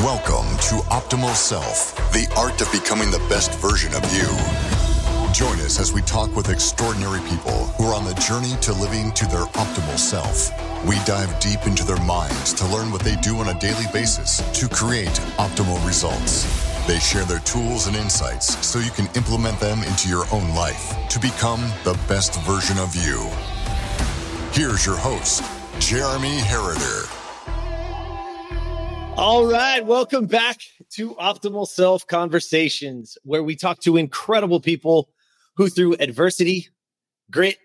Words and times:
Welcome 0.00 0.58
to 0.58 0.84
Optimal 0.92 1.34
Self, 1.34 1.96
the 2.12 2.30
art 2.36 2.60
of 2.60 2.70
becoming 2.70 3.10
the 3.10 3.26
best 3.30 3.58
version 3.60 3.94
of 3.94 4.04
you. 4.12 4.28
Join 5.32 5.58
us 5.64 5.80
as 5.80 5.90
we 5.90 6.02
talk 6.02 6.36
with 6.36 6.50
extraordinary 6.50 7.20
people 7.30 7.64
who 7.78 7.84
are 7.86 7.94
on 7.94 8.04
the 8.04 8.12
journey 8.16 8.60
to 8.60 8.74
living 8.74 9.10
to 9.12 9.24
their 9.24 9.46
optimal 9.56 9.98
self. 9.98 10.52
We 10.84 10.96
dive 11.06 11.40
deep 11.40 11.66
into 11.66 11.82
their 11.82 12.00
minds 12.04 12.52
to 12.54 12.66
learn 12.66 12.92
what 12.92 13.00
they 13.00 13.16
do 13.16 13.38
on 13.38 13.48
a 13.48 13.58
daily 13.58 13.86
basis 13.90 14.42
to 14.60 14.68
create 14.68 15.16
optimal 15.38 15.82
results. 15.86 16.44
They 16.86 16.98
share 16.98 17.24
their 17.24 17.40
tools 17.40 17.86
and 17.86 17.96
insights 17.96 18.54
so 18.66 18.78
you 18.78 18.90
can 18.90 19.08
implement 19.16 19.58
them 19.60 19.82
into 19.82 20.10
your 20.10 20.26
own 20.30 20.54
life 20.54 20.94
to 21.08 21.18
become 21.18 21.62
the 21.84 21.98
best 22.06 22.38
version 22.42 22.76
of 22.76 22.94
you. 22.94 23.30
Here's 24.52 24.84
your 24.84 24.98
host, 24.98 25.42
Jeremy 25.80 26.36
Herriter. 26.40 27.25
All 29.16 29.46
right, 29.46 29.82
welcome 29.82 30.26
back 30.26 30.60
to 30.90 31.14
Optimal 31.14 31.66
Self 31.66 32.06
Conversations, 32.06 33.16
where 33.22 33.42
we 33.42 33.56
talk 33.56 33.80
to 33.80 33.96
incredible 33.96 34.60
people 34.60 35.08
who, 35.56 35.70
through 35.70 35.94
adversity, 35.94 36.68
grit, 37.30 37.56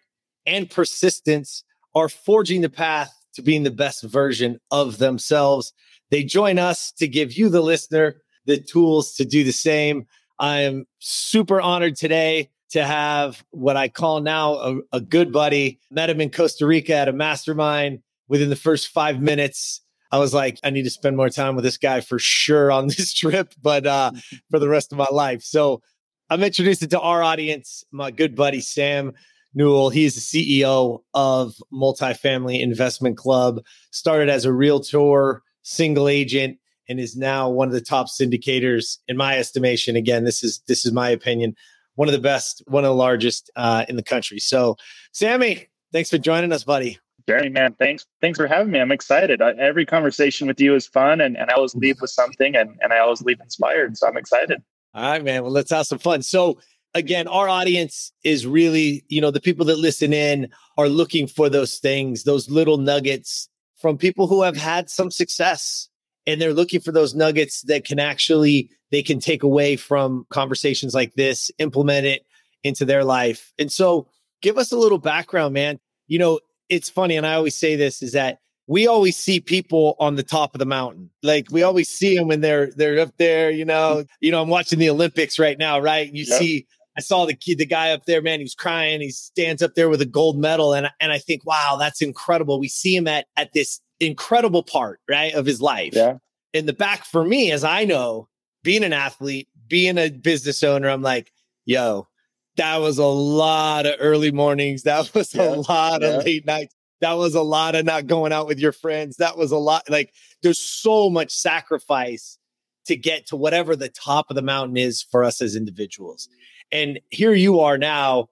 and 0.46 0.70
persistence, 0.70 1.66
are 1.94 2.08
forging 2.08 2.62
the 2.62 2.70
path 2.70 3.14
to 3.34 3.42
being 3.42 3.64
the 3.64 3.70
best 3.70 4.02
version 4.02 4.62
of 4.72 4.98
themselves. 4.98 5.74
They 6.10 6.24
join 6.24 6.58
us 6.58 6.94
to 6.94 7.08
give 7.08 7.34
you, 7.34 7.50
the 7.50 7.60
listener, 7.62 8.22
the 8.46 8.58
tools 8.58 9.16
to 9.16 9.26
do 9.26 9.44
the 9.44 9.52
same. 9.52 10.08
I 10.40 10.62
am 10.62 10.86
super 11.00 11.60
honored 11.60 11.98
today 11.98 12.50
to 12.70 12.86
have 12.86 13.44
what 13.52 13.76
I 13.76 13.90
call 13.90 14.22
now 14.22 14.54
a, 14.54 14.78
a 14.94 15.02
good 15.02 15.34
buddy. 15.34 15.82
Met 15.92 16.10
him 16.10 16.22
in 16.22 16.32
Costa 16.32 16.66
Rica 16.66 16.96
at 16.96 17.10
a 17.10 17.14
mastermind 17.14 18.00
within 18.30 18.50
the 18.50 18.56
first 18.56 18.88
five 18.88 19.20
minutes 19.22 19.81
I 20.12 20.20
was 20.20 20.34
like, 20.34 20.60
I 20.64 20.70
need 20.70 20.84
to 20.84 20.90
spend 20.90 21.16
more 21.16 21.30
time 21.30 21.56
with 21.56 21.64
this 21.64 21.78
guy 21.78 22.02
for 22.02 22.20
sure 22.20 22.72
on 22.72 22.88
this 22.88 23.14
trip, 23.18 23.54
but 23.62 23.86
uh, 23.86 24.12
for 24.50 24.60
the 24.60 24.70
rest 24.70 24.92
of 24.92 24.98
my 24.98 25.08
life. 25.12 25.42
So 25.42 25.82
I'm 26.30 26.44
introducing 26.44 26.90
to 26.90 27.00
our 27.00 27.24
audience 27.24 27.84
my 27.92 28.12
good 28.12 28.36
buddy 28.36 28.62
Sam 28.62 29.14
Newell. 29.54 29.90
He's 29.90 30.16
the 30.16 30.22
CEO 30.62 31.00
of 31.14 31.56
Multifamily 31.74 32.62
Investment 32.62 33.18
Club. 33.18 33.62
Started 33.92 34.30
as 34.30 34.46
a 34.46 34.54
realtor, 34.54 35.44
single 35.64 36.08
agent, 36.08 36.58
and 36.88 37.00
is 37.00 37.16
now 37.16 37.50
one 37.50 37.68
of 37.68 37.74
the 37.74 37.82
top 37.82 38.08
syndicators 38.08 38.98
in 39.08 39.18
my 39.18 39.38
estimation. 39.38 39.96
Again, 39.96 40.24
this 40.24 40.44
is 40.44 40.62
this 40.68 40.86
is 40.86 40.92
my 40.92 41.10
opinion. 41.10 41.56
One 41.96 42.08
of 42.08 42.14
the 42.14 42.20
best, 42.20 42.64
one 42.68 42.84
of 42.84 42.90
the 42.90 42.96
largest 42.96 43.52
uh, 43.56 43.86
in 43.90 43.96
the 43.98 44.04
country. 44.04 44.40
So, 44.40 44.78
Sammy, 45.12 45.68
thanks 45.92 46.10
for 46.10 46.18
joining 46.18 46.54
us, 46.54 46.64
buddy. 46.64 46.98
Jeremy, 47.28 47.50
man, 47.50 47.76
thanks 47.80 48.06
thanks 48.22 48.38
for 48.38 48.48
having 48.48 48.72
me. 48.72 48.80
I'm 48.80 48.92
excited. 48.92 49.42
I, 49.42 49.52
every 49.54 49.86
conversation 49.86 50.48
with 50.48 50.60
you 50.60 50.76
is 50.76 50.88
fun, 50.88 51.22
and, 51.22 51.38
and 51.38 51.50
I 51.50 51.54
always 51.54 51.76
leave 51.76 52.00
with 52.02 52.10
something, 52.10 52.56
and, 52.56 52.78
and 52.82 52.94
I 52.94 53.00
always 53.00 53.22
leave 53.22 53.40
inspired. 53.40 53.98
So 53.98 54.08
I'm 54.08 54.18
excited. 54.18 54.62
All 54.94 55.04
right, 55.04 55.24
man. 55.24 55.44
Well, 55.44 55.52
let's 55.52 55.72
have 55.72 55.88
some 55.88 56.00
fun. 56.00 56.22
So 56.22 56.60
again, 56.94 57.28
our 57.28 57.48
audience 57.48 58.12
is 58.24 58.46
really, 58.46 59.04
you 59.08 59.22
know, 59.22 59.32
the 59.32 59.40
people 59.40 59.66
that 59.68 59.80
listen 59.80 60.14
in 60.14 60.50
are 60.78 60.90
looking 60.90 61.28
for 61.28 61.50
those 61.50 61.78
things, 61.78 62.24
those 62.24 62.50
little 62.50 62.78
nuggets 62.78 63.50
from 63.78 63.98
people 63.98 64.28
who 64.28 64.44
have 64.44 64.58
had 64.58 64.90
some 64.90 65.12
success. 65.12 65.88
And 66.28 66.40
they're 66.40 66.54
looking 66.54 66.82
for 66.82 66.92
those 66.92 67.16
nuggets 67.16 67.64
that 67.64 67.84
can 67.84 68.00
actually 68.00 68.70
they 68.92 69.02
can 69.02 69.20
take 69.20 69.42
away 69.42 69.76
from 69.76 70.26
conversations 70.30 70.94
like 70.94 71.14
this, 71.16 71.50
implement 71.58 72.06
it 72.06 72.26
into 72.64 72.86
their 72.86 73.04
life. 73.04 73.54
And 73.58 73.72
so 73.72 74.08
give 74.42 74.58
us 74.58 74.72
a 74.72 74.78
little 74.78 75.00
background, 75.00 75.54
man. 75.54 75.80
You 76.08 76.20
know, 76.20 76.40
it's 76.72 76.90
funny, 76.90 77.18
and 77.18 77.28
I 77.28 77.36
always 77.36 77.56
say 77.56 77.76
this 77.76 78.02
is 78.02 78.14
that 78.14 78.40
we 78.68 78.88
always 78.88 79.18
see 79.18 79.40
people 79.40 79.96
on 80.00 80.16
the 80.16 80.24
top 80.24 80.56
of 80.56 80.60
the 80.60 80.66
mountain. 80.66 81.10
Like 81.22 81.48
we 81.52 81.62
always 81.62 81.90
see 81.90 82.16
them 82.16 82.28
when 82.28 82.42
they're 82.42 82.72
they're 82.72 83.00
up 83.00 83.16
there, 83.18 83.52
you 83.52 83.66
know. 83.66 83.98
Mm-hmm. 83.98 84.12
You 84.22 84.32
know, 84.32 84.42
I'm 84.42 84.50
watching 84.50 84.80
the 84.80 84.90
Olympics 84.90 85.38
right 85.38 85.58
now, 85.58 85.80
right? 85.80 86.12
You 86.12 86.24
yep. 86.28 86.40
see 86.40 86.66
I 86.98 87.02
saw 87.02 87.26
the 87.26 87.34
kid, 87.34 87.58
the 87.58 87.66
guy 87.66 87.92
up 87.92 88.06
there, 88.06 88.22
man, 88.22 88.40
he 88.40 88.44
was 88.44 88.56
crying. 88.56 89.02
He 89.02 89.12
stands 89.12 89.62
up 89.62 89.76
there 89.76 89.90
with 89.90 90.02
a 90.02 90.06
gold 90.06 90.38
medal. 90.38 90.74
And, 90.74 90.90
and 91.00 91.12
I 91.12 91.20
think, 91.20 91.46
wow, 91.46 91.78
that's 91.80 92.02
incredible. 92.02 92.60
We 92.60 92.68
see 92.68 92.96
him 92.96 93.08
at 93.08 93.28
at 93.38 93.54
this 93.54 93.80
incredible 94.00 94.64
part, 94.64 95.00
right, 95.10 95.34
of 95.34 95.46
his 95.46 95.62
life. 95.62 95.94
Yeah. 95.94 96.18
In 96.54 96.66
the 96.66 96.74
back 96.74 97.06
for 97.06 97.24
me, 97.24 97.52
as 97.52 97.64
I 97.64 97.86
know, 97.86 98.28
being 98.64 98.84
an 98.84 98.94
athlete, 98.94 99.48
being 99.68 99.98
a 99.98 100.10
business 100.10 100.64
owner, 100.64 100.90
I'm 100.90 101.02
like, 101.02 101.32
yo, 101.66 102.08
that 102.58 102.78
was 102.78 102.98
a 102.98 103.06
lot 103.06 103.86
of 103.86 103.96
early 104.00 104.32
mornings. 104.32 104.84
That 104.84 105.12
was 105.16 105.34
yeah, 105.34 105.44
a 105.44 105.56
lot 105.56 106.02
yeah. 106.02 106.10
of 106.10 106.26
late 106.26 106.46
nights. 106.46 106.76
That 107.02 107.14
was 107.14 107.34
a 107.34 107.42
lot 107.42 107.76
of 107.76 107.86
not 107.86 108.06
going 108.06 108.32
out 108.32 108.48
with 108.48 108.60
your 108.60 108.72
friends. 108.72 109.18
That 109.18 109.38
was 109.38 109.52
a 109.52 109.58
lot. 109.58 109.90
Like 109.90 110.14
there's 110.44 110.60
so 110.60 111.10
much 111.10 111.32
sacrifice 111.32 112.38
to 112.86 112.96
get 112.96 113.28
to 113.28 113.36
whatever 113.36 113.76
the 113.76 113.90
top 113.90 114.30
of 114.30 114.36
the 114.36 114.42
mountain 114.42 114.78
is 114.78 115.02
for 115.02 115.24
us 115.24 115.42
as 115.42 115.56
individuals. 115.56 116.30
And 116.72 117.00
here 117.10 117.34
you 117.34 117.60
are 117.60 117.78
now. 117.78 118.30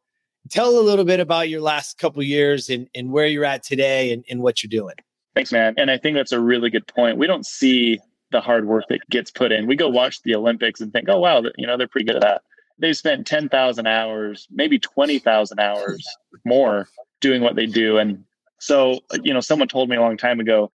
Tell 0.49 0.79
a 0.79 0.81
little 0.81 1.05
bit 1.05 1.19
about 1.19 1.49
your 1.49 1.61
last 1.61 1.97
couple 1.97 2.23
years 2.23 2.69
and, 2.69 2.87
and 2.95 3.11
where 3.11 3.27
you're 3.27 3.45
at 3.45 3.63
today 3.63 4.11
and, 4.11 4.23
and 4.29 4.41
what 4.41 4.63
you're 4.63 4.69
doing. 4.69 4.95
Thanks, 5.35 5.51
man. 5.51 5.75
And 5.77 5.91
I 5.91 5.97
think 5.97 6.15
that's 6.15 6.31
a 6.31 6.39
really 6.39 6.69
good 6.69 6.87
point. 6.87 7.17
We 7.17 7.27
don't 7.27 7.45
see 7.45 7.99
the 8.31 8.41
hard 8.41 8.65
work 8.65 8.85
that 8.89 9.01
gets 9.09 9.31
put 9.31 9.51
in. 9.51 9.67
We 9.67 9.75
go 9.75 9.89
watch 9.89 10.21
the 10.23 10.35
Olympics 10.35 10.81
and 10.81 10.91
think, 10.91 11.09
oh, 11.09 11.19
wow, 11.19 11.43
you 11.57 11.67
know, 11.67 11.77
they're 11.77 11.87
pretty 11.87 12.05
good 12.05 12.15
at 12.15 12.21
that 12.21 12.41
they've 12.79 12.97
spent 12.97 13.27
10,000 13.27 13.87
hours, 13.87 14.47
maybe 14.51 14.79
20,000 14.79 15.59
hours 15.59 16.05
more 16.45 16.87
doing 17.21 17.41
what 17.41 17.55
they 17.55 17.65
do. 17.65 17.97
And 17.97 18.23
so, 18.59 18.99
you 19.23 19.33
know, 19.33 19.41
someone 19.41 19.67
told 19.67 19.89
me 19.89 19.95
a 19.95 20.01
long 20.01 20.17
time 20.17 20.39
ago, 20.39 20.71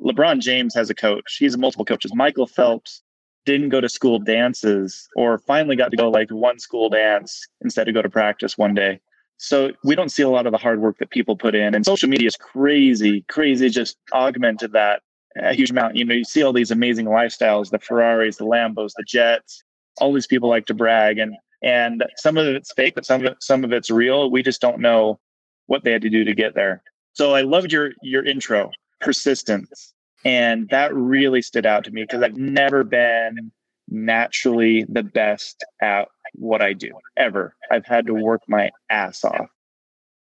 LeBron 0.00 0.40
James 0.40 0.74
has 0.74 0.90
a 0.90 0.94
coach. 0.94 1.36
He's 1.38 1.56
multiple 1.56 1.84
coaches. 1.84 2.14
Michael 2.14 2.46
Phelps 2.46 3.02
didn't 3.44 3.70
go 3.70 3.80
to 3.80 3.88
school 3.88 4.18
dances 4.18 5.08
or 5.16 5.38
finally 5.38 5.74
got 5.74 5.90
to 5.90 5.96
go 5.96 6.10
like 6.10 6.30
one 6.30 6.58
school 6.58 6.88
dance 6.88 7.46
instead 7.62 7.88
of 7.88 7.94
go 7.94 8.02
to 8.02 8.10
practice 8.10 8.58
one 8.58 8.74
day. 8.74 9.00
So 9.38 9.72
we 9.84 9.94
don't 9.94 10.10
see 10.10 10.22
a 10.22 10.28
lot 10.28 10.46
of 10.46 10.52
the 10.52 10.58
hard 10.58 10.80
work 10.80 10.98
that 10.98 11.10
people 11.10 11.36
put 11.36 11.54
in. 11.54 11.74
And 11.74 11.84
social 11.84 12.08
media 12.08 12.26
is 12.26 12.36
crazy, 12.36 13.24
crazy, 13.28 13.68
just 13.70 13.96
augmented 14.12 14.72
that 14.72 15.02
a 15.36 15.54
huge 15.54 15.70
amount. 15.70 15.96
You 15.96 16.04
know, 16.04 16.14
you 16.14 16.24
see 16.24 16.42
all 16.42 16.52
these 16.52 16.70
amazing 16.70 17.06
lifestyles, 17.06 17.70
the 17.70 17.78
Ferraris, 17.78 18.36
the 18.36 18.44
Lambos, 18.44 18.92
the 18.96 19.04
jets, 19.04 19.62
all 20.00 20.12
these 20.12 20.26
people 20.26 20.48
like 20.48 20.66
to 20.66 20.74
brag 20.74 21.18
and 21.18 21.36
and 21.62 22.04
some 22.16 22.36
of 22.36 22.46
it's 22.46 22.72
fake 22.72 22.94
but 22.94 23.04
some 23.04 23.24
of 23.24 23.32
it, 23.32 23.42
some 23.42 23.64
of 23.64 23.72
it's 23.72 23.90
real. 23.90 24.30
We 24.30 24.42
just 24.42 24.60
don't 24.60 24.80
know 24.80 25.18
what 25.66 25.84
they 25.84 25.92
had 25.92 26.02
to 26.02 26.10
do 26.10 26.24
to 26.24 26.34
get 26.34 26.54
there. 26.54 26.82
So 27.12 27.34
i 27.34 27.42
loved 27.42 27.72
your 27.72 27.92
your 28.02 28.24
intro 28.24 28.70
persistence. 29.00 29.94
And 30.24 30.68
that 30.70 30.92
really 30.94 31.42
stood 31.42 31.66
out 31.66 31.84
to 31.84 31.90
me 31.90 32.02
because 32.02 32.22
i've 32.22 32.36
never 32.36 32.84
been 32.84 33.52
naturally 33.90 34.84
the 34.88 35.02
best 35.02 35.64
at 35.80 36.08
what 36.34 36.62
i 36.62 36.72
do 36.72 36.92
ever. 37.16 37.54
I've 37.70 37.86
had 37.86 38.06
to 38.06 38.14
work 38.14 38.42
my 38.48 38.70
ass 38.90 39.24
off. 39.24 39.48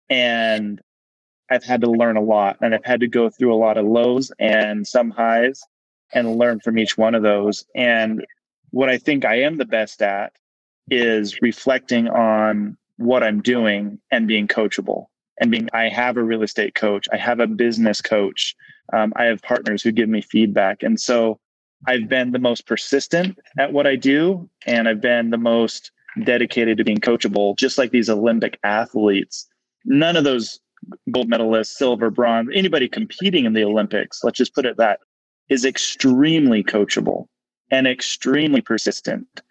And 0.09 0.81
i've 1.49 1.63
had 1.63 1.81
to 1.81 1.91
learn 1.91 2.17
a 2.17 2.21
lot 2.21 2.57
and 2.61 2.75
i've 2.75 2.85
had 2.85 2.99
to 3.01 3.07
go 3.07 3.29
through 3.29 3.53
a 3.53 3.57
lot 3.57 3.77
of 3.77 3.85
lows 3.85 4.31
and 4.39 4.85
some 4.85 5.09
highs 5.11 5.61
and 6.13 6.37
learn 6.37 6.59
from 6.59 6.77
each 6.77 6.97
one 6.97 7.15
of 7.15 7.23
those. 7.23 7.65
And 7.75 8.25
what 8.71 8.89
I 8.89 8.97
think 8.97 9.25
I 9.25 9.41
am 9.41 9.57
the 9.57 9.65
best 9.65 10.01
at 10.01 10.33
is 10.89 11.41
reflecting 11.41 12.07
on 12.07 12.77
what 12.97 13.23
I'm 13.23 13.41
doing 13.41 13.99
and 14.11 14.27
being 14.27 14.47
coachable. 14.47 15.05
And 15.39 15.51
being, 15.51 15.69
I 15.73 15.89
have 15.89 16.17
a 16.17 16.23
real 16.23 16.41
estate 16.41 16.73
coach, 16.75 17.07
I 17.13 17.17
have 17.17 17.39
a 17.39 17.47
business 17.47 18.01
coach, 18.01 18.55
um, 18.93 19.13
I 19.15 19.25
have 19.25 19.41
partners 19.41 19.83
who 19.83 19.91
give 19.91 20.09
me 20.09 20.21
feedback. 20.21 20.81
And 20.81 20.99
so 20.99 21.39
I've 21.85 22.09
been 22.09 22.31
the 22.31 22.39
most 22.39 22.65
persistent 22.65 23.37
at 23.59 23.71
what 23.71 23.85
I 23.85 23.95
do, 23.95 24.49
and 24.65 24.89
I've 24.89 25.01
been 25.01 25.29
the 25.29 25.37
most 25.37 25.91
dedicated 26.23 26.77
to 26.77 26.83
being 26.83 26.97
coachable, 26.97 27.55
just 27.57 27.77
like 27.77 27.91
these 27.91 28.09
Olympic 28.09 28.57
athletes. 28.63 29.47
None 29.85 30.15
of 30.15 30.23
those 30.23 30.59
gold 31.11 31.29
medalists, 31.29 31.67
silver, 31.67 32.09
bronze, 32.09 32.49
anybody 32.53 32.87
competing 32.87 33.45
in 33.45 33.53
the 33.53 33.63
Olympics, 33.63 34.23
let's 34.23 34.37
just 34.37 34.55
put 34.55 34.65
it 34.65 34.77
that, 34.77 35.01
is 35.49 35.65
extremely 35.65 36.63
coachable 36.63 37.27
and 37.71 37.87
extremely 37.87 38.61
persistent. 38.61 39.41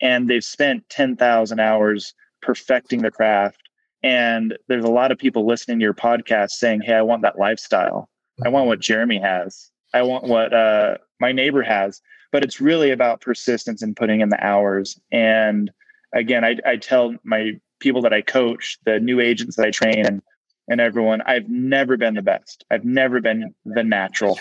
And 0.00 0.28
they've 0.28 0.44
spent 0.44 0.88
10,000 0.88 1.60
hours 1.60 2.14
perfecting 2.42 3.02
the 3.02 3.10
craft. 3.10 3.60
And 4.02 4.56
there's 4.68 4.84
a 4.84 4.90
lot 4.90 5.12
of 5.12 5.18
people 5.18 5.46
listening 5.46 5.78
to 5.78 5.82
your 5.82 5.94
podcast 5.94 6.50
saying, 6.50 6.82
Hey, 6.82 6.94
I 6.94 7.02
want 7.02 7.22
that 7.22 7.38
lifestyle. 7.38 8.08
I 8.44 8.48
want 8.48 8.66
what 8.66 8.80
Jeremy 8.80 9.18
has. 9.18 9.70
I 9.94 10.02
want 10.02 10.24
what 10.24 10.52
uh, 10.52 10.96
my 11.20 11.32
neighbor 11.32 11.62
has. 11.62 12.02
But 12.32 12.44
it's 12.44 12.60
really 12.60 12.90
about 12.90 13.20
persistence 13.20 13.80
and 13.80 13.96
putting 13.96 14.20
in 14.20 14.28
the 14.28 14.44
hours. 14.44 14.98
And 15.12 15.70
again, 16.12 16.44
I, 16.44 16.56
I 16.66 16.76
tell 16.76 17.14
my 17.22 17.52
people 17.78 18.02
that 18.02 18.12
I 18.12 18.22
coach, 18.22 18.78
the 18.84 18.98
new 18.98 19.20
agents 19.20 19.56
that 19.56 19.66
I 19.66 19.70
train, 19.70 20.04
and, 20.04 20.22
and 20.68 20.80
everyone, 20.80 21.22
I've 21.22 21.48
never 21.48 21.96
been 21.96 22.14
the 22.14 22.22
best. 22.22 22.64
I've 22.70 22.84
never 22.84 23.20
been 23.20 23.54
the 23.64 23.84
natural. 23.84 24.38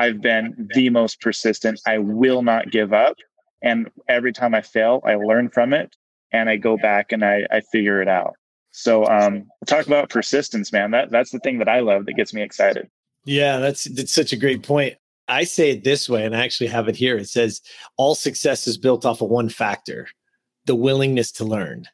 I've 0.00 0.20
been 0.20 0.68
the 0.74 0.90
most 0.90 1.20
persistent. 1.20 1.80
I 1.86 1.98
will 1.98 2.42
not 2.42 2.70
give 2.70 2.92
up. 2.92 3.16
And 3.62 3.90
every 4.08 4.32
time 4.32 4.54
I 4.54 4.62
fail, 4.62 5.02
I 5.04 5.14
learn 5.14 5.50
from 5.50 5.72
it 5.72 5.94
and 6.32 6.48
I 6.48 6.56
go 6.56 6.76
back 6.76 7.12
and 7.12 7.24
I, 7.24 7.46
I 7.50 7.60
figure 7.72 8.00
it 8.00 8.08
out. 8.08 8.34
So 8.72 9.04
um 9.06 9.46
talk 9.66 9.86
about 9.86 10.10
persistence, 10.10 10.72
man. 10.72 10.92
That 10.92 11.10
that's 11.10 11.30
the 11.30 11.40
thing 11.40 11.58
that 11.58 11.68
I 11.68 11.80
love 11.80 12.06
that 12.06 12.14
gets 12.14 12.32
me 12.32 12.42
excited. 12.42 12.88
Yeah, 13.24 13.58
that's 13.58 13.84
that's 13.84 14.12
such 14.12 14.32
a 14.32 14.36
great 14.36 14.62
point. 14.62 14.94
I 15.28 15.44
say 15.44 15.70
it 15.70 15.84
this 15.84 16.08
way, 16.08 16.24
and 16.24 16.34
I 16.34 16.44
actually 16.44 16.68
have 16.68 16.88
it 16.88 16.96
here. 16.96 17.16
It 17.16 17.28
says, 17.28 17.60
All 17.96 18.14
success 18.14 18.66
is 18.66 18.78
built 18.78 19.04
off 19.04 19.20
of 19.20 19.28
one 19.28 19.48
factor 19.48 20.08
the 20.66 20.74
willingness 20.74 21.32
to 21.32 21.44
learn. 21.44 21.86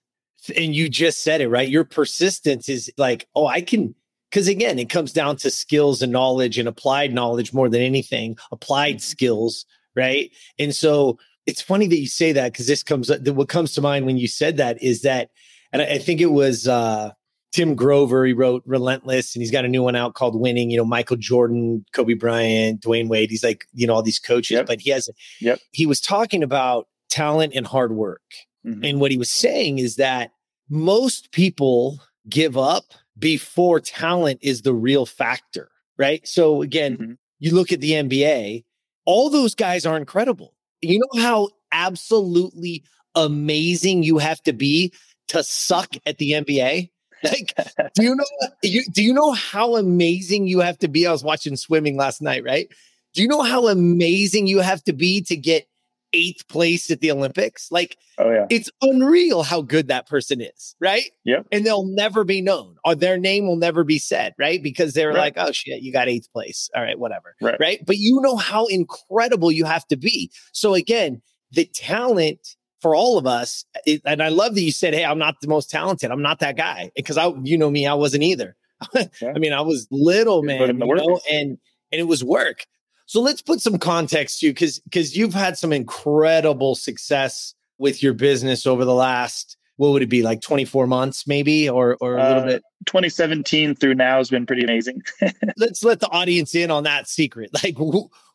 And 0.56 0.75
you 0.75 0.88
just 0.88 1.23
said 1.23 1.41
it, 1.41 1.49
right? 1.49 1.69
Your 1.69 1.85
persistence 1.85 2.69
is 2.69 2.91
like, 2.97 3.26
oh, 3.35 3.47
I 3.47 3.62
can, 3.62 3.94
because 4.31 4.49
again, 4.49 4.78
it 4.78 4.88
comes 4.88 5.12
down 5.12 5.37
to 5.37 5.50
skills 5.50 6.02
and 6.02 6.12
knowledge 6.12 6.58
and 6.58 6.69
applied 6.69 7.12
knowledge 7.12 7.52
more 7.52 7.69
than 7.69 7.81
anything, 7.81 8.37
applied 8.52 9.00
skills, 9.00 9.64
right? 9.94 10.31
And 10.58 10.75
so 10.75 11.19
it's 11.46 11.62
funny 11.62 11.87
that 11.87 11.99
you 11.99 12.08
say 12.08 12.32
that 12.32 12.52
because 12.52 12.67
this 12.67 12.82
comes, 12.82 13.11
what 13.11 13.49
comes 13.49 13.73
to 13.75 13.81
mind 13.81 14.06
when 14.06 14.17
you 14.17 14.28
said 14.28 14.56
that 14.56 14.82
is 14.82 15.02
that, 15.02 15.31
and 15.73 15.82
I, 15.82 15.87
I 15.87 15.99
think 15.99 16.20
it 16.20 16.32
was, 16.32 16.67
uh, 16.67 17.12
Tim 17.52 17.75
Grover, 17.75 18.26
he 18.26 18.34
wrote 18.34 18.62
Relentless, 18.67 19.34
and 19.34 19.40
he's 19.40 19.50
got 19.50 19.64
a 19.64 19.69
new 19.69 19.82
one 19.82 19.96
out 19.96 20.12
called 20.12 20.38
Winning. 20.38 20.70
You 20.70 20.76
know, 20.76 20.84
Michael 20.84 21.17
Jordan, 21.17 21.87
Kobe 21.94 22.12
Bryant, 22.12 22.82
Dwyane 22.82 23.08
Wade. 23.08 23.31
He's 23.31 23.43
like, 23.43 23.64
you 23.72 23.87
know, 23.87 23.94
all 23.94 24.02
these 24.02 24.19
coaches, 24.19 24.56
yep. 24.56 24.67
but 24.67 24.82
he 24.82 24.90
has. 24.90 25.08
Yep. 25.40 25.61
He 25.72 25.87
was 25.87 25.99
talking 25.99 26.43
about 26.43 26.87
talent 27.08 27.55
and 27.55 27.67
hard 27.67 27.93
work, 27.93 28.20
mm-hmm. 28.67 28.84
and 28.84 29.00
what 29.00 29.11
he 29.11 29.17
was 29.17 29.31
saying 29.31 29.79
is 29.79 29.96
that 29.96 30.32
most 30.69 31.32
people 31.32 31.99
give 32.29 32.58
up 32.58 32.84
before 33.18 33.80
talent 33.80 34.40
is 34.42 34.62
the 34.62 34.74
real 34.74 35.06
factor, 35.06 35.70
right? 35.96 36.26
So 36.26 36.62
again, 36.62 36.96
mm-hmm. 36.96 37.12
you 37.38 37.54
look 37.54 37.72
at 37.72 37.80
the 37.80 37.92
NBA, 37.92 38.64
all 39.04 39.30
those 39.30 39.54
guys 39.54 39.86
are 39.86 39.96
incredible. 39.96 40.54
You 40.82 40.98
know 40.98 41.22
how 41.22 41.48
absolutely 41.72 42.84
amazing 43.14 44.02
you 44.02 44.18
have 44.18 44.42
to 44.42 44.52
be 44.52 44.92
to 45.28 45.42
suck 45.42 45.94
at 46.04 46.18
the 46.18 46.32
NBA? 46.32 46.90
Like, 47.22 47.54
do 47.94 48.04
you 48.04 48.14
know? 48.14 48.24
You, 48.62 48.84
do 48.92 49.02
you 49.02 49.14
know 49.14 49.32
how 49.32 49.76
amazing 49.76 50.46
you 50.46 50.60
have 50.60 50.78
to 50.80 50.86
be? 50.86 51.06
I 51.06 51.12
was 51.12 51.24
watching 51.24 51.56
swimming 51.56 51.96
last 51.96 52.20
night, 52.20 52.44
right? 52.44 52.69
Do 53.14 53.22
you 53.22 53.26
know 53.26 53.40
how 53.40 53.69
amazing 53.69 54.46
you 54.46 54.60
have 54.60 54.84
to 54.84 54.92
be 54.92 55.22
to 55.22 55.34
get 55.34 55.66
eighth 56.12 56.49
place 56.49 56.91
at 56.91 57.00
the 57.00 57.11
Olympics? 57.11 57.70
Like, 57.70 57.97
oh 58.19 58.31
yeah, 58.31 58.47
it's 58.50 58.70
unreal 58.82 59.43
how 59.43 59.62
good 59.62 59.88
that 59.88 60.08
person 60.08 60.41
is, 60.41 60.75
right? 60.81 61.05
Yeah, 61.25 61.43
and 61.53 61.64
they'll 61.64 61.87
never 61.87 62.25
be 62.25 62.41
known, 62.41 62.76
or 62.85 62.94
their 62.94 63.19
name 63.19 63.47
will 63.47 63.56
never 63.56 63.85
be 63.85 63.99
said, 63.99 64.35
right? 64.38 64.62
Because 64.62 64.94
they're 64.94 65.08
right. 65.08 65.35
like, 65.35 65.35
oh 65.37 65.53
shit, 65.53 65.82
you 65.82 65.93
got 65.93 66.08
eighth 66.08 66.32
place. 66.32 66.70
All 66.75 66.82
right, 66.82 66.99
whatever, 66.99 67.35
right. 67.41 67.56
right? 67.61 67.81
But 67.87 67.97
you 67.99 68.20
know 68.20 68.37
how 68.37 68.67
incredible 68.67 69.53
you 69.53 69.64
have 69.64 69.87
to 69.88 69.97
be. 69.97 70.31
So 70.53 70.75
again, 70.75 71.23
the 71.53 71.67
talent 71.67 72.41
for 72.81 72.94
all 72.94 73.19
of 73.19 73.26
us. 73.26 73.64
It, 73.85 74.03
and 74.05 74.23
I 74.23 74.29
love 74.29 74.55
that 74.55 74.61
you 74.61 74.73
said, 74.73 74.94
Hey, 74.94 75.05
I'm 75.05 75.19
not 75.19 75.41
the 75.41 75.49
most 75.49 75.70
talented. 75.70 76.11
I'm 76.11 76.23
not 76.23 76.38
that 76.41 76.56
guy. 76.56 76.91
Because 76.94 77.19
I, 77.19 77.32
you 77.43 77.58
know 77.58 77.70
me, 77.70 77.87
I 77.87 77.94
wasn't 77.94 78.23
either. 78.23 78.56
yeah. 78.94 79.32
I 79.35 79.38
mean, 79.38 79.53
I 79.53 79.62
was 79.62 79.88
little, 79.91 80.43
man, 80.43 80.79
know, 80.79 81.20
and, 81.32 81.58
and 81.91 82.00
it 82.00 82.06
was 82.06 82.23
work. 82.23 82.67
So 83.06 83.20
let's 83.20 83.43
put 83.43 83.61
some 83.61 83.79
context 83.79 84.41
to 84.41 84.47
you 84.47 84.53
because 84.53 84.81
because 84.81 85.17
you've 85.17 85.35
had 85.35 85.56
some 85.56 85.73
incredible 85.73 86.75
success 86.75 87.55
with 87.79 88.03
your 88.03 88.14
business 88.14 88.67
over 88.67 88.85
the 88.85 88.94
last 88.94 89.56
what 89.76 89.91
would 89.91 90.03
it 90.03 90.08
be 90.08 90.23
like 90.23 90.41
24 90.41 90.87
months 90.87 91.26
maybe 91.26 91.69
or 91.69 91.99
or 92.00 92.17
a 92.17 92.23
little 92.29 92.43
uh, 92.43 92.47
bit 92.47 92.62
2017 92.87 93.75
through 93.75 93.94
now 93.94 94.17
has 94.17 94.31
been 94.31 94.47
pretty 94.47 94.64
amazing 94.64 95.03
let's 95.58 95.85
let 95.85 96.00
the 96.00 96.08
audience 96.08 96.55
in 96.55 96.70
on 96.70 96.85
that 96.85 97.06
secret 97.06 97.50
like 97.62 97.76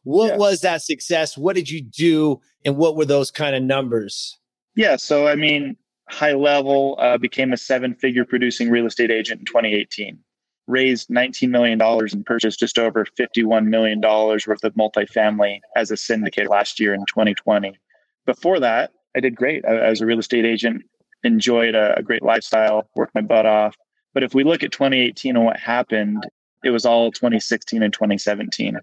what 0.04 0.32
yeah. 0.32 0.38
was 0.38 0.62
that 0.62 0.82
success? 0.82 1.38
What 1.38 1.56
did 1.56 1.70
you 1.70 1.82
do? 1.82 2.42
And 2.66 2.78
what 2.78 2.96
were 2.96 3.06
those 3.06 3.32
kind 3.32 3.56
of 3.56 3.64
numbers? 3.64 4.38
Yeah. 4.76 4.96
So, 4.96 5.28
I 5.28 5.36
mean, 5.36 5.78
high 6.10 6.34
level, 6.34 6.96
uh, 7.00 7.18
became 7.18 7.54
a 7.54 7.58
seven 7.58 7.94
figure 7.96 8.26
producing 8.26 8.70
real 8.70 8.86
estate 8.86 9.12
agent 9.12 9.42
in 9.42 9.46
2018. 9.46 10.18
Raised 10.68 11.10
$19 11.10 11.50
million 11.50 11.82
and 11.82 12.26
purchased 12.26 12.60
just 12.60 12.78
over 12.78 13.06
$51 13.20 13.66
million 13.66 14.00
worth 14.02 14.64
of 14.64 14.74
multifamily 14.76 15.60
as 15.76 15.92
a 15.92 15.98
syndicate 15.98 16.50
last 16.50 16.80
year 16.80 16.94
in 16.94 17.06
2020. 17.08 17.78
Before 18.26 18.60
that, 18.60 18.92
I 19.16 19.20
did 19.20 19.36
great. 19.36 19.64
Was 19.66 20.02
a 20.02 20.06
real 20.06 20.20
estate 20.20 20.46
agent, 20.46 20.84
enjoyed 21.24 21.76
a, 21.76 21.98
a 21.98 22.04
great 22.04 22.24
lifestyle, 22.24 22.88
worked 22.96 23.16
my 23.16 23.22
butt 23.22 23.46
off. 23.46 23.76
But 24.14 24.24
if 24.24 24.34
we 24.34 24.44
look 24.44 24.64
at 24.64 24.72
2018 24.72 25.36
and 25.36 25.46
what 25.46 25.58
happened, 25.58 26.26
it 26.64 26.70
was 26.70 26.86
all 26.86 27.12
2016 27.12 27.82
and 27.82 27.94
2017. 27.94 28.78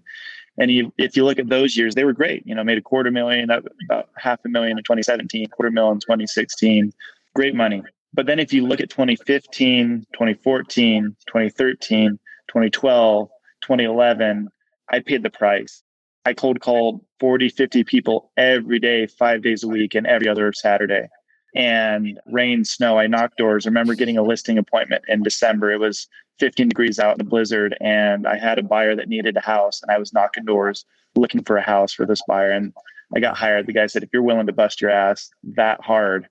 And 0.57 0.71
you, 0.71 0.91
if 0.97 1.15
you 1.15 1.23
look 1.23 1.39
at 1.39 1.47
those 1.47 1.77
years, 1.77 1.95
they 1.95 2.03
were 2.03 2.13
great. 2.13 2.45
You 2.45 2.53
know, 2.53 2.63
made 2.63 2.77
a 2.77 2.81
quarter 2.81 3.11
million, 3.11 3.49
about 3.49 4.09
half 4.17 4.39
a 4.45 4.49
million 4.49 4.77
in 4.77 4.83
2017, 4.83 5.47
quarter 5.47 5.71
million 5.71 5.95
in 5.95 5.99
2016. 6.01 6.93
Great 7.33 7.55
money. 7.55 7.81
But 8.13 8.25
then 8.25 8.39
if 8.39 8.51
you 8.53 8.65
look 8.65 8.79
at 8.79 8.89
2015, 8.89 10.05
2014, 10.13 11.15
2013, 11.27 12.19
2012, 12.47 13.29
2011, 13.61 14.49
I 14.89 14.99
paid 14.99 15.23
the 15.23 15.29
price. 15.29 15.83
I 16.25 16.33
cold 16.33 16.59
called 16.59 17.01
40, 17.19 17.49
50 17.49 17.83
people 17.83 18.31
every 18.35 18.79
day, 18.79 19.07
five 19.07 19.41
days 19.41 19.63
a 19.63 19.67
week, 19.67 19.95
and 19.95 20.07
every 20.07 20.27
other 20.27 20.51
Saturday. 20.53 21.07
And 21.55 22.19
rain, 22.27 22.63
snow, 22.65 22.97
I 22.99 23.07
knocked 23.07 23.37
doors. 23.37 23.65
I 23.65 23.69
remember 23.69 23.95
getting 23.95 24.17
a 24.17 24.23
listing 24.23 24.57
appointment 24.57 25.03
in 25.07 25.23
December. 25.23 25.71
It 25.71 25.79
was 25.79 26.07
15 26.39 26.69
degrees 26.69 26.99
out 26.99 27.15
in 27.15 27.21
a 27.21 27.29
blizzard 27.29 27.75
and 27.81 28.25
I 28.27 28.37
had 28.37 28.59
a 28.59 28.63
buyer 28.63 28.95
that 28.95 29.09
needed 29.09 29.35
a 29.35 29.41
house 29.41 29.81
and 29.81 29.91
I 29.91 29.97
was 29.97 30.13
knocking 30.13 30.45
doors 30.45 30.85
looking 31.15 31.43
for 31.43 31.57
a 31.57 31.61
house 31.61 31.91
for 31.91 32.05
this 32.05 32.21
buyer 32.27 32.51
and 32.51 32.73
I 33.15 33.19
got 33.19 33.35
hired. 33.35 33.65
The 33.65 33.73
guy 33.73 33.87
said, 33.87 34.03
if 34.03 34.09
you're 34.13 34.21
willing 34.21 34.47
to 34.47 34.53
bust 34.53 34.79
your 34.79 34.91
ass 34.91 35.29
that 35.55 35.81
hard 35.81 36.27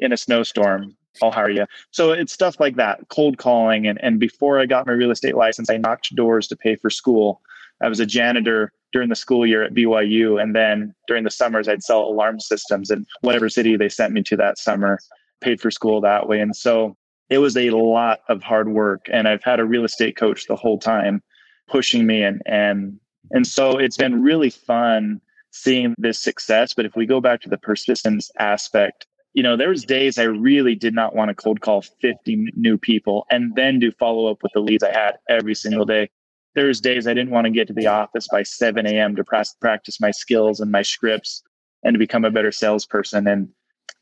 in 0.00 0.12
a 0.12 0.16
snowstorm, 0.16 0.96
I'll 1.22 1.30
hire 1.30 1.50
you. 1.50 1.66
So 1.90 2.12
it's 2.12 2.32
stuff 2.32 2.58
like 2.58 2.76
that, 2.76 3.08
cold 3.08 3.38
calling. 3.38 3.86
And, 3.86 4.02
and 4.02 4.18
before 4.18 4.58
I 4.58 4.66
got 4.66 4.86
my 4.86 4.92
real 4.92 5.10
estate 5.10 5.36
license, 5.36 5.70
I 5.70 5.76
knocked 5.76 6.14
doors 6.14 6.48
to 6.48 6.56
pay 6.56 6.76
for 6.76 6.90
school. 6.90 7.40
I 7.82 7.88
was 7.88 8.00
a 8.00 8.06
janitor 8.06 8.72
during 8.92 9.08
the 9.08 9.16
school 9.16 9.46
year 9.46 9.62
at 9.62 9.74
BYU. 9.74 10.40
And 10.40 10.54
then 10.54 10.94
during 11.08 11.24
the 11.24 11.30
summers, 11.30 11.68
I'd 11.68 11.82
sell 11.82 12.02
alarm 12.02 12.40
systems 12.40 12.90
in 12.90 13.06
whatever 13.20 13.48
city 13.48 13.76
they 13.76 13.88
sent 13.88 14.12
me 14.12 14.22
to 14.24 14.36
that 14.36 14.58
summer, 14.58 14.98
paid 15.40 15.60
for 15.60 15.70
school 15.70 16.00
that 16.00 16.28
way. 16.28 16.40
And 16.40 16.54
so 16.54 16.96
it 17.30 17.38
was 17.38 17.56
a 17.56 17.70
lot 17.70 18.20
of 18.28 18.42
hard 18.42 18.68
work 18.68 19.06
and 19.12 19.28
i've 19.28 19.42
had 19.42 19.60
a 19.60 19.64
real 19.64 19.84
estate 19.84 20.16
coach 20.16 20.46
the 20.46 20.56
whole 20.56 20.78
time 20.78 21.22
pushing 21.68 22.06
me 22.06 22.22
and 22.22 22.42
and 22.46 22.98
and 23.30 23.46
so 23.46 23.78
it's 23.78 23.96
been 23.96 24.22
really 24.22 24.50
fun 24.50 25.20
seeing 25.50 25.94
this 25.98 26.18
success 26.18 26.74
but 26.74 26.84
if 26.84 26.94
we 26.96 27.06
go 27.06 27.20
back 27.20 27.40
to 27.40 27.48
the 27.48 27.58
persistence 27.58 28.30
aspect 28.38 29.06
you 29.34 29.42
know 29.42 29.56
there 29.56 29.68
was 29.68 29.84
days 29.84 30.16
i 30.16 30.22
really 30.22 30.74
did 30.74 30.94
not 30.94 31.14
want 31.14 31.28
to 31.28 31.34
cold 31.34 31.60
call 31.60 31.82
50 31.82 32.52
new 32.56 32.78
people 32.78 33.26
and 33.30 33.54
then 33.54 33.78
do 33.78 33.90
follow 33.90 34.30
up 34.30 34.42
with 34.42 34.52
the 34.54 34.60
leads 34.60 34.82
i 34.82 34.92
had 34.92 35.18
every 35.28 35.54
single 35.54 35.84
day. 35.84 36.08
There's 36.54 36.80
days 36.80 37.06
i 37.06 37.14
didn't 37.14 37.32
want 37.32 37.44
to 37.46 37.50
get 37.50 37.66
to 37.66 37.74
the 37.74 37.88
office 37.88 38.28
by 38.28 38.44
7 38.44 38.86
a.m 38.86 39.16
to 39.16 39.24
practice 39.24 40.00
my 40.00 40.12
skills 40.12 40.60
and 40.60 40.70
my 40.70 40.82
scripts 40.82 41.42
and 41.84 41.94
to 41.94 41.98
become 41.98 42.24
a 42.24 42.30
better 42.30 42.50
salesperson. 42.50 43.28
And 43.28 43.50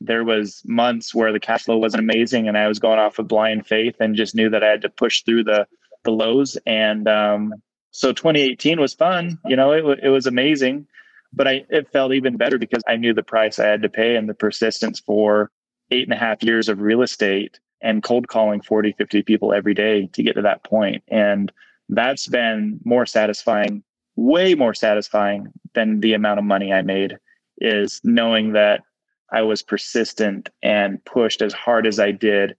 there 0.00 0.24
was 0.24 0.62
months 0.64 1.14
where 1.14 1.32
the 1.32 1.40
cash 1.40 1.64
flow 1.64 1.78
wasn't 1.78 2.02
amazing 2.02 2.48
and 2.48 2.56
I 2.56 2.68
was 2.68 2.78
going 2.78 2.98
off 2.98 3.18
of 3.18 3.28
blind 3.28 3.66
faith 3.66 3.96
and 4.00 4.14
just 4.14 4.34
knew 4.34 4.50
that 4.50 4.62
I 4.62 4.68
had 4.68 4.82
to 4.82 4.88
push 4.88 5.22
through 5.22 5.44
the 5.44 5.66
the 6.04 6.10
lows. 6.10 6.58
And 6.66 7.06
um, 7.08 7.54
so 7.92 8.12
2018 8.12 8.80
was 8.80 8.94
fun. 8.94 9.38
You 9.46 9.56
know 9.56 9.72
it, 9.72 10.00
it 10.02 10.08
was 10.08 10.26
amazing 10.26 10.86
but 11.32 11.48
I 11.48 11.64
it 11.68 11.90
felt 11.92 12.12
even 12.12 12.36
better 12.36 12.58
because 12.58 12.82
I 12.86 12.96
knew 12.96 13.14
the 13.14 13.22
price 13.22 13.58
I 13.58 13.66
had 13.66 13.82
to 13.82 13.88
pay 13.88 14.16
and 14.16 14.28
the 14.28 14.34
persistence 14.34 15.00
for 15.00 15.50
eight 15.90 16.04
and 16.04 16.12
a 16.12 16.16
half 16.16 16.42
years 16.42 16.68
of 16.68 16.80
real 16.80 17.02
estate 17.02 17.58
and 17.82 18.02
cold 18.02 18.28
calling 18.28 18.62
40 18.62 18.92
50 18.92 19.22
people 19.22 19.52
every 19.52 19.74
day 19.74 20.08
to 20.12 20.22
get 20.22 20.34
to 20.34 20.42
that 20.42 20.64
point 20.64 21.02
and 21.08 21.52
that's 21.88 22.28
been 22.28 22.80
more 22.84 23.06
satisfying 23.06 23.82
way 24.16 24.54
more 24.54 24.74
satisfying 24.74 25.52
than 25.74 26.00
the 26.00 26.14
amount 26.14 26.38
of 26.38 26.44
money 26.44 26.72
I 26.72 26.82
made 26.82 27.18
is 27.58 28.00
knowing 28.04 28.52
that 28.52 28.82
I 29.32 29.42
was 29.42 29.62
persistent 29.62 30.50
and 30.62 31.02
pushed 31.04 31.40
as 31.40 31.52
hard 31.52 31.86
as 31.86 31.98
I 31.98 32.10
did, 32.10 32.54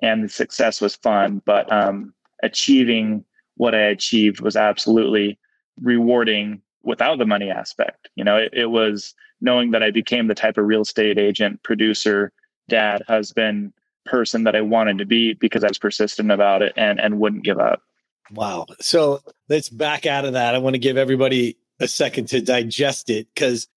and 0.00 0.24
the 0.24 0.28
success 0.28 0.80
was 0.80 0.96
fun. 0.96 1.42
But 1.44 1.70
um, 1.70 2.14
achieving 2.42 3.24
what 3.56 3.74
I 3.74 3.82
achieved 3.82 4.40
was 4.40 4.56
absolutely 4.56 5.38
rewarding 5.80 6.62
without 6.84 7.18
the 7.18 7.26
money 7.26 7.50
aspect. 7.50 8.08
You 8.14 8.24
know, 8.24 8.36
it, 8.36 8.50
it 8.52 8.66
was 8.66 9.14
knowing 9.40 9.72
that 9.72 9.82
I 9.82 9.90
became 9.90 10.28
the 10.28 10.34
type 10.34 10.58
of 10.58 10.66
real 10.66 10.82
estate 10.82 11.18
agent, 11.18 11.62
producer, 11.62 12.32
dad, 12.68 13.02
husband, 13.06 13.72
person 14.04 14.44
that 14.44 14.54
I 14.54 14.60
wanted 14.60 14.98
to 14.98 15.06
be 15.06 15.34
because 15.34 15.64
I 15.64 15.68
was 15.68 15.78
persistent 15.78 16.30
about 16.30 16.62
it 16.62 16.72
and 16.76 17.00
and 17.00 17.18
wouldn't 17.18 17.44
give 17.44 17.58
up. 17.58 17.82
Wow. 18.30 18.66
So 18.80 19.20
let's 19.48 19.68
back 19.68 20.06
out 20.06 20.24
of 20.24 20.32
that. 20.32 20.54
I 20.54 20.58
want 20.58 20.74
to 20.74 20.78
give 20.78 20.96
everybody 20.96 21.56
a 21.80 21.88
second 21.88 22.28
to 22.28 22.40
digest 22.40 23.10
it 23.10 23.28
because 23.34 23.68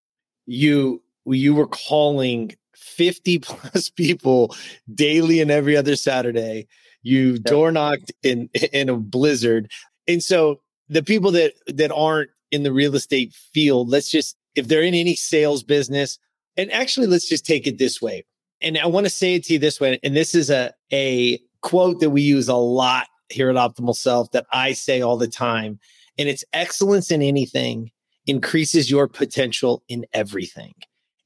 you 0.46 1.02
you 1.26 1.54
were 1.54 1.68
calling 1.68 2.56
50 2.76 3.40
plus 3.40 3.90
people 3.90 4.56
daily 4.94 5.42
and 5.42 5.52
every 5.52 5.76
other 5.76 5.96
Saturday. 5.96 6.68
You 7.04 7.34
yeah. 7.34 7.40
door 7.44 7.72
knocked 7.72 8.12
in 8.24 8.50
in 8.74 8.90
a 8.90 8.98
blizzard. 8.98 9.72
And 10.08 10.24
so 10.24 10.62
the 10.90 11.04
people 11.04 11.32
that 11.32 11.54
that 11.68 11.92
aren't 11.92 12.30
in 12.52 12.64
the 12.64 12.72
real 12.72 12.96
estate 12.96 13.34
field, 13.34 13.90
let's 13.90 14.10
just 14.10 14.38
if 14.56 14.68
they're 14.68 14.82
in 14.82 14.96
any 14.96 15.16
sales 15.16 15.64
business, 15.64 16.18
and 16.58 16.72
actually 16.72 17.08
let's 17.08 17.30
just 17.30 17.46
take 17.46 17.68
it 17.68 17.78
this 17.78 18.02
way. 18.02 18.26
And 18.62 18.78
I 18.78 18.88
want 18.88 19.06
to 19.06 19.10
say 19.10 19.36
it 19.36 19.44
to 19.46 19.54
you 19.54 19.60
this 19.60 19.80
way. 19.80 20.00
And 20.04 20.16
this 20.16 20.34
is 20.34 20.50
a 20.50 20.72
a 20.92 21.40
quote 21.62 22.00
that 22.00 22.10
we 22.10 22.22
use 22.22 22.48
a 22.48 22.56
lot 22.56 23.08
here 23.30 23.50
at 23.50 23.56
Optimal 23.56 23.96
Self 23.96 24.32
that 24.32 24.46
I 24.52 24.74
say 24.74 25.02
all 25.02 25.18
the 25.18 25.28
time. 25.28 25.80
And 26.18 26.28
it's 26.28 26.44
excellence 26.54 27.12
in 27.12 27.22
anything 27.22 27.92
increases 28.26 28.90
your 28.90 29.08
potential 29.08 29.84
in 29.88 30.06
everything. 30.14 30.74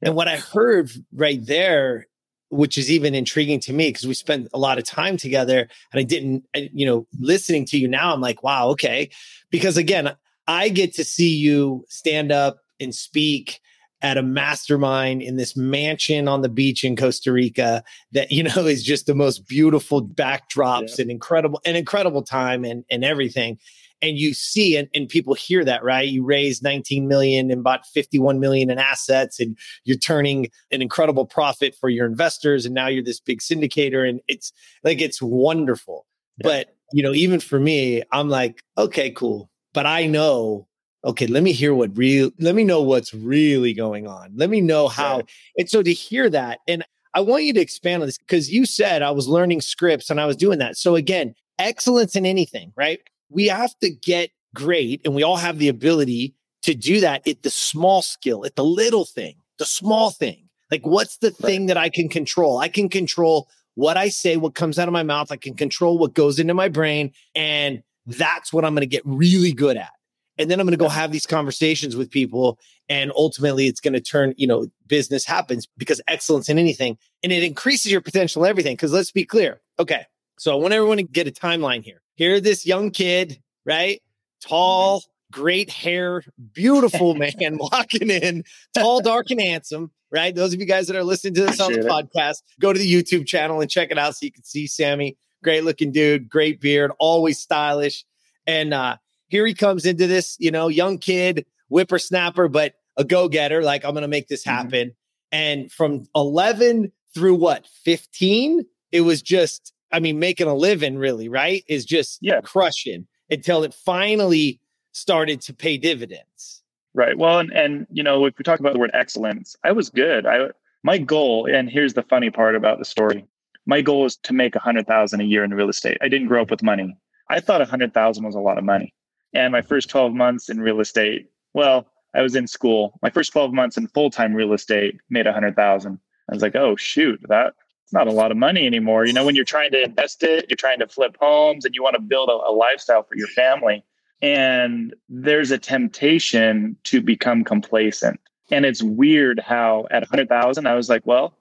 And 0.01 0.15
what 0.15 0.27
I 0.27 0.37
heard 0.37 0.91
right 1.13 1.43
there, 1.45 2.07
which 2.49 2.77
is 2.77 2.91
even 2.91 3.15
intriguing 3.15 3.59
to 3.61 3.73
me 3.73 3.89
because 3.89 4.05
we 4.05 4.13
spent 4.13 4.49
a 4.53 4.59
lot 4.59 4.77
of 4.77 4.83
time 4.83 5.15
together 5.15 5.59
and 5.91 5.99
I 5.99 6.03
didn't, 6.03 6.43
you 6.53 6.85
know, 6.85 7.07
listening 7.19 7.65
to 7.67 7.77
you 7.77 7.87
now, 7.87 8.13
I'm 8.13 8.21
like, 8.21 8.43
wow, 8.43 8.67
okay. 8.69 9.09
Because 9.51 9.77
again, 9.77 10.13
I 10.48 10.69
get 10.69 10.93
to 10.95 11.03
see 11.03 11.36
you 11.36 11.86
stand 11.89 12.31
up 12.31 12.60
and 12.79 12.93
speak 12.93 13.62
at 14.01 14.17
a 14.17 14.24
mastermind 14.24 15.21
in 15.21 15.36
this 15.36 15.55
mansion 15.55 16.27
on 16.27 16.41
the 16.41 16.50
beach 16.50 16.83
in 16.83 16.95
Costa 16.95 17.31
Rica 17.31 17.83
that 18.12 18.31
you 18.31 18.43
know 18.43 18.65
is 18.65 18.83
just 18.83 19.05
the 19.05 19.15
most 19.15 19.48
beautiful 19.48 20.05
backdrops 20.05 20.98
yeah. 20.98 21.03
and 21.03 21.12
incredible 21.12 21.62
an 21.65 21.75
incredible 21.75 22.24
time 22.24 22.63
and 22.63 22.83
and 22.89 23.03
everything 23.03 23.60
and 24.01 24.17
you 24.17 24.33
see 24.33 24.75
and, 24.75 24.89
and 24.95 25.07
people 25.07 25.33
hear 25.33 25.63
that 25.63 25.83
right 25.83 26.10
you 26.10 26.24
raised 26.24 26.63
19 26.63 27.07
million 27.07 27.51
and 27.51 27.63
bought 27.63 27.86
51 27.86 28.39
million 28.39 28.69
in 28.69 28.79
assets 28.79 29.39
and 29.39 29.57
you're 29.86 29.98
turning 29.98 30.50
an 30.71 30.81
incredible 30.81 31.25
profit 31.25 31.75
for 31.79 31.89
your 31.89 32.07
investors 32.07 32.65
and 32.65 32.74
now 32.74 32.88
you're 32.88 33.03
this 33.03 33.19
big 33.19 33.39
syndicator 33.39 34.07
and 34.07 34.21
it's 34.27 34.51
like 34.83 35.01
it's 35.01 35.21
wonderful 35.21 36.07
yeah. 36.38 36.43
but 36.43 36.75
you 36.91 37.03
know 37.03 37.13
even 37.13 37.39
for 37.39 37.60
me 37.60 38.01
i'm 38.12 38.29
like 38.29 38.63
okay 38.77 39.12
cool 39.12 39.50
but 39.73 39.85
i 39.85 40.05
know 40.05 40.67
okay 41.03 41.27
let 41.27 41.43
me 41.43 41.51
hear 41.51 41.73
what 41.73 41.95
real 41.97 42.31
let 42.39 42.55
me 42.55 42.63
know 42.63 42.81
what's 42.81 43.13
really 43.13 43.73
going 43.73 44.07
on 44.07 44.31
let 44.35 44.49
me 44.49 44.61
know 44.61 44.87
how 44.87 45.17
yeah. 45.17 45.23
and 45.57 45.69
so 45.69 45.81
to 45.81 45.93
hear 45.93 46.29
that 46.29 46.59
and 46.67 46.83
i 47.13 47.19
want 47.19 47.43
you 47.43 47.53
to 47.53 47.61
expand 47.61 48.01
on 48.01 48.07
this 48.07 48.17
because 48.17 48.51
you 48.51 48.65
said 48.65 49.01
i 49.01 49.11
was 49.11 49.27
learning 49.27 49.61
scripts 49.61 50.09
and 50.09 50.19
i 50.19 50.25
was 50.25 50.35
doing 50.35 50.59
that 50.59 50.77
so 50.77 50.95
again 50.95 51.33
excellence 51.59 52.15
in 52.15 52.25
anything 52.25 52.71
right 52.75 53.01
we 53.29 53.47
have 53.47 53.77
to 53.79 53.89
get 53.89 54.29
great 54.53 55.01
and 55.05 55.15
we 55.15 55.23
all 55.23 55.37
have 55.37 55.57
the 55.57 55.69
ability 55.69 56.35
to 56.63 56.75
do 56.75 56.99
that 56.99 57.27
at 57.27 57.43
the 57.43 57.49
small 57.49 58.01
skill, 58.01 58.45
at 58.45 58.55
the 58.55 58.63
little 58.63 59.05
thing, 59.05 59.35
the 59.57 59.65
small 59.65 60.11
thing. 60.11 60.49
Like, 60.69 60.85
what's 60.85 61.17
the 61.17 61.29
right. 61.29 61.37
thing 61.37 61.65
that 61.67 61.77
I 61.77 61.89
can 61.89 62.07
control? 62.07 62.59
I 62.59 62.67
can 62.67 62.87
control 62.87 63.49
what 63.75 63.97
I 63.97 64.09
say, 64.09 64.37
what 64.37 64.55
comes 64.55 64.77
out 64.77 64.87
of 64.87 64.93
my 64.93 65.03
mouth. 65.03 65.31
I 65.31 65.37
can 65.37 65.55
control 65.55 65.97
what 65.97 66.13
goes 66.13 66.39
into 66.39 66.53
my 66.53 66.69
brain. 66.69 67.11
And 67.35 67.81
that's 68.05 68.51
what 68.51 68.65
I'm 68.65 68.74
going 68.74 68.81
to 68.81 68.88
get 68.88 69.03
really 69.05 69.53
good 69.53 69.77
at. 69.77 69.91
And 70.38 70.50
then 70.50 70.60
I'm 70.60 70.65
going 70.65 70.77
to 70.77 70.84
go 70.84 70.89
have 70.89 71.12
these 71.12 71.27
conversations 71.27 71.96
with 71.96 72.10
people. 72.10 72.58
And 72.89 73.12
ultimately, 73.15 73.67
it's 73.67 73.79
going 73.79 73.93
to 73.93 74.01
turn, 74.01 74.34
you 74.38 74.48
know, 74.48 74.67
business 74.88 75.25
happens 75.25 75.67
because 75.77 76.01
excellence 76.08 76.50
in 76.50 76.58
anything 76.58 76.98
and 77.22 77.31
it 77.31 77.43
increases 77.43 77.91
your 77.91 78.01
potential 78.01 78.43
in 78.43 78.50
everything. 78.50 78.74
Because 78.75 78.91
let's 78.91 79.12
be 79.12 79.25
clear. 79.25 79.62
Okay. 79.79 80.05
So 80.38 80.51
I 80.51 80.55
want 80.55 80.74
everyone 80.74 80.98
to 80.98 81.03
get 81.03 81.27
a 81.27 81.31
timeline 81.31 81.84
here. 81.84 82.01
Here, 82.15 82.39
this 82.39 82.65
young 82.65 82.91
kid, 82.91 83.39
right? 83.65 84.01
Tall, 84.41 85.01
mm-hmm. 85.01 85.39
great 85.39 85.70
hair, 85.70 86.24
beautiful 86.53 87.13
man 87.13 87.29
walking 87.60 88.10
in, 88.10 88.43
tall, 88.74 89.01
dark, 89.01 89.29
and 89.29 89.39
handsome, 89.39 89.91
right? 90.12 90.34
Those 90.34 90.53
of 90.53 90.60
you 90.60 90.65
guys 90.65 90.88
that 90.88 90.96
are 90.96 91.03
listening 91.03 91.36
to 91.36 91.46
this 91.46 91.60
on 91.60 91.74
the 91.74 91.79
podcast, 91.79 92.41
go 92.60 92.74
to 92.74 92.79
the 92.79 92.91
YouTube 92.91 93.27
channel 93.27 93.62
and 93.62 93.70
check 93.70 93.91
it 93.91 94.00
out 94.00 94.15
so 94.15 94.25
you 94.25 94.31
can 94.31 94.43
see 94.43 94.65
Sammy. 94.65 95.17
Great 95.43 95.63
looking 95.63 95.91
dude, 95.91 96.29
great 96.29 96.62
beard, 96.62 96.91
always 97.00 97.39
stylish. 97.39 98.05
And 98.45 98.74
uh, 98.74 98.98
here 99.27 99.45
he 99.45 99.53
comes 99.53 99.86
into 99.86 100.07
this, 100.07 100.38
you 100.39 100.51
know, 100.51 100.67
young 100.67 100.98
kid, 100.98 101.45
whippersnapper, 101.69 102.48
but 102.48 102.75
a 102.98 103.03
go 103.03 103.27
getter. 103.27 103.63
Like, 103.63 103.86
I'm 103.86 103.91
going 103.91 104.03
to 104.03 104.07
make 104.07 104.27
this 104.27 104.43
mm-hmm. 104.43 104.57
happen. 104.57 104.88
Mm-hmm. 104.89 104.95
And 105.33 105.71
from 105.71 106.07
11 106.15 106.91
through 107.13 107.36
what, 107.36 107.65
15, 107.83 108.65
it 108.91 109.01
was 109.01 109.21
just 109.21 109.74
I 109.91 110.00
mean, 110.00 110.19
making 110.19 110.48
a 110.48 110.55
living 110.55 110.98
really, 110.98 111.27
right? 111.27 111.63
Is 111.67 111.86
just 111.86 112.19
yeah. 112.21 112.41
crushing 112.41 113.07
until 113.29 113.63
it 113.63 113.74
finally 113.74 114.60
started 114.93 115.41
to 115.41 115.53
pay 115.53 115.77
dividends. 115.77 116.63
Right. 116.93 117.17
Well, 117.17 117.39
and, 117.39 117.51
and 117.51 117.88
you 117.91 118.03
know, 118.03 118.25
if 118.25 118.38
we 118.38 118.43
talk 118.43 118.60
about 118.60 118.74
the 118.74 118.79
word 118.79 118.91
excellence, 118.93 119.55
I 119.63 119.71
was 119.71 119.89
good. 119.89 120.25
I 120.25 120.50
my 120.83 120.98
goal, 120.98 121.48
and 121.51 121.69
here's 121.69 121.93
the 121.93 122.03
funny 122.03 122.31
part 122.31 122.55
about 122.55 122.79
the 122.79 122.86
story. 122.86 123.25
My 123.65 123.81
goal 123.81 124.01
was 124.01 124.17
to 124.17 124.33
make 124.33 124.55
a 124.55 124.59
hundred 124.59 124.87
thousand 124.87 125.21
a 125.21 125.25
year 125.25 125.43
in 125.43 125.53
real 125.53 125.69
estate. 125.69 125.97
I 126.01 126.07
didn't 126.07 126.27
grow 126.27 126.41
up 126.41 126.51
with 126.51 126.63
money. 126.63 126.97
I 127.29 127.39
thought 127.39 127.61
a 127.61 127.65
hundred 127.65 127.93
thousand 127.93 128.25
was 128.25 128.35
a 128.35 128.39
lot 128.39 128.57
of 128.57 128.63
money. 128.63 128.93
And 129.33 129.51
my 129.51 129.61
first 129.61 129.89
12 129.89 130.13
months 130.13 130.49
in 130.49 130.59
real 130.59 130.81
estate, 130.81 131.29
well, 131.53 131.87
I 132.13 132.21
was 132.21 132.35
in 132.35 132.47
school. 132.47 132.99
My 133.01 133.09
first 133.09 133.31
12 133.31 133.53
months 133.53 133.77
in 133.77 133.87
full-time 133.87 134.33
real 134.33 134.53
estate 134.53 134.99
made 135.09 135.27
a 135.27 135.33
hundred 135.33 135.55
thousand. 135.55 135.99
I 136.29 136.33
was 136.33 136.41
like, 136.41 136.55
oh 136.55 136.75
shoot, 136.75 137.19
that's 137.27 137.55
not 137.93 138.07
a 138.07 138.11
lot 138.11 138.31
of 138.31 138.37
money 138.37 138.65
anymore. 138.65 139.05
You 139.05 139.13
know, 139.13 139.25
when 139.25 139.35
you're 139.35 139.45
trying 139.45 139.71
to 139.71 139.83
invest 139.83 140.23
it, 140.23 140.45
you're 140.49 140.57
trying 140.57 140.79
to 140.79 140.87
flip 140.87 141.15
homes 141.19 141.65
and 141.65 141.75
you 141.75 141.83
want 141.83 141.95
to 141.95 142.01
build 142.01 142.29
a, 142.29 142.51
a 142.51 142.53
lifestyle 142.53 143.03
for 143.03 143.15
your 143.15 143.27
family. 143.27 143.83
And 144.21 144.93
there's 145.09 145.51
a 145.51 145.57
temptation 145.57 146.75
to 146.85 147.01
become 147.01 147.43
complacent. 147.43 148.19
And 148.51 148.65
it's 148.65 148.83
weird 148.83 149.39
how 149.39 149.87
at 149.91 150.03
100,000, 150.03 150.67
I 150.67 150.75
was 150.75 150.89
like, 150.89 151.05
well, 151.05 151.33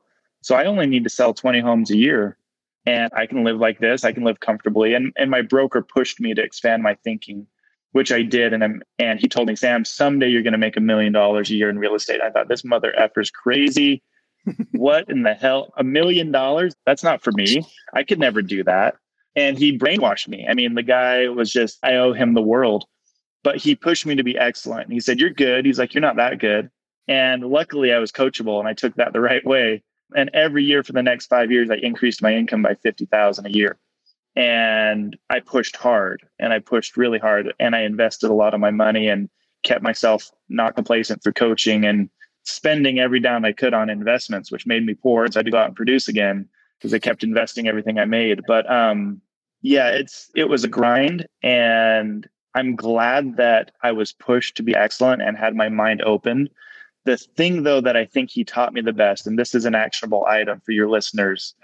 so 0.43 0.55
I 0.55 0.65
only 0.65 0.87
need 0.87 1.05
to 1.05 1.11
sell 1.11 1.35
20 1.35 1.61
homes 1.61 1.91
a 1.91 1.97
year 1.97 2.37
and 2.87 3.13
I 3.15 3.27
can 3.27 3.45
live 3.45 3.59
like 3.59 3.79
this. 3.79 4.05
I 4.05 4.13
can 4.13 4.25
live 4.25 4.41
comfortably. 4.41 4.95
And, 4.95 5.13
and 5.17 5.31
my 5.31 5.43
broker 5.43 5.83
pushed 5.83 6.21
me 6.21 6.35
to 6.35 6.43
expand 6.43 6.83
my 6.83 6.95
thinking, 7.05 7.47
which 7.93 8.11
I 8.11 8.23
did. 8.23 8.53
And, 8.53 8.65
I'm, 8.65 8.83
and 8.99 9.21
he 9.21 9.29
told 9.29 9.49
me, 9.49 9.57
Sam, 9.57 9.85
someday 9.85 10.29
you're 10.29 10.43
going 10.43 10.53
to 10.53 10.59
make 10.59 10.77
a 10.77 10.81
million 10.81 11.13
dollars 11.13 11.51
a 11.51 11.55
year 11.55 11.69
in 11.69 11.79
real 11.79 11.95
estate. 11.95 12.21
I 12.23 12.31
thought 12.31 12.49
this 12.49 12.65
mother 12.65 12.99
effer's 12.99 13.31
crazy 13.31 14.03
what 14.73 15.09
in 15.09 15.23
the 15.23 15.35
hell? 15.35 15.73
A 15.77 15.85
million 15.85 16.31
dollars? 16.31 16.75
That's 16.87 17.03
not 17.03 17.23
for 17.23 17.33
me. 17.33 17.63
I 17.95 18.03
could 18.03 18.19
never 18.19 18.43
do 18.43 18.65
that. 18.65 18.97
And 19.37 19.59
he 19.59 19.79
brainwashed 19.79 20.29
me. 20.29 20.47
I 20.49 20.55
mean, 20.55 20.75
the 20.75 20.83
guy 20.83 21.29
was 21.29 21.53
just, 21.53 21.79
I 21.83 21.95
owe 21.97 22.13
him 22.13 22.35
the 22.35 22.43
world. 22.43 22.85
But 23.43 23.57
he 23.57 23.75
pushed 23.75 24.05
me 24.05 24.15
to 24.17 24.23
be 24.23 24.37
excellent. 24.37 24.85
And 24.85 24.93
he 24.93 25.01
said, 25.01 25.19
You're 25.19 25.31
good. 25.31 25.65
He's 25.65 25.79
like, 25.79 25.95
You're 25.95 26.03
not 26.03 26.17
that 26.17 26.39
good. 26.39 26.71
And 27.09 27.45
luckily, 27.45 27.93
I 27.93 27.99
was 27.99 28.13
coachable 28.13 28.59
and 28.59 28.69
I 28.69 28.75
took 28.75 28.95
that 28.97 29.13
the 29.13 29.21
right 29.21 29.45
way. 29.45 29.83
And 30.17 30.31
every 30.35 30.65
year 30.65 30.83
for 30.83 30.93
the 30.93 31.03
next 31.03 31.27
five 31.27 31.51
years, 31.51 31.71
I 31.71 31.77
increased 31.77 32.23
my 32.23 32.35
income 32.35 32.63
by 32.63 32.75
50,000 32.75 33.47
a 33.47 33.51
year. 33.51 33.79
And 34.37 35.17
I 35.29 35.41
pushed 35.41 35.77
hard 35.77 36.23
and 36.39 36.53
I 36.53 36.61
pushed 36.61 36.97
really 36.97 37.19
hard 37.19 37.53
and 37.59 37.75
I 37.75 37.81
invested 37.81 38.31
a 38.31 38.35
lot 38.35 38.55
of 38.55 38.61
my 38.61 38.71
money 38.71 39.09
and 39.09 39.29
kept 39.63 39.83
myself 39.83 40.31
not 40.49 40.75
complacent 40.75 41.23
through 41.23 41.33
coaching 41.33 41.85
and 41.85 42.09
spending 42.45 42.99
every 42.99 43.21
dime 43.21 43.45
I 43.45 43.53
could 43.53 43.75
on 43.75 43.91
investments, 43.91 44.51
which 44.51 44.67
made 44.67 44.87
me 44.87 44.95
poor. 44.95 45.27
So 45.27 45.39
I 45.39 45.41
had 45.41 45.47
to 45.47 45.53
go 45.53 45.59
out 45.59 45.67
and 45.67 45.77
produce 45.77 46.09
again 46.09 46.49
because 46.79 46.95
I 46.95 46.99
kept 46.99 47.23
investing 47.23 47.69
everything 47.69 47.99
I 47.99 48.05
made. 48.05 48.41
But 48.47 48.71
um, 48.71 49.21
yeah, 49.63 49.89
it's 49.89 50.31
it 50.35 50.49
was 50.49 50.65
a 50.65 50.69
grind, 50.69 51.27
and 51.43 52.27
I'm 52.55 52.77
glad 52.77 53.37
that 53.37 53.73
I 53.83 53.93
was 53.93 54.13
pushed 54.13 54.57
to 54.57 54.63
be 54.63 54.75
excellent 54.75 55.23
and 55.23 55.37
had 55.37 55.55
my 55.55 55.69
mind 55.69 56.03
open. 56.03 56.49
The 57.05 57.17
thing, 57.17 57.63
though, 57.63 57.81
that 57.81 57.97
I 57.97 58.05
think 58.05 58.31
he 58.31 58.45
taught 58.45 58.75
me 58.75 58.81
the 58.81 58.93
best, 58.93 59.27
and 59.27 59.39
this 59.39 59.55
is 59.55 59.65
an 59.65 59.75
actionable 59.75 60.27
item 60.27 60.61
for 60.61 60.73
your 60.73 60.89
listeners. 60.89 61.55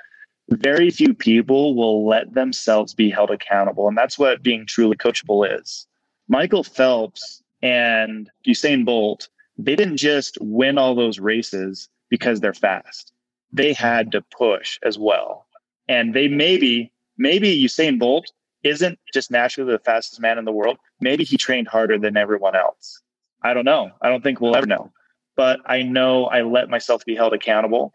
Very 0.49 0.91
few 0.91 1.13
people 1.13 1.75
will 1.75 2.07
let 2.07 2.35
themselves 2.35 2.95
be 2.95 3.11
held 3.11 3.31
accountable. 3.31 3.89
And 3.89 3.99
that's 3.99 4.19
what 4.19 4.43
being 4.43 4.65
truly 4.67 4.97
coachable 4.97 5.61
is. 5.61 5.87
Michael 6.29 6.63
Phelps 6.63 7.43
and 7.63 8.31
Usain 8.47 8.85
Bolt 8.85 9.29
they 9.59 9.77
didn't 9.77 9.97
just 9.97 10.39
win 10.41 10.79
all 10.79 10.95
those 10.95 11.19
races 11.19 11.89
because 12.09 12.41
they're 12.41 12.55
fast. 12.55 13.13
They 13.53 13.73
had 13.73 14.13
to 14.13 14.23
push 14.23 14.79
as 14.85 14.99
well. 14.99 15.47
And 15.89 16.15
they 16.15 16.29
maybe, 16.29 16.93
maybe 17.17 17.63
Usain 17.65 17.99
Bolt 17.99 18.31
isn't 18.63 18.99
just 19.15 19.31
naturally 19.31 19.73
the 19.73 19.79
fastest 19.79 20.21
man 20.21 20.39
in 20.39 20.45
the 20.45 20.53
world. 20.53 20.79
Maybe 21.01 21.25
he 21.25 21.37
trained 21.37 21.69
harder 21.69 21.99
than 21.99 22.17
everyone 22.17 22.57
else. 22.57 23.01
I 23.43 23.55
don't 23.55 23.65
know. 23.65 23.91
I 24.03 24.09
don't 24.09 24.23
think 24.23 24.41
we'll 24.41 24.57
ever 24.57 24.67
know. 24.67 24.93
But 25.37 25.61
I 25.67 25.83
know 25.83 26.27
I 26.27 26.43
let 26.43 26.71
myself 26.71 27.05
be 27.05 27.15
held 27.15 27.33
accountable. 27.33 27.93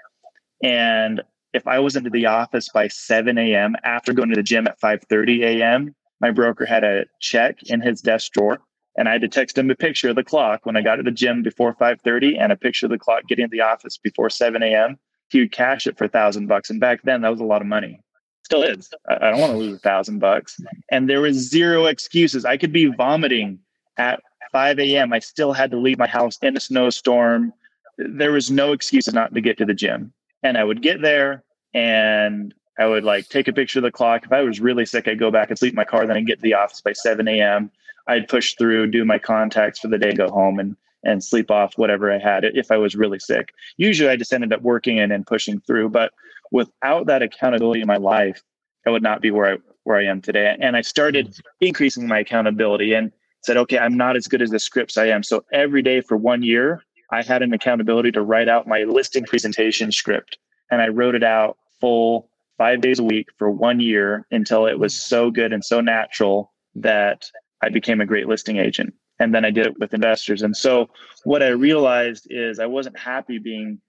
And 0.63 1.21
if 1.53 1.67
I 1.67 1.79
was 1.79 1.95
into 1.95 2.10
the 2.10 2.27
office 2.27 2.69
by 2.69 2.88
7 2.88 3.38
a.m. 3.38 3.75
after 3.83 4.13
going 4.13 4.29
to 4.29 4.36
the 4.36 4.43
gym 4.43 4.67
at 4.67 4.79
5:30 4.79 5.43
a.m., 5.43 5.95
my 6.19 6.31
broker 6.31 6.65
had 6.65 6.83
a 6.83 7.05
check 7.19 7.57
in 7.63 7.81
his 7.81 8.01
desk 8.01 8.31
drawer 8.31 8.60
and 8.95 9.07
I 9.07 9.13
had 9.13 9.21
to 9.21 9.27
text 9.27 9.57
him 9.57 9.69
a 9.69 9.75
picture 9.75 10.10
of 10.10 10.15
the 10.15 10.24
clock 10.24 10.65
when 10.65 10.75
I 10.75 10.81
got 10.81 10.95
to 10.95 11.03
the 11.03 11.12
gym 11.12 11.43
before 11.43 11.74
5:30 11.75 12.39
and 12.39 12.51
a 12.51 12.55
picture 12.55 12.86
of 12.86 12.91
the 12.91 12.98
clock 12.98 13.27
getting 13.27 13.45
to 13.45 13.51
the 13.51 13.62
office 13.62 13.98
before 13.98 14.29
7 14.29 14.62
a.m. 14.62 14.98
He 15.29 15.39
would 15.39 15.51
cash 15.51 15.88
it 15.88 15.98
for 15.98 16.05
a 16.05 16.10
thousand 16.10 16.48
bucks, 16.48 16.69
and 16.69 16.79
back 16.79 17.01
then 17.03 17.21
that 17.21 17.29
was 17.29 17.39
a 17.39 17.45
lot 17.45 17.62
of 17.62 17.67
money. 17.67 18.01
Still 18.43 18.63
is. 18.63 18.89
I, 19.07 19.29
don't 19.29 19.39
want 19.39 19.53
to 19.53 19.57
lose 19.57 19.75
a 19.75 19.79
thousand 19.79 20.19
bucks. 20.19 20.57
And 20.91 21.10
there 21.10 21.21
was 21.21 21.38
zero 21.38 21.86
excuses. 21.86 22.43
I 22.43 22.57
could 22.57 22.74
be 22.74 22.88
vomiting 22.88 23.60
at 23.98 24.21
5 24.51 24.79
a.m. 24.79 25.13
I 25.13 25.20
still 25.20 25.53
had 25.53 25.72
to 25.72 25.77
leave 25.77 25.98
my 25.98 26.08
house 26.08 26.38
in 26.41 26.58
a 26.58 26.60
snowstorm. 26.60 27.53
There 27.98 28.31
was 28.31 28.51
no 28.51 28.74
excuse 28.74 29.12
not 29.12 29.34
to 29.34 29.41
get 29.41 29.58
to 29.58 29.65
the 29.65 29.74
gym. 29.74 30.13
And 30.43 30.58
I 30.58 30.63
would 30.63 30.81
get 30.81 31.01
there 31.01 31.43
and 31.74 32.53
I 32.79 32.88
would 32.88 33.03
like 33.03 33.29
take 33.29 33.48
a 33.48 33.53
picture 33.53 33.79
of 33.79 33.84
the 33.84 33.91
clock. 33.91 34.24
If 34.25 34.31
I 34.31 34.41
was 34.41 34.60
really 34.60 34.86
sick, 34.86 35.08
I'd 35.08 35.20
go 35.20 35.31
back 35.31 35.50
and 35.50 35.60
sleep 35.60 35.74
in 35.74 35.75
my 35.75 35.86
car. 35.86 36.05
Then 36.05 36.17
I'd 36.17 36.27
get 36.27 36.38
to 36.38 36.43
the 36.43 36.55
office 36.55 36.81
by 36.81 36.93
7 36.93 37.27
a.m. 37.27 37.72
I'd 38.08 38.27
push 38.27 38.55
through, 38.55 38.88
do 38.88 39.05
my 39.05 39.20
contacts 39.20 39.79
for 39.79 39.88
the 39.88 39.98
day, 39.98 40.13
go 40.13 40.29
home 40.29 40.60
and 40.60 40.75
and 41.03 41.24
sleep 41.24 41.50
off 41.50 41.77
whatever 41.77 42.12
I 42.12 42.20
had 42.20 42.46
if 42.46 42.72
I 42.72 42.77
was 42.77 42.96
really 42.96 43.20
sick. 43.20 43.53
Usually 43.77 44.10
I 44.10 44.15
just 44.15 44.34
ended 44.34 44.53
up 44.53 44.62
working 44.62 45.00
and, 45.00 45.12
and 45.12 45.25
pushing 45.25 45.60
through. 45.62 45.89
But 45.89 46.12
without 46.51 47.08
that 47.08 47.24
accountability 47.24 47.81
in 47.81 47.88
my 47.88 47.98
life, 47.98 48.43
I 48.86 48.91
would 48.91 49.03
not 49.03 49.22
be 49.22 49.31
where 49.31 49.53
I 49.53 49.58
where 49.84 49.98
I 49.98 50.05
am 50.05 50.22
today. 50.22 50.55
And 50.60 50.77
I 50.77 50.81
started 50.81 51.29
mm-hmm. 51.29 51.65
increasing 51.65 52.08
my 52.08 52.20
accountability. 52.20 52.93
And 52.93 53.12
said, 53.41 53.57
okay, 53.57 53.77
I'm 53.77 53.98
not 53.98 54.15
as 54.15 54.27
good 54.27 54.41
as 54.41 54.51
the 54.51 54.60
scripts 54.60 54.98
I 54.98 55.07
am. 55.07 55.24
So 55.24 55.43
every 55.51 55.81
day 55.81 56.01
for 56.01 56.15
one 56.15 56.43
year, 56.43 56.83
I 57.12 57.24
had 57.24 57.41
an 57.41 57.53
accountability 57.53 58.12
to 58.13 58.21
write 58.21 58.48
out 58.48 58.67
my 58.67 58.83
listing 58.83 59.25
presentation 59.25 59.91
script. 59.91 60.38
And 60.69 60.81
I 60.81 60.88
wrote 60.88 61.15
it 61.15 61.24
out 61.24 61.57
full 61.79 62.29
five 62.57 62.81
days 62.81 63.00
a 63.00 63.03
week 63.03 63.27
for 63.38 63.50
one 63.50 63.79
year 63.79 64.25
until 64.31 64.65
it 64.65 64.79
was 64.79 64.95
so 64.95 65.31
good 65.31 65.51
and 65.51 65.65
so 65.65 65.81
natural 65.81 66.53
that 66.75 67.25
I 67.62 67.69
became 67.69 68.00
a 68.00 68.05
great 68.05 68.27
listing 68.27 68.57
agent. 68.57 68.93
And 69.19 69.36
then 69.36 69.45
I 69.45 69.51
did 69.51 69.67
it 69.67 69.79
with 69.79 69.93
investors. 69.93 70.41
And 70.41 70.55
so 70.55 70.89
what 71.25 71.43
I 71.43 71.50
realized 71.50 72.27
is 72.29 72.60
I 72.60 72.65
wasn't 72.65 72.98
happy 72.98 73.39
being 73.39 73.79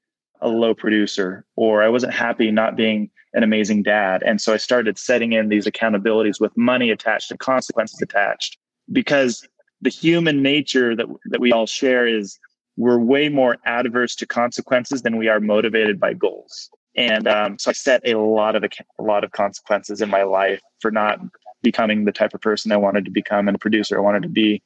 a 0.40 0.48
low 0.48 0.74
producer 0.74 1.44
or 1.54 1.82
I 1.82 1.88
wasn't 1.88 2.12
happy 2.12 2.50
not 2.50 2.76
being 2.76 3.10
an 3.34 3.42
amazing 3.42 3.82
dad. 3.82 4.22
And 4.24 4.40
so 4.40 4.52
I 4.52 4.56
started 4.56 4.98
setting 4.98 5.32
in 5.32 5.48
these 5.48 5.66
accountabilities 5.66 6.40
with 6.40 6.56
money 6.56 6.90
attached 6.90 7.30
and 7.30 7.38
consequences 7.40 8.02
attached 8.02 8.58
because 8.92 9.46
the 9.80 9.90
human 9.90 10.42
nature 10.42 10.94
that, 10.94 11.06
that 11.26 11.40
we 11.40 11.52
all 11.52 11.66
share 11.66 12.06
is 12.06 12.38
we're 12.76 12.98
way 12.98 13.28
more 13.28 13.56
adverse 13.66 14.14
to 14.16 14.26
consequences 14.26 15.02
than 15.02 15.16
we 15.16 15.28
are 15.28 15.40
motivated 15.40 16.00
by 16.00 16.14
goals. 16.14 16.70
And 16.96 17.26
um, 17.26 17.58
so 17.58 17.70
I 17.70 17.72
set 17.72 18.02
a 18.06 18.18
lot 18.18 18.54
of 18.54 18.64
a 18.64 19.02
lot 19.02 19.24
of 19.24 19.32
consequences 19.32 20.00
in 20.00 20.10
my 20.10 20.22
life 20.22 20.60
for 20.80 20.90
not 20.90 21.20
becoming 21.62 22.04
the 22.04 22.12
type 22.12 22.34
of 22.34 22.40
person 22.40 22.72
I 22.72 22.76
wanted 22.76 23.04
to 23.04 23.10
become 23.10 23.48
and 23.48 23.54
a 23.54 23.58
producer 23.58 23.96
I 23.96 24.00
wanted 24.00 24.22
to 24.24 24.28
be. 24.28 24.62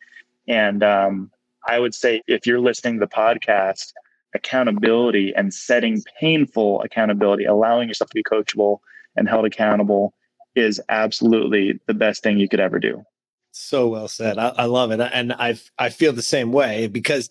And 0.48 0.82
um, 0.82 1.30
I 1.68 1.78
would 1.78 1.94
say 1.94 2.22
if 2.26 2.46
you're 2.46 2.60
listening 2.60 2.94
to 2.94 3.00
the 3.00 3.06
podcast, 3.06 3.92
accountability 4.34 5.34
and 5.34 5.52
setting 5.52 6.02
painful 6.20 6.82
accountability, 6.82 7.44
allowing 7.44 7.88
yourself 7.88 8.10
to 8.10 8.14
be 8.14 8.22
coachable 8.22 8.78
and 9.16 9.28
held 9.28 9.44
accountable 9.44 10.14
is 10.54 10.80
absolutely 10.88 11.78
the 11.86 11.94
best 11.94 12.22
thing 12.22 12.38
you 12.38 12.48
could 12.48 12.60
ever 12.60 12.78
do. 12.78 13.04
So 13.56 13.88
well 13.88 14.06
said. 14.06 14.38
I, 14.38 14.48
I 14.48 14.64
love 14.66 14.90
it. 14.90 15.00
And 15.00 15.32
I 15.32 15.58
I 15.78 15.88
feel 15.88 16.12
the 16.12 16.22
same 16.22 16.52
way 16.52 16.88
because 16.88 17.30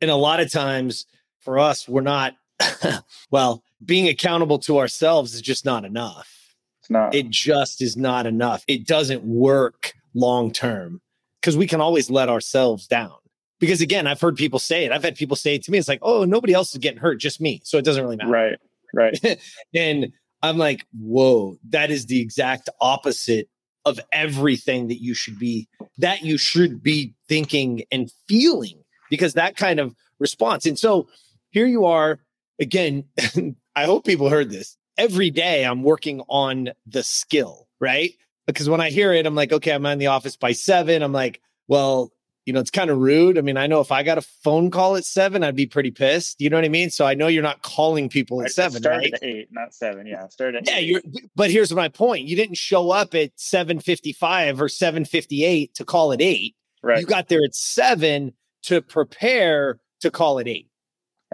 in 0.00 0.08
a 0.08 0.16
lot 0.16 0.40
of 0.40 0.50
times 0.50 1.06
for 1.40 1.58
us, 1.58 1.86
we're 1.86 2.00
not 2.00 2.34
well, 3.30 3.62
being 3.84 4.08
accountable 4.08 4.58
to 4.60 4.78
ourselves 4.78 5.34
is 5.34 5.42
just 5.42 5.64
not 5.64 5.84
enough. 5.84 6.54
It's 6.80 6.90
not. 6.90 7.14
It 7.14 7.28
just 7.28 7.82
is 7.82 7.96
not 7.96 8.26
enough. 8.26 8.64
It 8.66 8.86
doesn't 8.86 9.22
work 9.24 9.92
long 10.14 10.52
term 10.52 11.02
because 11.40 11.56
we 11.56 11.66
can 11.66 11.80
always 11.80 12.10
let 12.10 12.30
ourselves 12.30 12.86
down. 12.86 13.12
Because 13.60 13.80
again, 13.80 14.06
I've 14.06 14.20
heard 14.20 14.36
people 14.36 14.58
say 14.58 14.84
it. 14.84 14.92
I've 14.92 15.04
had 15.04 15.16
people 15.16 15.36
say 15.36 15.56
it 15.56 15.64
to 15.64 15.70
me. 15.70 15.78
It's 15.78 15.88
like, 15.88 16.00
oh, 16.02 16.24
nobody 16.24 16.54
else 16.54 16.72
is 16.72 16.78
getting 16.78 17.00
hurt, 17.00 17.20
just 17.20 17.40
me. 17.40 17.60
So 17.64 17.76
it 17.76 17.84
doesn't 17.84 18.02
really 18.02 18.16
matter. 18.16 18.30
Right. 18.30 18.58
Right. 18.94 19.40
and 19.74 20.12
I'm 20.42 20.56
like, 20.56 20.86
whoa, 20.98 21.58
that 21.70 21.90
is 21.90 22.06
the 22.06 22.20
exact 22.20 22.70
opposite 22.80 23.48
of 23.88 24.00
everything 24.12 24.88
that 24.88 25.02
you 25.02 25.14
should 25.14 25.38
be, 25.38 25.68
that 25.98 26.22
you 26.22 26.38
should 26.38 26.82
be 26.82 27.14
thinking 27.28 27.84
and 27.90 28.12
feeling, 28.28 28.84
because 29.10 29.34
that 29.34 29.56
kind 29.56 29.80
of 29.80 29.94
response. 30.18 30.66
And 30.66 30.78
so 30.78 31.08
here 31.50 31.66
you 31.66 31.86
are 31.86 32.20
again. 32.60 33.04
I 33.76 33.84
hope 33.84 34.04
people 34.04 34.28
heard 34.28 34.50
this. 34.50 34.76
Every 34.96 35.30
day 35.30 35.64
I'm 35.64 35.82
working 35.82 36.22
on 36.28 36.70
the 36.86 37.02
skill, 37.02 37.68
right? 37.80 38.12
Because 38.46 38.68
when 38.68 38.80
I 38.80 38.90
hear 38.90 39.12
it, 39.12 39.26
I'm 39.26 39.34
like, 39.34 39.52
okay, 39.52 39.72
I'm 39.72 39.86
in 39.86 39.98
the 39.98 40.08
office 40.08 40.36
by 40.36 40.52
seven. 40.52 41.02
I'm 41.02 41.12
like, 41.12 41.40
well, 41.68 42.12
you 42.48 42.54
know, 42.54 42.60
it's 42.60 42.70
kind 42.70 42.88
of 42.88 42.96
rude. 42.96 43.36
I 43.36 43.42
mean, 43.42 43.58
I 43.58 43.66
know 43.66 43.82
if 43.82 43.92
I 43.92 44.02
got 44.02 44.16
a 44.16 44.22
phone 44.22 44.70
call 44.70 44.96
at 44.96 45.04
seven, 45.04 45.44
I'd 45.44 45.54
be 45.54 45.66
pretty 45.66 45.90
pissed. 45.90 46.40
You 46.40 46.48
know 46.48 46.56
what 46.56 46.64
I 46.64 46.70
mean? 46.70 46.88
So 46.88 47.04
I 47.04 47.12
know 47.12 47.26
you're 47.26 47.42
not 47.42 47.60
calling 47.60 48.08
people 48.08 48.40
at 48.40 48.52
seven. 48.52 48.80
Started 48.80 49.12
right? 49.12 49.12
at 49.12 49.22
eight, 49.22 49.48
not 49.52 49.74
seven. 49.74 50.06
Yeah, 50.06 50.26
started. 50.28 50.66
At 50.66 50.66
Yeah, 50.66 50.78
you 50.78 51.02
you're. 51.12 51.22
But 51.36 51.50
here's 51.50 51.70
my 51.74 51.88
point: 51.88 52.26
you 52.26 52.36
didn't 52.36 52.56
show 52.56 52.90
up 52.90 53.14
at 53.14 53.32
seven 53.36 53.80
fifty-five 53.80 54.62
or 54.62 54.70
seven 54.70 55.04
fifty-eight 55.04 55.74
to 55.74 55.84
call 55.84 56.10
at 56.10 56.22
eight. 56.22 56.56
Right. 56.82 57.00
You 57.00 57.06
got 57.06 57.28
there 57.28 57.44
at 57.44 57.54
seven 57.54 58.32
to 58.62 58.80
prepare 58.80 59.78
to 60.00 60.10
call 60.10 60.38
at 60.38 60.48
eight. 60.48 60.70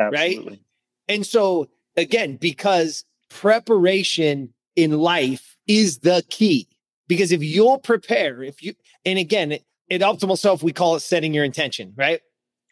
Absolutely. 0.00 0.50
Right. 0.50 0.60
And 1.06 1.24
so 1.24 1.68
again, 1.96 2.38
because 2.38 3.04
preparation 3.30 4.52
in 4.74 4.98
life 4.98 5.56
is 5.68 6.00
the 6.00 6.24
key. 6.28 6.66
Because 7.06 7.30
if 7.30 7.40
you'll 7.40 7.78
prepare, 7.78 8.42
if 8.42 8.64
you, 8.64 8.74
and 9.04 9.18
again, 9.18 9.58
in 9.88 10.00
optimal 10.00 10.38
self, 10.38 10.62
we 10.62 10.72
call 10.72 10.96
it 10.96 11.00
setting 11.00 11.34
your 11.34 11.44
intention, 11.44 11.92
right? 11.96 12.20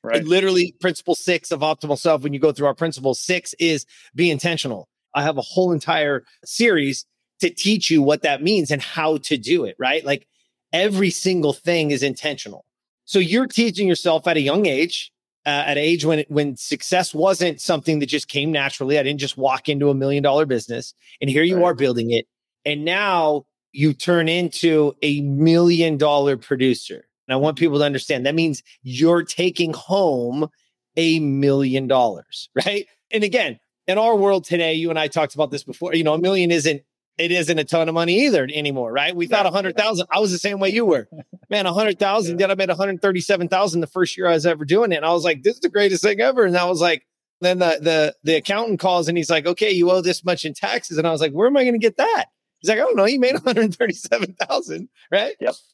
Right. 0.04 0.18
And 0.18 0.28
literally, 0.28 0.74
principle 0.80 1.14
six 1.14 1.52
of 1.52 1.60
optimal 1.60 1.98
self, 1.98 2.22
when 2.22 2.32
you 2.32 2.40
go 2.40 2.52
through 2.52 2.66
our 2.66 2.74
principles, 2.74 3.20
six 3.20 3.54
is 3.60 3.86
be 4.14 4.30
intentional. 4.30 4.88
I 5.14 5.22
have 5.22 5.38
a 5.38 5.42
whole 5.42 5.72
entire 5.72 6.24
series 6.44 7.06
to 7.40 7.50
teach 7.50 7.90
you 7.90 8.02
what 8.02 8.22
that 8.22 8.42
means 8.42 8.70
and 8.70 8.82
how 8.82 9.18
to 9.18 9.36
do 9.36 9.64
it, 9.64 9.76
right? 9.78 10.04
Like 10.04 10.26
every 10.72 11.10
single 11.10 11.52
thing 11.52 11.90
is 11.90 12.02
intentional. 12.02 12.64
So 13.04 13.18
you're 13.18 13.46
teaching 13.46 13.86
yourself 13.86 14.26
at 14.26 14.36
a 14.36 14.40
young 14.40 14.66
age, 14.66 15.12
uh, 15.44 15.64
at 15.66 15.76
age 15.76 16.04
when 16.04 16.24
when 16.28 16.56
success 16.56 17.12
wasn't 17.14 17.60
something 17.60 17.98
that 17.98 18.06
just 18.06 18.28
came 18.28 18.52
naturally. 18.52 18.98
I 18.98 19.02
didn't 19.02 19.20
just 19.20 19.36
walk 19.36 19.68
into 19.68 19.90
a 19.90 19.94
million 19.94 20.22
dollar 20.22 20.46
business, 20.46 20.94
and 21.20 21.28
here 21.28 21.42
you 21.42 21.56
Right. 21.56 21.64
are 21.64 21.74
building 21.74 22.10
it, 22.12 22.26
and 22.64 22.84
now 22.84 23.44
you 23.72 23.92
turn 23.92 24.28
into 24.28 24.94
a 25.02 25.20
million 25.22 25.96
dollar 25.96 26.36
producer. 26.36 27.06
And 27.26 27.34
I 27.34 27.36
want 27.36 27.58
people 27.58 27.78
to 27.78 27.84
understand 27.84 28.26
that 28.26 28.34
means 28.34 28.62
you're 28.82 29.22
taking 29.22 29.72
home 29.72 30.48
a 30.96 31.20
million 31.20 31.86
dollars, 31.86 32.50
right? 32.66 32.86
And 33.10 33.24
again, 33.24 33.58
in 33.86 33.98
our 33.98 34.16
world 34.16 34.44
today, 34.44 34.74
you 34.74 34.90
and 34.90 34.98
I 34.98 35.08
talked 35.08 35.34
about 35.34 35.50
this 35.50 35.64
before. 35.64 35.94
You 35.94 36.04
know, 36.04 36.14
a 36.14 36.18
million 36.18 36.50
isn't 36.50 36.82
it 37.18 37.30
isn't 37.30 37.58
a 37.58 37.64
ton 37.64 37.88
of 37.88 37.94
money 37.94 38.24
either 38.24 38.48
anymore, 38.52 38.90
right? 38.90 39.14
We 39.14 39.26
thought 39.26 39.44
a 39.44 39.50
hundred 39.50 39.76
thousand. 39.76 40.06
I 40.10 40.18
was 40.18 40.32
the 40.32 40.38
same 40.38 40.60
way 40.60 40.70
you 40.70 40.86
were, 40.86 41.08
man. 41.50 41.66
A 41.66 41.72
hundred 41.72 41.98
thousand. 41.98 42.38
Then 42.38 42.50
I 42.50 42.54
made 42.54 42.68
one 42.68 42.78
hundred 42.78 43.02
thirty-seven 43.02 43.48
thousand 43.48 43.80
the 43.80 43.86
first 43.86 44.16
year 44.16 44.28
I 44.28 44.32
was 44.32 44.46
ever 44.46 44.64
doing 44.64 44.92
it, 44.92 44.96
and 44.96 45.04
I 45.04 45.12
was 45.12 45.24
like, 45.24 45.42
"This 45.42 45.54
is 45.54 45.60
the 45.60 45.68
greatest 45.68 46.02
thing 46.02 46.20
ever." 46.20 46.44
And 46.44 46.56
I 46.56 46.64
was 46.64 46.80
like, 46.80 47.06
then 47.42 47.58
the 47.58 47.78
the 47.80 48.16
the 48.22 48.36
accountant 48.36 48.80
calls 48.80 49.08
and 49.08 49.18
he's 49.18 49.30
like, 49.30 49.46
"Okay, 49.46 49.70
you 49.70 49.90
owe 49.90 50.00
this 50.00 50.24
much 50.24 50.44
in 50.44 50.54
taxes," 50.54 50.96
and 50.96 51.06
I 51.06 51.10
was 51.10 51.20
like, 51.20 51.32
"Where 51.32 51.46
am 51.46 51.56
I 51.56 51.64
going 51.64 51.74
to 51.74 51.78
get 51.78 51.96
that?" 51.98 52.26
He's 52.62 52.68
like, 52.68 52.78
"I 52.78 52.82
don't 52.82 52.96
know. 52.96 53.04
You 53.04 53.20
made 53.20 53.34
one 53.42 53.42
hundred 53.42 53.74
thirty-seven 53.74 54.36
thousand, 54.40 54.88
right?" 55.10 55.34
Yep. 55.40 55.54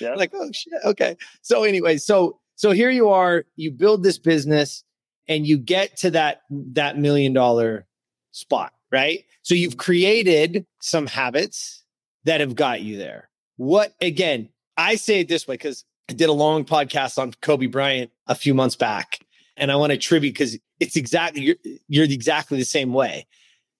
Yeah. 0.00 0.14
like, 0.14 0.30
oh 0.34 0.50
shit. 0.52 0.72
Okay. 0.84 1.16
So 1.42 1.64
anyway, 1.64 1.96
so 1.96 2.38
so 2.56 2.70
here 2.70 2.90
you 2.90 3.08
are. 3.08 3.44
You 3.56 3.70
build 3.70 4.02
this 4.02 4.18
business, 4.18 4.84
and 5.28 5.46
you 5.46 5.58
get 5.58 5.96
to 5.98 6.10
that 6.12 6.42
that 6.50 6.98
million 6.98 7.32
dollar 7.32 7.86
spot, 8.32 8.72
right? 8.92 9.24
So 9.42 9.54
you've 9.54 9.72
mm-hmm. 9.72 9.80
created 9.80 10.66
some 10.80 11.06
habits 11.06 11.84
that 12.24 12.40
have 12.40 12.54
got 12.54 12.82
you 12.82 12.96
there. 12.96 13.30
What 13.56 13.94
again? 14.00 14.48
I 14.76 14.96
say 14.96 15.20
it 15.20 15.28
this 15.28 15.46
way 15.46 15.54
because 15.54 15.84
I 16.08 16.14
did 16.14 16.28
a 16.28 16.34
long 16.34 16.64
podcast 16.64 17.18
on 17.18 17.32
Kobe 17.42 17.66
Bryant 17.66 18.10
a 18.26 18.34
few 18.34 18.54
months 18.54 18.76
back, 18.76 19.20
and 19.56 19.70
I 19.70 19.76
want 19.76 19.92
to 19.92 19.98
tribute 19.98 20.32
because 20.34 20.58
it's 20.80 20.96
exactly 20.96 21.42
you're, 21.42 21.56
you're 21.88 22.04
exactly 22.04 22.58
the 22.58 22.64
same 22.64 22.92
way. 22.92 23.26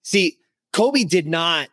See, 0.02 0.38
Kobe 0.72 1.04
did 1.04 1.26
not 1.26 1.70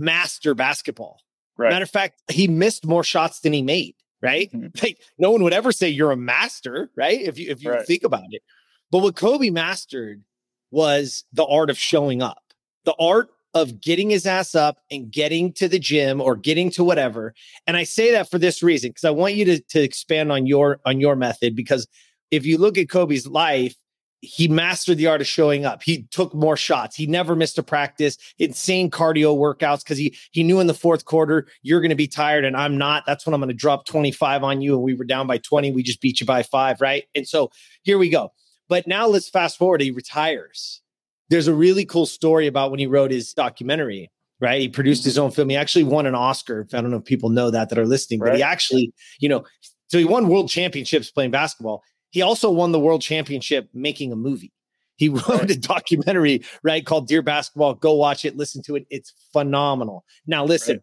master 0.00 0.54
basketball. 0.54 1.20
Right. 1.56 1.70
Matter 1.70 1.82
of 1.84 1.90
fact, 1.90 2.22
he 2.30 2.48
missed 2.48 2.86
more 2.86 3.04
shots 3.04 3.40
than 3.40 3.52
he 3.52 3.62
made. 3.62 3.94
Right? 4.22 4.50
Mhm. 4.52 4.70
Like 4.82 4.98
no 5.18 5.30
one 5.30 5.42
would 5.44 5.52
ever 5.54 5.72
say 5.72 5.88
you're 5.88 6.10
a 6.10 6.16
master, 6.16 6.90
right? 6.96 7.20
If 7.20 7.38
you 7.38 7.50
if 7.50 7.62
you 7.62 7.70
Right. 7.70 7.86
think 7.86 8.04
about 8.04 8.24
it. 8.30 8.42
But 8.90 8.98
what 8.98 9.16
Kobe 9.16 9.50
mastered 9.50 10.22
was 10.70 11.24
the 11.32 11.44
art 11.46 11.70
of 11.70 11.78
showing 11.78 12.20
up, 12.22 12.42
the 12.84 12.94
art 13.00 13.30
of 13.54 13.80
getting 13.80 14.10
his 14.10 14.26
ass 14.26 14.54
up 14.54 14.78
and 14.90 15.10
getting 15.10 15.52
to 15.54 15.68
the 15.68 15.78
gym 15.78 16.20
or 16.20 16.36
getting 16.36 16.70
to 16.70 16.84
whatever. 16.84 17.34
And 17.66 17.76
I 17.76 17.84
say 17.84 18.12
that 18.12 18.30
for 18.30 18.38
this 18.38 18.62
reason 18.62 18.90
because 18.90 19.04
I 19.04 19.10
want 19.10 19.34
you 19.34 19.44
to 19.46 19.60
to 19.60 19.80
expand 19.82 20.30
on 20.30 20.46
your 20.46 20.80
on 20.84 21.00
your 21.00 21.16
method 21.16 21.56
because 21.56 21.86
if 22.30 22.44
you 22.46 22.58
look 22.58 22.76
at 22.78 22.88
Kobe's 22.90 23.26
life, 23.26 23.74
he 24.22 24.48
mastered 24.48 24.98
the 24.98 25.06
art 25.06 25.20
of 25.20 25.26
showing 25.26 25.64
up. 25.64 25.82
He 25.82 26.02
took 26.10 26.34
more 26.34 26.56
shots. 26.56 26.94
He 26.94 27.06
never 27.06 27.34
missed 27.34 27.58
a 27.58 27.62
practice. 27.62 28.18
Insane 28.38 28.90
cardio 28.90 29.36
workouts 29.36 29.82
because 29.82 29.98
he 29.98 30.16
he 30.30 30.42
knew 30.42 30.60
in 30.60 30.66
the 30.66 30.74
fourth 30.74 31.04
quarter 31.06 31.46
you're 31.62 31.80
going 31.80 31.90
to 31.90 31.96
be 31.96 32.06
tired 32.06 32.44
and 32.44 32.56
I'm 32.56 32.76
not. 32.76 33.04
That's 33.06 33.26
when 33.26 33.34
I'm 33.34 33.40
going 33.40 33.48
to 33.48 33.54
drop 33.54 33.86
25 33.86 34.44
on 34.44 34.60
you. 34.60 34.74
And 34.74 34.82
we 34.82 34.94
were 34.94 35.04
down 35.04 35.26
by 35.26 35.38
20. 35.38 35.72
We 35.72 35.82
just 35.82 36.00
beat 36.00 36.20
you 36.20 36.26
by 36.26 36.42
five, 36.42 36.80
right? 36.80 37.04
And 37.14 37.26
so 37.26 37.50
here 37.82 37.98
we 37.98 38.10
go. 38.10 38.32
But 38.68 38.86
now 38.86 39.06
let's 39.06 39.28
fast 39.28 39.56
forward. 39.56 39.80
He 39.80 39.90
retires. 39.90 40.82
There's 41.30 41.48
a 41.48 41.54
really 41.54 41.84
cool 41.84 42.06
story 42.06 42.46
about 42.46 42.70
when 42.70 42.80
he 42.80 42.86
wrote 42.86 43.10
his 43.10 43.32
documentary. 43.32 44.10
Right, 44.42 44.62
he 44.62 44.70
produced 44.70 45.04
his 45.04 45.18
own 45.18 45.32
film. 45.32 45.50
He 45.50 45.56
actually 45.56 45.84
won 45.84 46.06
an 46.06 46.14
Oscar. 46.14 46.66
I 46.72 46.80
don't 46.80 46.90
know 46.90 46.96
if 46.96 47.04
people 47.04 47.28
know 47.28 47.50
that 47.50 47.68
that 47.68 47.78
are 47.78 47.84
listening, 47.84 48.20
but 48.20 48.34
he 48.34 48.42
actually, 48.42 48.90
you 49.18 49.28
know, 49.28 49.44
so 49.88 49.98
he 49.98 50.06
won 50.06 50.28
world 50.28 50.48
championships 50.48 51.10
playing 51.10 51.30
basketball. 51.30 51.82
He 52.10 52.22
also 52.22 52.50
won 52.50 52.72
the 52.72 52.80
world 52.80 53.02
championship 53.02 53.68
making 53.72 54.12
a 54.12 54.16
movie. 54.16 54.52
He 54.96 55.08
wrote 55.08 55.28
Right. 55.28 55.50
a 55.50 55.58
documentary, 55.58 56.42
right, 56.62 56.84
called 56.84 57.06
Dear 57.08 57.22
Basketball. 57.22 57.74
Go 57.74 57.94
watch 57.94 58.24
it, 58.24 58.36
listen 58.36 58.62
to 58.64 58.76
it. 58.76 58.86
It's 58.90 59.12
phenomenal. 59.32 60.04
Now, 60.26 60.44
listen, 60.44 60.76
Right. 60.76 60.82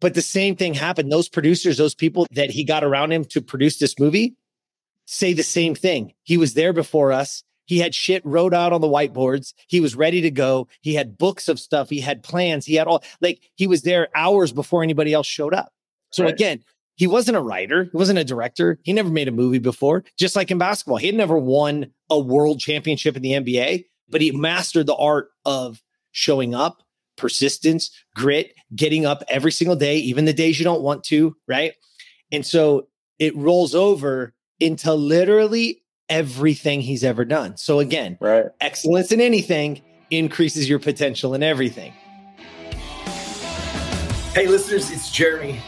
but 0.00 0.14
the 0.14 0.22
same 0.22 0.56
thing 0.56 0.74
happened. 0.74 1.12
Those 1.12 1.28
producers, 1.28 1.76
those 1.76 1.94
people 1.94 2.26
that 2.32 2.50
he 2.50 2.64
got 2.64 2.84
around 2.84 3.12
him 3.12 3.24
to 3.26 3.40
produce 3.42 3.78
this 3.78 3.98
movie 3.98 4.34
say 5.06 5.32
the 5.32 5.42
same 5.42 5.74
thing. 5.74 6.14
He 6.22 6.36
was 6.38 6.54
there 6.54 6.72
before 6.72 7.12
us. 7.12 7.42
He 7.66 7.78
had 7.78 7.94
shit 7.94 8.24
wrote 8.24 8.54
out 8.54 8.72
on 8.72 8.80
the 8.80 8.88
whiteboards. 8.88 9.52
He 9.68 9.80
was 9.80 9.94
ready 9.94 10.20
to 10.22 10.30
go. 10.30 10.68
He 10.80 10.94
had 10.94 11.16
books 11.18 11.48
of 11.48 11.58
stuff. 11.60 11.90
He 11.90 12.00
had 12.00 12.22
plans. 12.22 12.66
He 12.66 12.74
had 12.74 12.86
all 12.86 13.02
like 13.20 13.40
he 13.54 13.66
was 13.66 13.82
there 13.82 14.08
hours 14.16 14.52
before 14.52 14.82
anybody 14.82 15.12
else 15.12 15.26
showed 15.26 15.54
up. 15.54 15.72
So 16.10 16.24
Right. 16.24 16.32
again, 16.32 16.64
He 17.02 17.08
wasn't 17.08 17.36
a 17.36 17.40
writer, 17.40 17.88
he 17.90 17.96
wasn't 17.96 18.20
a 18.20 18.24
director. 18.24 18.78
He 18.84 18.92
never 18.92 19.08
made 19.08 19.26
a 19.26 19.32
movie 19.32 19.58
before, 19.58 20.04
just 20.16 20.36
like 20.36 20.52
in 20.52 20.58
basketball. 20.58 20.98
He 20.98 21.08
had 21.08 21.16
never 21.16 21.36
won 21.36 21.90
a 22.08 22.16
world 22.16 22.60
championship 22.60 23.16
in 23.16 23.22
the 23.22 23.32
NBA, 23.32 23.86
but 24.08 24.20
he 24.20 24.30
mastered 24.30 24.86
the 24.86 24.94
art 24.94 25.30
of 25.44 25.82
showing 26.12 26.54
up, 26.54 26.80
persistence, 27.16 27.90
grit, 28.14 28.54
getting 28.76 29.04
up 29.04 29.24
every 29.26 29.50
single 29.50 29.74
day, 29.74 29.96
even 29.96 30.26
the 30.26 30.32
days 30.32 30.60
you 30.60 30.64
don't 30.64 30.82
want 30.82 31.02
to, 31.06 31.34
right? 31.48 31.72
And 32.30 32.46
so 32.46 32.86
it 33.18 33.34
rolls 33.34 33.74
over 33.74 34.32
into 34.60 34.94
literally 34.94 35.82
everything 36.08 36.82
he's 36.82 37.02
ever 37.02 37.24
done. 37.24 37.56
So 37.56 37.80
again, 37.80 38.16
right. 38.20 38.46
excellence 38.60 39.10
in 39.10 39.20
anything 39.20 39.82
increases 40.12 40.68
your 40.68 40.78
potential 40.78 41.34
in 41.34 41.42
everything. 41.42 41.92
Hey 44.34 44.46
listeners, 44.46 44.92
it's 44.92 45.10
Jeremy 45.10 45.60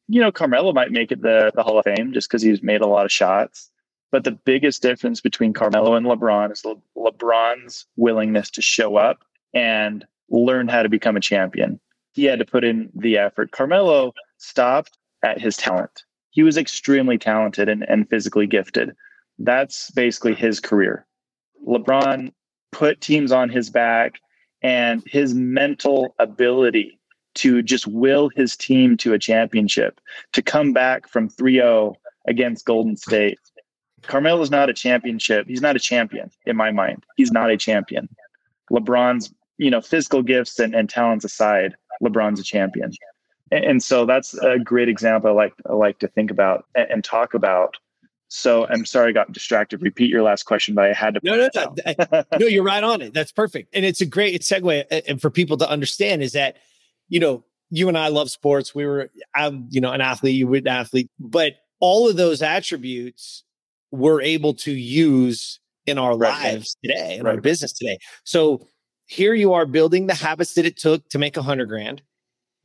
You 0.08 0.22
know, 0.22 0.32
Carmelo 0.32 0.74
might 0.74 0.92
make 0.92 1.12
it 1.12 1.22
the, 1.22 1.52
the 1.56 1.64
Hall 1.64 1.80
of 1.80 1.86
Fame 1.86 2.14
just 2.14 2.30
because 2.30 2.42
he's 2.42 2.62
made 2.62 2.82
a 2.82 2.88
lot 2.88 3.06
of 3.06 3.12
shots. 3.12 3.72
But 4.13 4.26
the 4.26 4.32
biggest 4.45 4.84
difference 4.84 5.21
between 5.21 5.54
Carmelo 5.54 5.95
and 5.95 6.06
LeBron 6.06 6.52
is 6.52 6.63
Le- 6.63 6.76
LeBron's 6.95 7.88
willingness 7.95 8.52
to 8.52 8.62
show 8.62 8.95
up 8.95 9.23
and 9.56 10.06
learn 10.30 10.67
how 10.67 10.84
to 10.84 10.88
become 10.88 11.17
a 11.17 11.19
champion. 11.19 11.80
He 12.12 12.26
had 12.26 12.38
to 12.38 12.45
put 12.45 12.63
in 12.63 12.91
the 12.93 13.17
effort. 13.17 13.49
Carmelo 13.49 14.13
stopped 14.38 14.99
at 15.23 15.41
his 15.41 15.58
talent. 15.58 16.04
He 16.30 16.43
was 16.43 16.58
extremely 16.58 17.17
talented 17.17 17.67
and, 17.67 17.89
and 17.89 18.08
physically 18.08 18.45
gifted. 18.45 18.95
That's 19.39 19.89
basically 19.89 20.36
his 20.36 20.60
career. 20.60 21.08
LeBron 21.67 22.34
put 22.71 23.02
teams 23.02 23.32
on 23.32 23.49
his 23.49 23.71
back 23.71 24.19
and 24.62 25.02
his 25.08 25.34
mental 25.34 26.13
ability 26.19 26.99
to 27.34 27.63
just 27.63 27.88
will 27.88 28.30
his 28.36 28.56
team 28.56 28.95
to 28.97 29.13
a 29.13 29.19
championship, 29.19 29.99
to 30.34 30.43
come 30.43 30.71
back 30.71 31.10
from 31.10 31.30
3 31.30 31.56
0 31.56 31.95
against 32.28 32.67
Golden 32.67 32.95
State 32.95 33.39
Carmelo's 34.04 34.52
not 34.52 34.70
a 34.70 34.74
championship. 34.74 35.48
He's 35.48 35.62
not 35.62 35.76
a 35.76 35.80
champion 35.80 36.32
in 36.46 36.56
my 36.56 36.72
mind. 36.72 37.06
He's 37.18 37.32
not 37.32 37.50
a 37.50 37.58
champion. 37.58 38.10
LeBron's, 38.72 39.34
you 39.58 39.70
know, 39.70 39.82
physical 39.82 40.22
gifts 40.22 40.60
and, 40.60 40.76
and 40.76 40.89
talents 40.89 41.26
aside, 41.26 41.76
LeBron's 42.02 42.39
a 42.39 42.44
champion. 42.44 42.92
And, 43.52 43.66
and, 43.66 43.84
so 43.84 44.06
that's 44.06 44.34
a 44.36 44.58
great 44.60 44.89
example 44.89 45.30
I 45.30 45.34
like 45.34 45.54
I 45.70 45.74
like 45.74 46.00
to 46.00 46.08
think 46.08 46.32
about 46.32 46.66
and, 46.76 46.89
and, 46.89 47.04
talk 47.04 47.34
about. 47.34 47.78
So 48.30 48.66
I'm 48.68 48.86
sorry 48.86 49.10
I 49.10 49.12
got 49.12 49.32
distracted. 49.32 49.82
Repeat 49.82 50.10
your 50.10 50.24
last 50.24 50.44
question, 50.44 50.74
but 50.74 50.86
I 50.86 50.94
had 50.94 51.16
to. 51.16 51.20
No, 51.24 51.36
no, 51.36 51.50
no. 51.56 52.24
no, 52.39 52.48
you're 52.48 52.63
right 52.63 52.84
on 52.84 53.02
it. 53.02 53.13
That's 53.13 53.32
perfect. 53.32 53.70
And 53.74 53.86
it's 53.86 54.02
a 54.02 54.08
great 54.08 54.42
segue 54.42 55.04
and 55.08 55.22
for 55.22 55.30
people 55.30 55.58
to 55.58 55.70
understand 55.70 56.24
is 56.24 56.32
that, 56.32 56.58
you 57.10 57.20
know, 57.20 57.44
you 57.70 57.89
and 57.89 57.98
I 57.98 58.08
love 58.08 58.32
sports. 58.32 58.74
We 58.74 58.86
were, 58.86 59.12
I'm, 59.36 59.68
you 59.70 59.82
know, 59.82 59.92
an 59.92 60.02
athlete, 60.02 60.36
you 60.36 60.48
were 60.48 60.58
an 60.58 60.68
athlete, 60.68 61.10
but 61.20 61.54
all 61.80 62.10
of 62.10 62.16
those 62.16 62.42
attributes 62.42 63.44
we're 63.94 64.22
able 64.22 64.56
to 64.56 64.72
use 64.72 65.60
in 65.86 66.00
our 66.00 66.18
right. 66.18 66.44
lives 66.44 66.76
today, 66.84 67.18
in 67.18 67.24
right. 67.24 67.36
our 67.36 67.42
business 67.42 67.72
today. 67.72 68.00
So 68.24 68.68
here 69.06 69.36
you 69.36 69.54
are 69.54 69.68
building 69.68 70.08
the 70.08 70.16
habits 70.16 70.56
that 70.56 70.66
it 70.66 70.78
took 70.78 71.08
to 71.10 71.20
make 71.20 71.38
a 71.38 71.44
hundred 71.44 71.70
grand, 71.70 72.02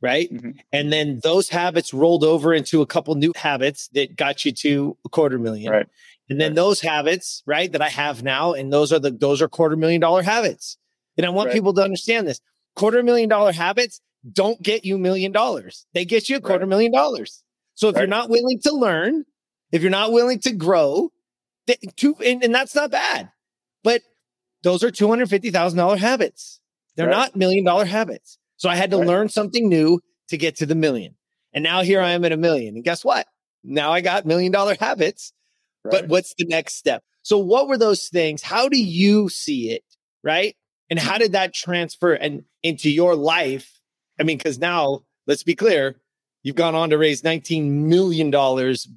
right? 0.01 0.33
Mm-hmm. 0.33 0.51
And 0.73 0.91
then 0.91 1.19
those 1.21 1.47
habits 1.47 1.93
rolled 1.93 2.23
over 2.23 2.51
into 2.51 2.81
a 2.81 2.87
couple 2.87 3.13
new 3.13 3.31
habits 3.35 3.89
that 3.89 4.15
got 4.15 4.43
you 4.43 4.51
to 4.53 4.97
a 5.05 5.09
quarter 5.09 5.37
million. 5.37 5.71
Right. 5.71 5.87
And 6.31 6.41
then 6.41 6.55
those 6.55 6.81
habits, 6.81 7.43
right, 7.45 7.71
that 7.71 7.81
I 7.81 7.89
have 7.89 8.23
now, 8.23 8.53
and 8.53 8.73
those 8.73 8.91
are 8.91 8.99
the 8.99 9.11
those 9.11 9.41
are 9.41 9.47
quarter 9.47 9.75
million 9.75 10.01
dollar 10.01 10.23
habits. 10.23 10.77
And 11.17 11.25
I 11.25 11.29
want 11.29 11.51
people 11.51 11.73
to 11.73 11.83
understand 11.83 12.27
this. 12.27 12.39
Quarter 12.75 13.03
million 13.03 13.29
dollar 13.29 13.51
habits 13.51 14.01
don't 14.31 14.61
get 14.61 14.83
you 14.83 14.97
million 14.97 15.31
dollars. 15.31 15.85
They 15.93 16.05
get 16.05 16.27
you 16.27 16.37
a 16.37 16.41
quarter 16.41 16.65
million 16.65 16.91
dollars. 16.91 17.43
So 17.75 17.89
if 17.89 17.97
you're 17.97 18.07
not 18.07 18.29
willing 18.29 18.59
to 18.63 18.71
learn, 18.71 19.25
if 19.71 19.81
you're 19.81 19.91
not 19.91 20.11
willing 20.11 20.39
to 20.39 20.51
grow, 20.51 21.11
two, 21.95 22.15
and, 22.23 22.43
and 22.43 22.53
that's 22.53 22.75
not 22.75 22.91
bad. 22.91 23.31
But 23.83 24.01
those 24.63 24.83
are 24.83 24.91
$250,000 24.91 25.97
habits. 25.97 26.59
They're 26.95 27.07
right. 27.07 27.15
not 27.15 27.35
million 27.35 27.63
dollar 27.63 27.85
habits. 27.85 28.37
So 28.57 28.69
I 28.69 28.75
had 28.75 28.91
to 28.91 28.97
right. 28.97 29.07
learn 29.07 29.29
something 29.29 29.69
new 29.69 30.01
to 30.29 30.37
get 30.37 30.57
to 30.57 30.65
the 30.65 30.75
million. 30.75 31.15
And 31.53 31.63
now 31.63 31.81
here 31.81 32.01
I 32.01 32.11
am 32.11 32.25
at 32.25 32.31
a 32.31 32.37
million. 32.37 32.75
And 32.75 32.83
guess 32.83 33.05
what? 33.05 33.25
Now 33.63 33.91
I 33.91 34.01
got 34.01 34.25
million 34.25 34.51
dollar 34.51 34.75
habits. 34.79 35.33
Right. 35.83 35.91
But 35.91 36.09
what's 36.09 36.33
the 36.37 36.45
next 36.45 36.75
step? 36.75 37.03
So 37.21 37.37
what 37.37 37.67
were 37.67 37.77
those 37.77 38.09
things? 38.09 38.41
How 38.41 38.69
do 38.69 38.77
you 38.77 39.29
see 39.29 39.71
it? 39.71 39.83
Right. 40.23 40.55
And 40.89 40.99
how 40.99 41.17
did 41.17 41.33
that 41.33 41.53
transfer 41.53 42.13
and 42.13 42.43
into 42.63 42.89
your 42.89 43.15
life? 43.15 43.79
I 44.19 44.23
mean, 44.23 44.37
because 44.37 44.59
now 44.59 45.01
let's 45.27 45.43
be 45.43 45.55
clear, 45.55 45.95
You've 46.43 46.55
gone 46.55 46.75
on 46.75 46.89
to 46.91 46.97
raise 46.97 47.21
$19 47.21 47.69
million 47.69 48.31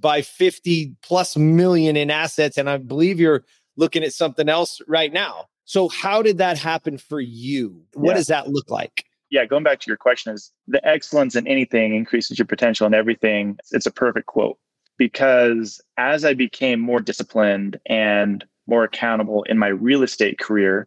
by 0.00 0.22
50 0.22 0.96
plus 1.02 1.36
million 1.36 1.96
in 1.96 2.10
assets. 2.10 2.56
And 2.56 2.70
I 2.70 2.76
believe 2.76 3.18
you're 3.18 3.44
looking 3.76 4.04
at 4.04 4.12
something 4.12 4.48
else 4.48 4.80
right 4.86 5.12
now. 5.12 5.46
So, 5.64 5.88
how 5.88 6.22
did 6.22 6.38
that 6.38 6.58
happen 6.58 6.98
for 6.98 7.20
you? 7.20 7.82
What 7.94 8.10
yeah. 8.10 8.14
does 8.16 8.26
that 8.26 8.48
look 8.48 8.70
like? 8.70 9.04
Yeah, 9.30 9.46
going 9.46 9.64
back 9.64 9.80
to 9.80 9.86
your 9.88 9.96
question, 9.96 10.34
is 10.34 10.52
the 10.66 10.86
excellence 10.86 11.34
in 11.34 11.46
anything 11.46 11.94
increases 11.94 12.38
your 12.38 12.46
potential 12.46 12.86
in 12.86 12.94
everything. 12.94 13.58
It's 13.70 13.86
a 13.86 13.90
perfect 13.90 14.26
quote 14.26 14.58
because 14.98 15.80
as 15.96 16.24
I 16.24 16.34
became 16.34 16.80
more 16.80 17.00
disciplined 17.00 17.80
and 17.86 18.44
more 18.66 18.84
accountable 18.84 19.42
in 19.44 19.58
my 19.58 19.68
real 19.68 20.02
estate 20.02 20.38
career, 20.38 20.86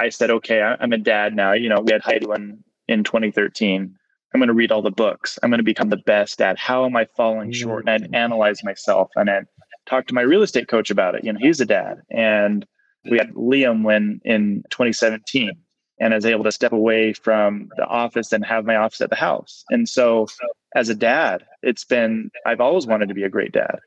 I 0.00 0.08
said, 0.08 0.30
okay, 0.30 0.62
I'm 0.62 0.92
a 0.92 0.98
dad 0.98 1.36
now. 1.36 1.52
You 1.52 1.68
know, 1.68 1.80
we 1.80 1.92
had 1.92 2.02
Heidi 2.02 2.26
in 2.88 3.04
2013. 3.04 3.94
I'm 4.34 4.40
going 4.40 4.48
to 4.48 4.54
read 4.54 4.72
all 4.72 4.82
the 4.82 4.90
books. 4.90 5.38
I'm 5.42 5.50
going 5.50 5.58
to 5.58 5.64
become 5.64 5.90
the 5.90 5.96
best 5.96 6.42
at 6.42 6.58
how 6.58 6.84
am 6.84 6.96
I 6.96 7.06
falling 7.16 7.52
short? 7.52 7.84
And 7.86 7.90
I'd 7.90 8.14
analyze 8.14 8.64
myself 8.64 9.10
and 9.14 9.28
then 9.28 9.46
talk 9.86 10.08
to 10.08 10.14
my 10.14 10.22
real 10.22 10.42
estate 10.42 10.66
coach 10.66 10.90
about 10.90 11.14
it. 11.14 11.24
You 11.24 11.32
know, 11.32 11.38
he's 11.40 11.60
a 11.60 11.66
dad. 11.66 11.98
And 12.10 12.66
we 13.08 13.16
had 13.16 13.32
Liam 13.34 13.84
when 13.84 14.20
in 14.24 14.64
2017 14.70 15.52
and 16.00 16.12
I 16.12 16.16
was 16.16 16.26
able 16.26 16.42
to 16.44 16.52
step 16.52 16.72
away 16.72 17.12
from 17.12 17.68
the 17.76 17.86
office 17.86 18.32
and 18.32 18.44
have 18.44 18.64
my 18.64 18.74
office 18.74 19.00
at 19.00 19.10
the 19.10 19.16
house. 19.16 19.64
And 19.70 19.88
so 19.88 20.26
as 20.74 20.88
a 20.88 20.94
dad, 20.96 21.44
it's 21.62 21.84
been, 21.84 22.30
I've 22.44 22.60
always 22.60 22.86
wanted 22.86 23.08
to 23.08 23.14
be 23.14 23.22
a 23.22 23.28
great 23.28 23.52
dad, 23.52 23.78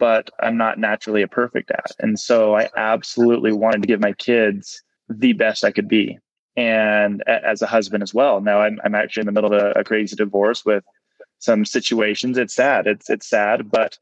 but 0.00 0.30
I'm 0.40 0.56
not 0.56 0.78
naturally 0.78 1.22
a 1.22 1.28
perfect 1.28 1.68
dad. 1.68 1.86
And 2.00 2.18
so 2.18 2.56
I 2.56 2.68
absolutely 2.76 3.52
wanted 3.52 3.82
to 3.82 3.88
give 3.88 4.00
my 4.00 4.14
kids 4.14 4.82
the 5.08 5.34
best 5.34 5.62
I 5.62 5.70
could 5.70 5.86
be 5.86 6.18
and 6.56 7.22
as 7.28 7.62
a 7.62 7.66
husband 7.66 8.02
as 8.02 8.14
well. 8.14 8.40
Now 8.40 8.60
I'm, 8.60 8.80
I'm 8.84 8.94
actually 8.94 9.22
in 9.22 9.26
the 9.26 9.32
middle 9.32 9.52
of 9.52 9.60
a, 9.62 9.80
a 9.80 9.84
crazy 9.84 10.16
divorce 10.16 10.64
with 10.64 10.84
some 11.38 11.64
situations. 11.64 12.38
It's 12.38 12.54
sad. 12.54 12.86
It's 12.86 13.10
it's 13.10 13.28
sad, 13.28 13.70
but 13.70 13.98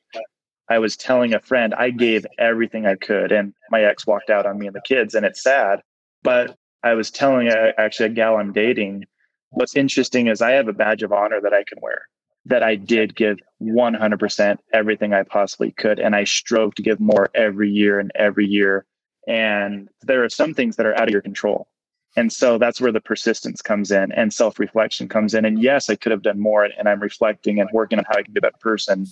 I 0.71 0.79
was 0.79 0.97
telling 0.97 1.35
a 1.35 1.41
friend 1.41 1.75
I 1.75 1.91
gave 1.91 2.27
everything 2.39 2.87
I 2.87 2.97
could, 2.97 3.33
and 3.33 3.55
my 3.71 3.83
ex 3.83 4.07
walked 4.07 4.31
out 4.31 4.47
on 4.47 4.59
me 4.59 4.67
and 4.67 4.77
the 4.77 4.81
kids, 4.83 5.15
and 5.15 5.27
it's 5.27 5.43
sad. 5.43 5.83
But 6.23 6.57
I 6.83 6.95
was 6.95 7.11
telling 7.11 7.49
a, 7.49 7.73
actually 7.79 8.07
a 8.07 8.11
gal 8.11 8.37
I'm 8.37 8.53
dating. 8.53 9.05
What's 9.51 9.77
interesting 9.77 10.29
is 10.29 10.41
I 10.43 10.53
have 10.53 10.69
a 10.69 10.73
badge 10.73 11.03
of 11.03 11.13
honor 11.13 11.41
that 11.41 11.53
I 11.53 11.65
can 11.65 11.79
wear. 11.83 12.03
that 12.47 12.63
I 12.63 12.75
did 12.75 13.15
give 13.15 13.39
100% 13.63 14.59
everything 14.73 15.13
I 15.13 15.23
possibly 15.25 15.73
could. 15.73 15.99
And 15.99 16.17
I 16.17 16.25
strove 16.25 16.75
to 16.77 16.83
give 16.83 16.99
more 17.01 17.31
every 17.35 17.71
year 17.71 17.99
and 18.01 18.11
every 18.15 18.47
year. 18.47 18.87
And 19.29 19.89
there 20.03 20.25
are 20.25 20.29
some 20.31 20.55
things 20.55 20.77
that 20.77 20.87
are 20.87 20.97
out 20.97 21.09
of 21.09 21.13
your 21.13 21.21
control. 21.23 21.69
And 22.17 22.33
so 22.33 22.59
that's 22.59 22.81
where 22.81 22.93
the 22.93 23.01
persistence 23.01 23.63
comes 23.63 23.91
in 23.91 24.11
and 24.13 24.33
self 24.33 24.59
reflection 24.59 25.09
comes 25.09 25.35
in. 25.35 25.45
And 25.45 25.63
yes, 25.63 25.89
I 25.89 25.95
could 25.95 26.13
have 26.13 26.23
done 26.23 26.41
more 26.41 26.65
and 26.65 26.89
I'm 26.89 27.01
reflecting 27.01 27.61
and 27.61 27.71
working 27.73 27.99
on 27.99 28.05
how 28.09 28.19
I 28.19 28.23
can 28.23 28.33
be 28.33 28.41
better 28.41 28.57
person. 28.61 29.07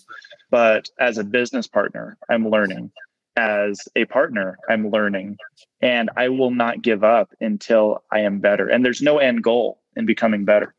But 0.50 0.88
as 0.98 1.18
a 1.18 1.24
business 1.24 1.66
partner, 1.66 2.18
I'm 2.28 2.48
learning. 2.48 2.90
As 3.36 3.88
a 3.94 4.04
partner, 4.06 4.58
I'm 4.68 4.90
learning. 4.90 5.36
And 5.80 6.10
I 6.16 6.28
will 6.28 6.50
not 6.50 6.82
give 6.82 7.04
up 7.04 7.30
until 7.40 8.02
I 8.10 8.20
am 8.20 8.40
better. 8.40 8.68
And 8.68 8.84
there's 8.84 9.02
no 9.02 9.18
end 9.18 9.44
goal 9.44 9.80
in 9.94 10.06
becoming 10.06 10.44
better. 10.44 10.74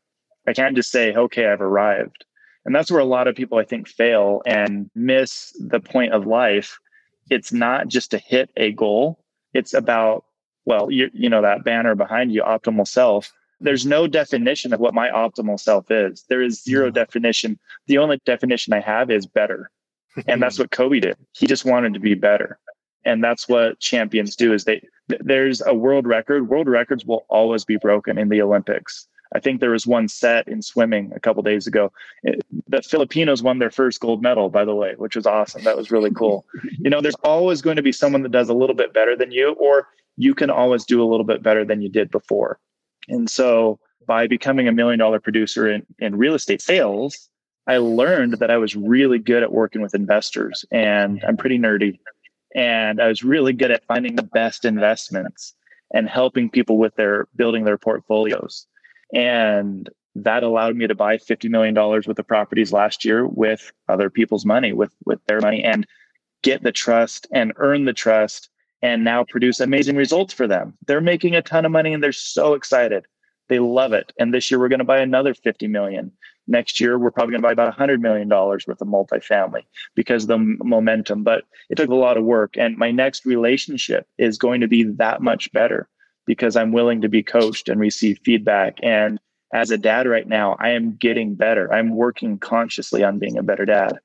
I 0.46 0.52
can't 0.52 0.76
just 0.76 0.90
say, 0.90 1.14
okay, 1.14 1.46
I've 1.46 1.62
arrived. 1.62 2.24
And 2.66 2.74
that's 2.74 2.90
where 2.90 3.00
a 3.00 3.04
lot 3.06 3.28
of 3.28 3.34
people, 3.34 3.58
I 3.58 3.64
think, 3.64 3.88
fail 3.88 4.42
and 4.44 4.90
miss 4.94 5.56
the 5.58 5.80
point 5.80 6.12
of 6.12 6.26
life. 6.26 6.78
It's 7.30 7.52
not 7.52 7.88
just 7.88 8.10
to 8.10 8.18
hit 8.18 8.50
a 8.56 8.72
goal, 8.72 9.24
it's 9.54 9.72
about 9.72 10.24
well, 10.64 10.90
you, 10.90 11.10
you 11.12 11.28
know, 11.28 11.42
that 11.42 11.64
banner 11.64 11.94
behind 11.94 12.32
you, 12.32 12.42
optimal 12.42 12.86
self, 12.86 13.32
there's 13.60 13.84
no 13.84 14.06
definition 14.06 14.72
of 14.72 14.80
what 14.80 14.94
my 14.94 15.10
optimal 15.10 15.60
self 15.60 15.90
is. 15.90 16.24
There 16.28 16.42
is 16.42 16.62
zero 16.62 16.86
mm-hmm. 16.86 16.94
definition. 16.94 17.58
The 17.86 17.98
only 17.98 18.20
definition 18.24 18.72
I 18.72 18.80
have 18.80 19.10
is 19.10 19.26
better. 19.26 19.70
and 20.26 20.42
that's 20.42 20.58
what 20.58 20.70
Kobe 20.70 21.00
did. 21.00 21.16
He 21.32 21.46
just 21.46 21.64
wanted 21.64 21.94
to 21.94 22.00
be 22.00 22.14
better. 22.14 22.58
And 23.04 23.24
that's 23.24 23.48
what 23.48 23.80
champions 23.80 24.36
do 24.36 24.52
is 24.52 24.64
they 24.64 24.82
there's 25.08 25.62
a 25.62 25.74
world 25.74 26.06
record. 26.06 26.48
World 26.48 26.68
records 26.68 27.04
will 27.04 27.24
always 27.28 27.64
be 27.64 27.76
broken 27.76 28.18
in 28.18 28.28
the 28.28 28.42
Olympics. 28.42 29.08
I 29.34 29.40
think 29.40 29.60
there 29.60 29.70
was 29.70 29.86
one 29.86 30.08
set 30.08 30.48
in 30.48 30.62
swimming 30.62 31.12
a 31.14 31.20
couple 31.20 31.42
days 31.42 31.66
ago. 31.66 31.92
The 32.68 32.82
Filipinos 32.82 33.42
won 33.42 33.58
their 33.58 33.70
first 33.70 34.00
gold 34.00 34.22
medal, 34.22 34.48
by 34.48 34.64
the 34.64 34.74
way, 34.74 34.94
which 34.96 35.14
was 35.14 35.26
awesome. 35.26 35.62
That 35.64 35.76
was 35.76 35.90
really 35.90 36.10
cool. 36.10 36.44
You 36.78 36.90
know, 36.90 37.00
there's 37.00 37.14
always 37.22 37.62
going 37.62 37.76
to 37.76 37.82
be 37.82 37.92
someone 37.92 38.22
that 38.22 38.32
does 38.32 38.48
a 38.48 38.54
little 38.54 38.74
bit 38.74 38.92
better 38.92 39.14
than 39.16 39.30
you, 39.30 39.52
or 39.52 39.88
you 40.16 40.34
can 40.34 40.50
always 40.50 40.84
do 40.84 41.02
a 41.02 41.06
little 41.08 41.24
bit 41.24 41.42
better 41.42 41.64
than 41.64 41.80
you 41.80 41.88
did 41.88 42.10
before. 42.10 42.58
And 43.08 43.30
so 43.30 43.78
by 44.06 44.26
becoming 44.26 44.66
a 44.66 44.72
million 44.72 44.98
dollar 44.98 45.20
producer 45.20 45.70
in, 45.70 45.86
in 45.98 46.16
real 46.16 46.34
estate 46.34 46.60
sales, 46.60 47.28
I 47.66 47.76
learned 47.76 48.34
that 48.34 48.50
I 48.50 48.56
was 48.56 48.74
really 48.74 49.18
good 49.18 49.42
at 49.42 49.52
working 49.52 49.82
with 49.82 49.94
investors 49.94 50.64
and 50.72 51.22
I'm 51.26 51.36
pretty 51.36 51.58
nerdy. 51.58 52.00
And 52.54 53.00
I 53.00 53.06
was 53.06 53.22
really 53.22 53.52
good 53.52 53.70
at 53.70 53.84
finding 53.86 54.16
the 54.16 54.24
best 54.24 54.64
investments 54.64 55.54
and 55.94 56.08
helping 56.08 56.50
people 56.50 56.78
with 56.78 56.94
their 56.96 57.28
building 57.36 57.64
their 57.64 57.78
portfolios. 57.78 58.66
And 59.14 59.88
that 60.14 60.42
allowed 60.42 60.76
me 60.76 60.86
to 60.86 60.94
buy 60.94 61.16
$50 61.16 61.48
million 61.50 61.74
worth 61.74 62.06
of 62.06 62.26
properties 62.26 62.72
last 62.72 63.04
year 63.04 63.26
with 63.26 63.72
other 63.88 64.10
people's 64.10 64.44
money, 64.44 64.72
with, 64.72 64.92
with 65.04 65.24
their 65.26 65.40
money, 65.40 65.62
and 65.62 65.86
get 66.42 66.62
the 66.62 66.72
trust 66.72 67.26
and 67.32 67.52
earn 67.56 67.84
the 67.84 67.92
trust 67.92 68.48
and 68.82 69.04
now 69.04 69.24
produce 69.24 69.60
amazing 69.60 69.96
results 69.96 70.32
for 70.32 70.46
them. 70.46 70.74
They're 70.86 71.00
making 71.00 71.36
a 71.36 71.42
ton 71.42 71.64
of 71.64 71.72
money 71.72 71.92
and 71.92 72.02
they're 72.02 72.12
so 72.12 72.54
excited. 72.54 73.06
They 73.48 73.58
love 73.58 73.92
it. 73.92 74.12
And 74.18 74.32
this 74.32 74.50
year 74.50 74.58
we're 74.58 74.68
going 74.68 74.78
to 74.78 74.84
buy 74.84 75.00
another 75.00 75.34
50 75.34 75.66
million. 75.68 76.12
Next 76.46 76.80
year 76.80 76.98
we're 76.98 77.10
probably 77.10 77.32
going 77.32 77.42
to 77.42 77.46
buy 77.46 77.52
about 77.52 77.68
100 77.68 78.00
million 78.00 78.28
dollars 78.28 78.66
worth 78.66 78.80
of 78.80 78.88
multifamily 78.88 79.64
because 79.94 80.26
the 80.26 80.38
momentum, 80.38 81.24
but 81.24 81.44
it 81.68 81.76
took 81.76 81.90
a 81.90 81.94
lot 81.94 82.16
of 82.16 82.24
work 82.24 82.56
and 82.56 82.76
my 82.78 82.90
next 82.90 83.26
relationship 83.26 84.08
is 84.18 84.38
going 84.38 84.60
to 84.62 84.68
be 84.68 84.84
that 84.84 85.20
much 85.20 85.52
better 85.52 85.88
because 86.26 86.56
I'm 86.56 86.72
willing 86.72 87.00
to 87.02 87.08
be 87.08 87.22
coached 87.22 87.68
and 87.68 87.80
receive 87.80 88.20
feedback 88.24 88.78
and 88.82 89.18
as 89.52 89.70
a 89.70 89.78
dad 89.78 90.06
right 90.06 90.28
now, 90.28 90.56
I 90.60 90.70
am 90.70 90.96
getting 90.96 91.34
better. 91.34 91.72
I'm 91.72 91.96
working 91.96 92.38
consciously 92.38 93.02
on 93.02 93.18
being 93.18 93.36
a 93.36 93.42
better 93.42 93.64
dad. 93.64 93.98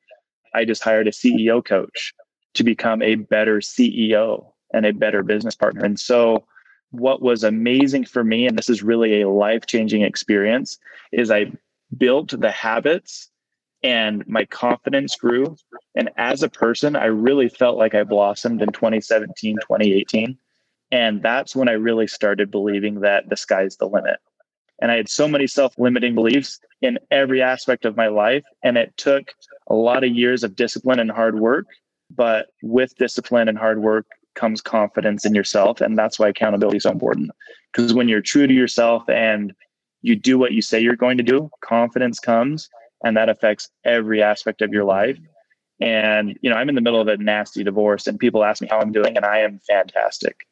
I 0.53 0.65
just 0.65 0.83
hired 0.83 1.07
a 1.07 1.11
CEO 1.11 1.63
coach 1.63 2.13
to 2.55 2.63
become 2.63 3.01
a 3.01 3.15
better 3.15 3.59
CEO 3.59 4.51
and 4.73 4.85
a 4.85 4.93
better 4.93 5.21
business 5.21 5.55
partner. 5.55 5.83
And 5.83 5.99
so, 5.99 6.45
what 6.91 7.21
was 7.21 7.43
amazing 7.43 8.05
for 8.05 8.23
me, 8.23 8.47
and 8.47 8.57
this 8.57 8.69
is 8.69 8.81
really 8.81 9.21
a 9.21 9.29
life 9.29 9.65
changing 9.65 10.01
experience, 10.01 10.77
is 11.11 11.29
I 11.29 11.51
built 11.97 12.39
the 12.39 12.51
habits 12.51 13.29
and 13.83 14.25
my 14.27 14.45
confidence 14.45 15.15
grew. 15.15 15.57
And 15.95 16.09
as 16.17 16.41
a 16.41 16.49
person, 16.49 16.95
I 16.95 17.05
really 17.05 17.49
felt 17.49 17.77
like 17.77 17.93
I 17.93 18.03
blossomed 18.03 18.61
in 18.61 18.71
2017, 18.71 19.57
2018. 19.57 20.37
And 20.91 21.21
that's 21.21 21.55
when 21.55 21.67
I 21.67 21.73
really 21.73 22.07
started 22.07 22.51
believing 22.51 23.01
that 23.01 23.29
the 23.29 23.37
sky's 23.37 23.77
the 23.77 23.87
limit. 23.87 24.17
And 24.81 24.91
I 24.91 24.95
had 24.95 25.09
so 25.09 25.27
many 25.27 25.47
self 25.47 25.77
limiting 25.77 26.15
beliefs 26.15 26.59
in 26.81 26.99
every 27.11 27.41
aspect 27.41 27.85
of 27.85 27.97
my 27.97 28.07
life. 28.07 28.43
And 28.63 28.77
it 28.77 28.95
took 28.97 29.33
a 29.67 29.73
lot 29.73 30.03
of 30.03 30.11
years 30.11 30.43
of 30.43 30.55
discipline 30.55 30.99
and 30.99 31.11
hard 31.11 31.39
work. 31.39 31.65
But 32.13 32.47
with 32.61 32.95
discipline 32.95 33.47
and 33.47 33.57
hard 33.57 33.81
work 33.81 34.05
comes 34.35 34.61
confidence 34.61 35.25
in 35.25 35.33
yourself. 35.33 35.81
And 35.81 35.97
that's 35.97 36.19
why 36.19 36.29
accountability 36.29 36.77
is 36.77 36.83
so 36.83 36.91
important. 36.91 37.31
Because 37.73 37.93
when 37.93 38.09
you're 38.09 38.21
true 38.21 38.47
to 38.47 38.53
yourself 38.53 39.09
and 39.09 39.53
you 40.01 40.15
do 40.15 40.37
what 40.37 40.51
you 40.51 40.61
say 40.61 40.79
you're 40.79 40.95
going 40.95 41.17
to 41.17 41.23
do, 41.23 41.49
confidence 41.61 42.19
comes 42.19 42.69
and 43.03 43.15
that 43.15 43.29
affects 43.29 43.69
every 43.85 44.21
aspect 44.21 44.61
of 44.61 44.71
your 44.71 44.83
life. 44.83 45.17
And, 45.79 46.37
you 46.41 46.49
know, 46.49 46.55
I'm 46.55 46.69
in 46.69 46.75
the 46.75 46.81
middle 46.81 47.01
of 47.01 47.07
a 47.07 47.17
nasty 47.17 47.63
divorce 47.63 48.07
and 48.07 48.19
people 48.19 48.43
ask 48.43 48.61
me 48.61 48.67
how 48.69 48.79
I'm 48.79 48.91
doing, 48.91 49.17
and 49.17 49.25
I 49.25 49.39
am 49.39 49.59
fantastic. 49.67 50.47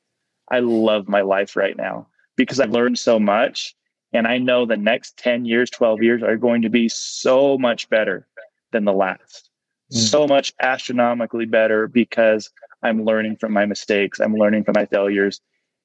I 0.52 0.60
love 0.60 1.08
my 1.08 1.22
life 1.22 1.56
right 1.56 1.76
now 1.76 2.08
because 2.36 2.60
I've 2.60 2.72
learned 2.72 3.00
so 3.00 3.20
much. 3.20 3.76
And 4.14 4.28
I 4.28 4.38
know 4.38 4.66
the 4.66 4.78
next 4.78 5.18
10 5.18 5.46
years, 5.46 5.70
12 5.72 6.04
years 6.04 6.24
are 6.24 6.38
going 6.38 6.62
to 6.62 6.70
be 6.70 6.88
so 6.88 7.58
much 7.58 7.90
better 7.90 8.28
than 8.72 8.86
the 8.86 8.94
last. 8.94 9.50
Mm. 9.92 9.98
So 9.98 10.28
much 10.28 10.54
astronomically 10.62 11.46
better 11.46 11.88
because 11.88 12.50
I'm 12.84 13.06
learning 13.06 13.38
from 13.38 13.54
my 13.54 13.66
mistakes. 13.66 14.20
I'm 14.20 14.36
learning 14.36 14.66
from 14.66 14.74
my 14.76 14.86
failures. 14.86 15.42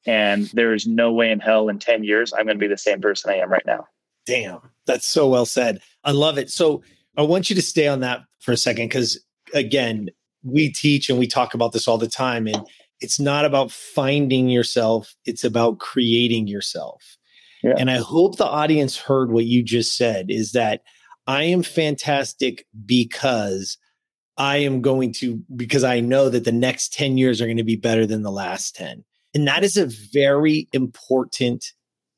And 0.07 0.47
there 0.53 0.75
is 0.75 0.87
no 0.87 1.13
way 1.13 1.31
in 1.31 1.41
hell 1.41 1.69
in 1.69 1.79
10 1.79 2.05
years 2.05 2.33
I'm 2.33 2.45
going 2.45 2.57
to 2.57 2.61
be 2.61 2.69
the 2.69 2.77
same 2.77 3.01
person 3.01 3.31
I 3.31 3.37
am 3.37 3.51
right 3.51 3.67
now. 3.67 3.87
Damn, 4.27 4.61
that's 4.87 5.07
so 5.07 5.29
well 5.29 5.47
said. 5.47 5.81
I 6.05 6.13
love 6.13 6.37
it. 6.37 6.51
So 6.51 6.83
I 7.17 7.23
want 7.23 7.49
you 7.49 7.57
to 7.57 7.63
stay 7.63 7.89
on 7.89 8.01
that 8.01 8.21
for 8.41 8.53
a 8.53 8.57
second 8.57 8.87
because, 8.87 9.19
again, 9.55 10.11
we 10.43 10.71
teach 10.71 11.09
and 11.09 11.19
we 11.19 11.27
talk 11.27 11.55
about 11.55 11.73
this 11.73 11.89
all 11.89 11.99
the 11.99 12.09
time. 12.09 12.47
And 12.47 12.67
it's 13.01 13.21
not 13.21 13.45
about 13.45 13.71
finding 13.71 14.49
yourself, 14.49 15.15
it's 15.25 15.45
about 15.45 15.79
creating 15.79 16.47
yourself. 16.47 17.17
Yeah. 17.63 17.75
And 17.77 17.91
I 17.91 17.97
hope 17.97 18.37
the 18.37 18.47
audience 18.47 18.97
heard 18.97 19.33
what 19.33 19.47
you 19.47 19.63
just 19.63 19.97
said 19.97 20.27
is 20.31 20.53
that 20.53 20.83
I 21.27 21.45
am 21.45 21.63
fantastic 21.63 22.67
because 22.87 23.77
I 24.37 24.59
am 24.59 24.81
going 24.81 25.13
to, 25.15 25.43
because 25.57 25.85
I 25.85 26.01
know 26.01 26.29
that 26.29 26.45
the 26.45 26.53
next 26.53 26.93
10 26.93 27.19
years 27.19 27.41
are 27.41 27.47
going 27.47 27.57
to 27.57 27.65
be 27.65 27.77
better 27.77 28.07
than 28.07 28.23
the 28.23 28.31
last 28.31 28.77
10. 28.77 29.05
And 29.35 29.47
that 29.49 29.65
is 29.65 29.77
a 29.77 29.87
very 29.87 30.69
important 30.73 31.73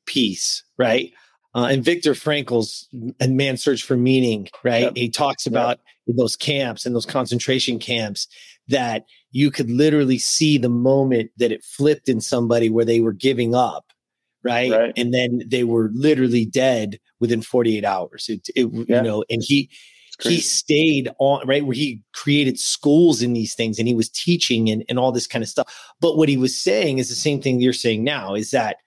piece, 0.05 0.63
right? 0.77 1.11
Uh, 1.53 1.67
and 1.69 1.83
Viktor 1.83 2.15
Frankl's 2.15 2.87
A 3.19 3.27
Man's 3.27 3.61
Search 3.61 3.83
for 3.83 3.97
Meaning, 3.97 4.47
right? 4.63 4.83
Yep. 4.83 4.95
He 4.95 5.09
talks 5.09 5.45
about 5.45 5.79
yep. 6.05 6.15
those 6.17 6.37
camps 6.37 6.85
and 6.85 6.95
those 6.95 7.05
concentration 7.05 7.77
camps 7.79 8.27
that 8.71 9.05
you 9.31 9.51
could 9.51 9.69
literally 9.69 10.17
see 10.17 10.57
the 10.57 10.69
moment 10.69 11.31
that 11.37 11.51
it 11.51 11.63
flipped 11.63 12.09
in 12.09 12.19
somebody 12.19 12.69
where 12.69 12.85
they 12.85 12.99
were 12.99 13.13
giving 13.13 13.55
up, 13.55 13.85
right? 14.43 14.71
right. 14.71 14.93
And 14.97 15.13
then 15.13 15.43
they 15.47 15.63
were 15.63 15.91
literally 15.93 16.45
dead 16.45 16.99
within 17.19 17.41
48 17.41 17.85
hours. 17.85 18.25
It, 18.27 18.47
it 18.55 18.69
yeah. 18.71 18.97
you 18.97 19.01
know, 19.01 19.23
and 19.29 19.41
he 19.41 19.69
he 20.23 20.39
stayed 20.39 21.09
on 21.19 21.47
right 21.47 21.65
where 21.65 21.75
he 21.75 22.03
created 22.13 22.59
schools 22.59 23.21
in 23.21 23.33
these 23.33 23.53
things 23.53 23.79
and 23.79 23.87
he 23.87 23.95
was 23.95 24.09
teaching 24.09 24.69
and, 24.69 24.83
and 24.87 24.99
all 24.99 25.11
this 25.11 25.27
kind 25.27 25.41
of 25.41 25.49
stuff 25.49 25.93
but 25.99 26.17
what 26.17 26.29
he 26.29 26.37
was 26.37 26.59
saying 26.59 26.99
is 26.99 27.09
the 27.09 27.15
same 27.15 27.41
thing 27.41 27.59
you're 27.59 27.73
saying 27.73 28.03
now 28.03 28.35
is 28.35 28.51
that 28.51 28.77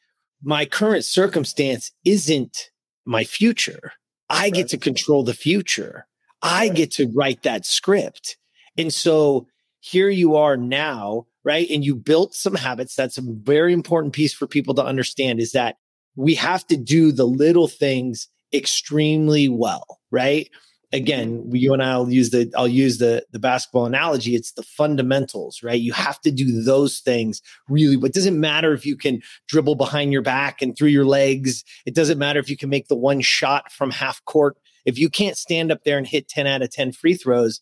my 0.42 0.64
current 0.64 1.04
circumstance 1.04 1.90
isn't 2.04 2.70
my 3.04 3.24
future 3.24 3.92
i 4.30 4.42
right. 4.42 4.54
get 4.54 4.68
to 4.68 4.78
control 4.78 5.24
the 5.24 5.34
future 5.34 6.06
i 6.42 6.68
get 6.68 6.90
to 6.90 7.10
write 7.14 7.42
that 7.42 7.66
script 7.66 8.36
and 8.76 8.92
so 8.92 9.46
here 9.84 10.08
you 10.08 10.34
are 10.36 10.56
now 10.56 11.26
right 11.44 11.68
and 11.68 11.84
you 11.84 11.94
built 11.94 12.34
some 12.34 12.54
habits 12.54 12.94
that's 12.94 13.18
a 13.18 13.22
very 13.22 13.74
important 13.74 14.14
piece 14.14 14.32
for 14.32 14.46
people 14.46 14.72
to 14.72 14.84
understand 14.84 15.40
is 15.40 15.52
that 15.52 15.76
we 16.16 16.34
have 16.34 16.66
to 16.66 16.76
do 16.76 17.12
the 17.12 17.26
little 17.26 17.68
things 17.68 18.28
extremely 18.52 19.48
well 19.48 20.00
right 20.10 20.48
again, 20.94 21.40
mm-hmm. 21.40 21.56
you 21.56 21.72
and 21.74 21.82
I'll 21.82 22.10
use 22.10 22.30
the 22.30 22.50
I'll 22.56 22.68
use 22.68 22.98
the 22.98 23.26
the 23.32 23.38
basketball 23.38 23.84
analogy. 23.84 24.34
It's 24.34 24.52
the 24.52 24.62
fundamentals, 24.62 25.62
right? 25.62 25.80
You 25.80 25.92
have 25.92 26.20
to 26.22 26.30
do 26.30 26.62
those 26.62 27.00
things 27.00 27.42
really. 27.68 27.96
But 27.96 28.10
it 28.10 28.14
doesn't 28.14 28.38
matter 28.38 28.72
if 28.72 28.86
you 28.86 28.96
can 28.96 29.20
dribble 29.48 29.74
behind 29.74 30.12
your 30.12 30.22
back 30.22 30.62
and 30.62 30.76
through 30.76 30.88
your 30.88 31.04
legs. 31.04 31.64
It 31.84 31.94
doesn't 31.94 32.18
matter 32.18 32.38
if 32.38 32.48
you 32.48 32.56
can 32.56 32.70
make 32.70 32.88
the 32.88 32.96
one 32.96 33.20
shot 33.20 33.72
from 33.72 33.90
half 33.90 34.24
court. 34.24 34.56
If 34.86 34.98
you 34.98 35.10
can't 35.10 35.36
stand 35.36 35.72
up 35.72 35.82
there 35.84 35.98
and 35.98 36.06
hit 36.06 36.28
10 36.28 36.46
out 36.46 36.62
of 36.62 36.70
10 36.70 36.92
free 36.92 37.14
throws, 37.14 37.60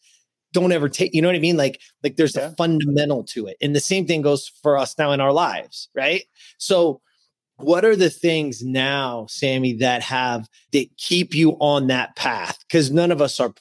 don't 0.52 0.72
ever 0.72 0.88
take, 0.88 1.14
you 1.14 1.22
know 1.22 1.28
what 1.28 1.36
I 1.36 1.40
mean? 1.40 1.56
Like, 1.56 1.80
like 2.02 2.16
there's 2.16 2.36
yeah. 2.36 2.48
a 2.48 2.50
fundamental 2.52 3.24
to 3.24 3.46
it. 3.46 3.56
And 3.60 3.74
the 3.74 3.80
same 3.80 4.06
thing 4.06 4.22
goes 4.22 4.50
for 4.62 4.76
us 4.76 4.96
now 4.98 5.12
in 5.12 5.20
our 5.20 5.32
lives, 5.32 5.88
right? 5.94 6.24
So 6.58 7.00
what 7.62 7.84
are 7.84 7.96
the 7.96 8.10
things 8.10 8.62
now, 8.62 9.26
Sammy, 9.28 9.74
that 9.74 10.02
have 10.02 10.48
that 10.72 10.88
keep 10.96 11.34
you 11.34 11.52
on 11.60 11.86
that 11.88 12.16
path? 12.16 12.58
Because 12.66 12.90
none 12.90 13.12
of 13.12 13.22
us 13.22 13.40
are 13.40 13.54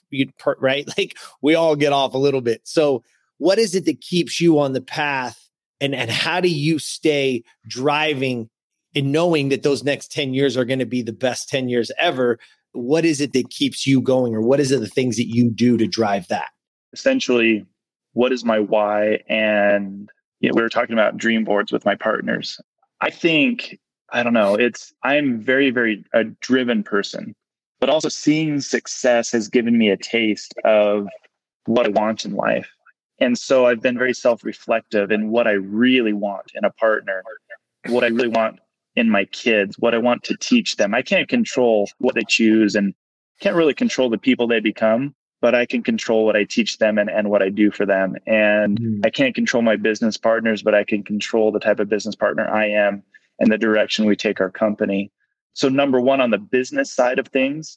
right. 0.60 0.88
Like 0.98 1.18
we 1.42 1.56
all 1.56 1.76
get 1.76 1.94
off 1.94 2.14
a 2.14 2.20
little 2.20 2.42
bit. 2.42 2.62
So, 2.64 3.04
what 3.38 3.58
is 3.58 3.76
it 3.76 3.86
that 3.86 4.02
keeps 4.02 4.42
you 4.42 4.60
on 4.60 4.74
the 4.74 4.82
path, 4.82 5.50
and 5.80 5.96
and 5.96 6.10
how 6.10 6.42
do 6.42 6.50
you 6.50 6.80
stay 6.80 7.44
driving 7.68 8.50
and 8.96 9.12
knowing 9.12 9.50
that 9.50 9.64
those 9.64 9.84
next 9.84 10.12
ten 10.12 10.34
years 10.34 10.58
are 10.58 10.66
going 10.66 10.80
to 10.80 10.86
be 10.86 11.02
the 11.02 11.14
best 11.14 11.50
ten 11.50 11.70
years 11.70 11.92
ever? 11.98 12.40
What 12.74 13.04
is 13.06 13.20
it 13.20 13.34
that 13.34 13.50
keeps 13.50 13.86
you 13.86 14.02
going, 14.02 14.34
or 14.34 14.42
what 14.42 14.60
is 14.60 14.72
it 14.72 14.80
the 14.80 14.88
things 14.88 15.18
that 15.18 15.28
you 15.28 15.50
do 15.50 15.78
to 15.78 15.88
drive 15.88 16.28
that? 16.30 16.50
Essentially, 16.94 17.66
what 18.14 18.32
is 18.32 18.44
my 18.44 18.60
why? 18.60 19.20
And 19.28 20.10
you 20.40 20.50
know, 20.50 20.56
we 20.56 20.62
were 20.62 20.70
talking 20.70 20.94
about 20.94 21.18
dream 21.18 21.44
boards 21.44 21.72
with 21.72 21.86
my 21.86 21.96
partners. 21.96 22.60
I 23.00 23.10
think 23.10 23.80
I 24.12 24.24
don't 24.24 24.34
know. 24.34 24.56
It's 24.56 24.94
I'm 25.04 25.40
very, 25.40 25.72
very 25.72 26.04
a 26.14 26.26
driven 26.26 26.84
person, 26.84 27.34
but 27.80 27.90
also 27.90 28.10
seeing 28.10 28.60
success 28.60 29.32
has 29.32 29.48
given 29.48 29.78
me 29.78 29.90
a 29.90 29.98
taste 29.98 30.54
of 30.66 31.08
what 31.66 31.86
I 31.86 31.90
want 31.90 32.26
in 32.26 32.36
life. 32.36 32.70
And 33.20 33.38
so 33.38 33.68
I've 33.68 33.82
been 33.82 33.98
very 33.98 34.14
self-reflective 34.14 35.12
in 35.12 35.30
what 35.30 35.48
I 35.48 35.52
really 35.52 36.14
want 36.14 36.52
in 36.56 36.66
a 36.66 36.72
partner, 36.72 37.24
what 37.88 38.04
I 38.04 38.08
really 38.08 38.28
want 38.28 38.60
in 38.96 39.10
my 39.10 39.26
kids, 39.26 39.78
what 39.78 39.94
I 39.94 40.00
want 40.00 40.24
to 40.24 40.36
teach 40.38 40.76
them. 40.76 40.94
I 40.94 41.04
can't 41.04 41.30
control 41.30 41.90
what 42.00 42.16
they 42.16 42.24
choose 42.28 42.76
and 42.76 42.94
can't 43.40 43.56
really 43.56 43.76
control 43.76 44.10
the 44.10 44.18
people 44.18 44.48
they 44.48 44.60
become, 44.60 45.14
but 45.42 45.56
I 45.56 45.66
can 45.66 45.84
control 45.84 46.26
what 46.26 46.36
I 46.36 46.44
teach 46.44 46.78
them 46.78 46.98
and, 46.98 47.10
and 47.10 47.30
what 47.30 47.42
I 47.42 47.50
do 47.50 47.72
for 47.72 47.86
them. 47.86 48.16
And 48.28 48.80
mm. 48.80 49.06
I 49.06 49.10
can't 49.10 49.36
control 49.36 49.64
my 49.64 49.76
business 49.76 50.16
partners, 50.16 50.62
but 50.62 50.76
I 50.76 50.84
can 50.84 51.04
control 51.04 51.52
the 51.52 51.60
type 51.60 51.80
of 51.80 51.90
business 51.90 52.16
partner 52.16 52.48
I 52.48 52.68
am 52.68 53.04
and 53.40 53.52
the 53.52 53.58
direction 53.58 54.06
we 54.06 54.16
take 54.16 54.40
our 54.40 54.52
company. 54.52 55.12
So, 55.54 55.68
number 55.68 56.00
one, 56.00 56.22
on 56.22 56.30
the 56.30 56.38
business 56.38 56.94
side 56.94 57.20
of 57.20 57.28
things, 57.28 57.76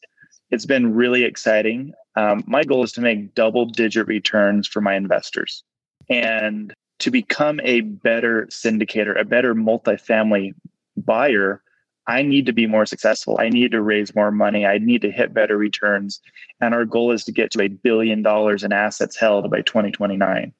it's 0.51 0.67
been 0.67 0.95
really 0.95 1.25
exciting. 1.25 1.93
Um, 2.17 2.45
my 2.47 2.63
goal 2.63 2.85
is 2.85 2.93
to 2.93 3.01
make 3.01 3.35
double 3.35 3.65
digit 3.65 4.07
returns 4.07 4.69
for 4.69 4.81
my 4.81 4.95
investors 4.95 5.65
and 6.09 6.73
to 7.01 7.11
become 7.11 7.61
a 7.65 7.81
better 7.81 8.47
syndicator, 8.51 9.19
a 9.19 9.25
better 9.25 9.55
multifamily 9.55 10.55
buyer. 10.97 11.63
I 12.07 12.23
need 12.23 12.47
to 12.47 12.53
be 12.53 12.67
more 12.67 12.87
successful. 12.87 13.39
I 13.41 13.49
need 13.49 13.73
to 13.73 13.81
raise 13.81 14.15
more 14.15 14.31
money. 14.31 14.67
I 14.67 14.79
need 14.79 15.03
to 15.03 15.11
hit 15.11 15.33
better 15.33 15.57
returns. 15.57 16.21
And 16.61 16.75
our 16.75 16.85
goal 16.85 17.13
is 17.13 17.25
to 17.25 17.33
get 17.33 17.51
to 17.53 17.63
a 17.63 17.69
billion 17.69 18.23
dollars 18.23 18.63
in 18.63 18.73
assets 18.73 19.17
held 19.17 19.51
by 19.51 19.63
2029. 19.63 20.53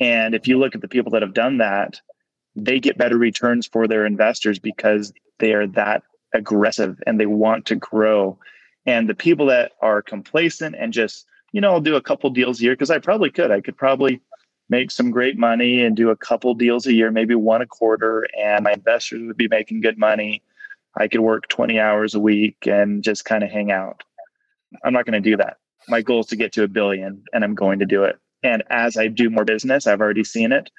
And 0.00 0.34
if 0.34 0.46
you 0.46 0.58
look 0.58 0.74
at 0.74 0.80
the 0.80 0.88
people 0.88 1.10
that 1.12 1.22
have 1.22 1.34
done 1.34 1.58
that, 1.58 2.00
they 2.54 2.78
get 2.78 2.98
better 2.98 3.18
returns 3.18 3.66
for 3.66 3.86
their 3.86 4.06
investors 4.06 4.58
because 4.58 5.12
they 5.38 5.52
are 5.52 5.66
that 5.68 6.02
aggressive 6.32 7.00
and 7.06 7.18
they 7.18 7.26
want 7.26 7.66
to 7.66 7.76
grow. 7.76 8.38
And 8.86 9.08
the 9.08 9.14
people 9.14 9.46
that 9.46 9.72
are 9.80 10.02
complacent 10.02 10.76
and 10.78 10.92
just, 10.92 11.26
you 11.52 11.60
know, 11.60 11.72
I'll 11.72 11.80
do 11.80 11.96
a 11.96 12.02
couple 12.02 12.30
deals 12.30 12.60
a 12.60 12.64
year 12.64 12.72
because 12.72 12.90
I 12.90 12.98
probably 12.98 13.30
could. 13.30 13.50
I 13.50 13.60
could 13.60 13.76
probably 13.76 14.20
make 14.68 14.90
some 14.90 15.10
great 15.10 15.38
money 15.38 15.82
and 15.82 15.96
do 15.96 16.10
a 16.10 16.16
couple 16.16 16.54
deals 16.54 16.86
a 16.86 16.92
year, 16.92 17.10
maybe 17.10 17.34
one 17.34 17.62
a 17.62 17.66
quarter, 17.66 18.26
and 18.38 18.64
my 18.64 18.72
investors 18.72 19.22
would 19.26 19.36
be 19.36 19.48
making 19.48 19.80
good 19.80 19.98
money. 19.98 20.42
I 20.96 21.08
could 21.08 21.20
work 21.20 21.48
20 21.48 21.78
hours 21.78 22.14
a 22.14 22.20
week 22.20 22.56
and 22.66 23.02
just 23.02 23.24
kind 23.24 23.44
of 23.44 23.50
hang 23.50 23.70
out. 23.70 24.02
I'm 24.84 24.92
not 24.92 25.06
going 25.06 25.22
to 25.22 25.30
do 25.30 25.36
that. 25.36 25.58
My 25.88 26.02
goal 26.02 26.20
is 26.20 26.26
to 26.26 26.36
get 26.36 26.52
to 26.52 26.64
a 26.64 26.68
billion 26.68 27.22
and 27.32 27.44
I'm 27.44 27.54
going 27.54 27.78
to 27.78 27.86
do 27.86 28.04
it. 28.04 28.18
And 28.42 28.62
as 28.70 28.96
I 28.96 29.08
do 29.08 29.30
more 29.30 29.44
business, 29.44 29.86
I've 29.86 30.00
already 30.00 30.24
seen 30.24 30.52
it. 30.52 30.70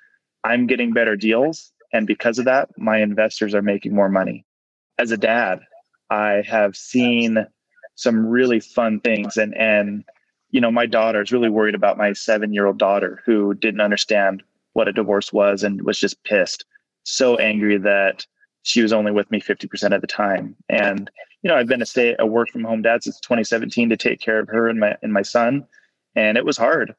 I'm 0.43 0.67
getting 0.67 0.93
better 0.93 1.15
deals. 1.15 1.71
And 1.91 2.05
because 2.05 2.39
of 2.39 2.45
that, 2.45 2.69
my 2.77 2.97
investors 2.99 3.55
are 3.55 3.61
making 3.61 3.95
more 3.95 4.09
money. 4.09 4.45
As 4.97 5.11
a 5.11 5.17
dad, 5.17 5.59
I 6.09 6.43
have 6.47 6.75
seen 6.75 7.45
some 7.95 8.25
really 8.25 8.59
fun 8.59 8.99
things. 8.99 9.37
And, 9.37 9.55
and, 9.57 10.03
you 10.51 10.61
know, 10.61 10.71
my 10.71 10.85
daughter 10.85 11.21
is 11.21 11.31
really 11.31 11.49
worried 11.49 11.75
about 11.75 11.97
my 11.97 12.13
seven 12.13 12.53
year 12.53 12.65
old 12.65 12.77
daughter 12.77 13.21
who 13.25 13.53
didn't 13.55 13.81
understand 13.81 14.43
what 14.73 14.87
a 14.87 14.93
divorce 14.93 15.33
was 15.33 15.63
and 15.63 15.81
was 15.81 15.99
just 15.99 16.23
pissed, 16.23 16.65
so 17.03 17.37
angry 17.37 17.77
that 17.77 18.25
she 18.69 18.83
was 18.83 18.93
only 18.93 19.11
with 19.11 19.29
me 19.31 19.41
50% 19.41 19.95
of 19.95 20.01
the 20.01 20.07
time. 20.07 20.55
And, 20.69 21.09
you 21.41 21.49
know, 21.49 21.55
I've 21.55 21.67
been 21.67 21.81
a 21.81 21.85
stay 21.85 22.15
a 22.19 22.25
work 22.25 22.49
from 22.49 22.63
home 22.63 22.83
dad 22.83 23.03
since 23.03 23.19
2017 23.19 23.89
to 23.89 23.97
take 23.97 24.19
care 24.19 24.39
of 24.39 24.47
her 24.49 24.69
and 24.69 24.79
my, 24.79 24.95
and 25.01 25.11
my 25.11 25.23
son. 25.23 25.65
And 26.15 26.37
it 26.37 26.45
was 26.45 26.57
hard. 26.57 26.95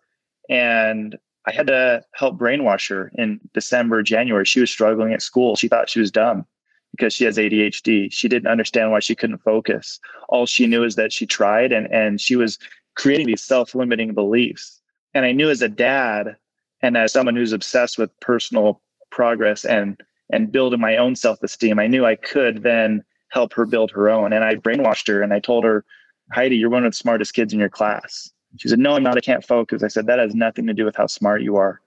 And 0.49 1.17
I 1.47 1.53
had 1.53 1.69
to 1.69 2.03
help 2.13 2.39
brainwash 2.39 2.89
her 2.89 3.13
in 3.15 3.41
December, 3.55 4.03
January. 4.03 4.45
She 4.45 4.61
was 4.61 4.71
struggling 4.71 5.13
at 5.13 5.23
school. 5.23 5.55
She 5.55 5.69
thought 5.69 5.89
she 5.89 6.01
was 6.01 6.11
dumb 6.11 6.45
because 6.91 7.15
she 7.15 7.25
has 7.25 7.37
ADHD. 7.37 8.13
She 8.13 8.29
didn't 8.29 8.51
understand 8.51 8.91
why 8.91 8.99
she 8.99 9.15
couldn't 9.15 9.39
focus. 9.39 10.01
All 10.29 10.47
she 10.47 10.67
knew 10.67 10.83
is 10.83 10.97
that 10.97 11.13
she 11.13 11.25
tried 11.25 11.73
and, 11.73 11.87
and 11.93 12.21
she 12.21 12.35
was 12.35 12.59
creating 12.97 13.29
these 13.29 13.43
self 13.43 13.77
limiting 13.77 14.13
beliefs. 14.13 14.81
And 15.15 15.25
I 15.25 15.33
knew 15.33 15.51
as 15.51 15.63
a 15.63 15.69
dad 15.69 16.37
and 16.83 16.97
as 16.97 17.13
someone 17.13 17.37
who's 17.37 17.53
obsessed 17.53 17.97
with 17.97 18.19
personal 18.21 18.81
progress 19.11 19.65
and 19.65 20.01
and 20.33 20.53
building 20.53 20.81
my 20.81 20.97
own 20.97 21.17
self 21.17 21.43
esteem, 21.43 21.79
I 21.79 21.87
knew 21.87 22.05
I 22.05 22.17
could 22.17 22.63
then 22.63 23.05
help 23.29 23.53
her 23.55 23.67
build 23.67 23.91
her 23.93 24.09
own. 24.09 24.33
And 24.33 24.45
I 24.45 24.57
brainwashed 24.57 25.09
her 25.09 25.23
and 25.23 25.33
I 25.33 25.41
told 25.41 25.65
her, 25.65 25.85
Heidi, 26.33 26.57
you're 26.57 26.71
one 26.71 26.85
of 26.85 26.93
the 26.93 26.97
smartest 26.97 27.35
kids 27.35 27.53
in 27.53 27.59
your 27.59 27.69
class. 27.69 28.31
She 28.59 28.69
said, 28.69 28.79
No, 28.79 28.95
I'm 28.95 29.03
not. 29.03 29.17
I 29.17 29.21
can't 29.21 29.45
focus. 29.45 29.83
I 29.83 29.89
said, 29.89 30.07
That 30.07 30.19
has 30.19 30.35
nothing 30.35 30.67
to 30.67 30.75
do 30.75 30.85
with 30.85 30.97
how 30.97 31.07
smart 31.07 31.43
you 31.43 31.57
are. 31.57 31.81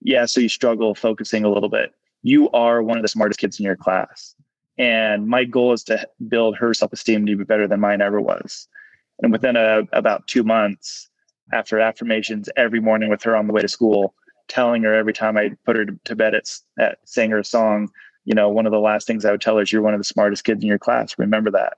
Yeah, 0.00 0.26
so 0.26 0.40
you 0.40 0.48
struggle 0.48 0.94
focusing 0.94 1.44
a 1.44 1.50
little 1.50 1.68
bit. 1.68 1.94
You 2.22 2.50
are 2.50 2.82
one 2.82 2.96
of 2.96 3.02
the 3.02 3.08
smartest 3.08 3.40
kids 3.40 3.58
in 3.58 3.64
your 3.64 3.76
class. 3.76 4.34
And 4.78 5.28
my 5.28 5.44
goal 5.44 5.72
is 5.72 5.84
to 5.84 6.06
build 6.28 6.56
her 6.56 6.74
self 6.74 6.92
esteem 6.92 7.26
to 7.26 7.36
be 7.36 7.44
better 7.44 7.68
than 7.68 7.80
mine 7.80 8.00
ever 8.00 8.20
was. 8.20 8.68
And 9.22 9.32
within 9.32 9.56
a, 9.56 9.82
about 9.92 10.26
two 10.26 10.42
months, 10.42 11.08
after 11.52 11.78
affirmations 11.78 12.48
every 12.56 12.80
morning 12.80 13.10
with 13.10 13.22
her 13.22 13.36
on 13.36 13.46
the 13.46 13.52
way 13.52 13.60
to 13.60 13.68
school, 13.68 14.14
telling 14.48 14.82
her 14.82 14.94
every 14.94 15.12
time 15.12 15.36
I 15.36 15.50
put 15.64 15.76
her 15.76 15.86
to 15.86 16.16
bed 16.16 16.34
at, 16.34 16.50
at 16.78 16.98
saying 17.04 17.30
her 17.30 17.38
a 17.38 17.44
song, 17.44 17.88
you 18.24 18.34
know, 18.34 18.48
one 18.48 18.66
of 18.66 18.72
the 18.72 18.78
last 18.78 19.06
things 19.06 19.24
I 19.24 19.30
would 19.30 19.40
tell 19.40 19.56
her 19.56 19.62
is, 19.62 19.72
You're 19.72 19.82
one 19.82 19.94
of 19.94 20.00
the 20.00 20.04
smartest 20.04 20.44
kids 20.44 20.62
in 20.62 20.68
your 20.68 20.78
class. 20.78 21.18
Remember 21.18 21.50
that 21.50 21.74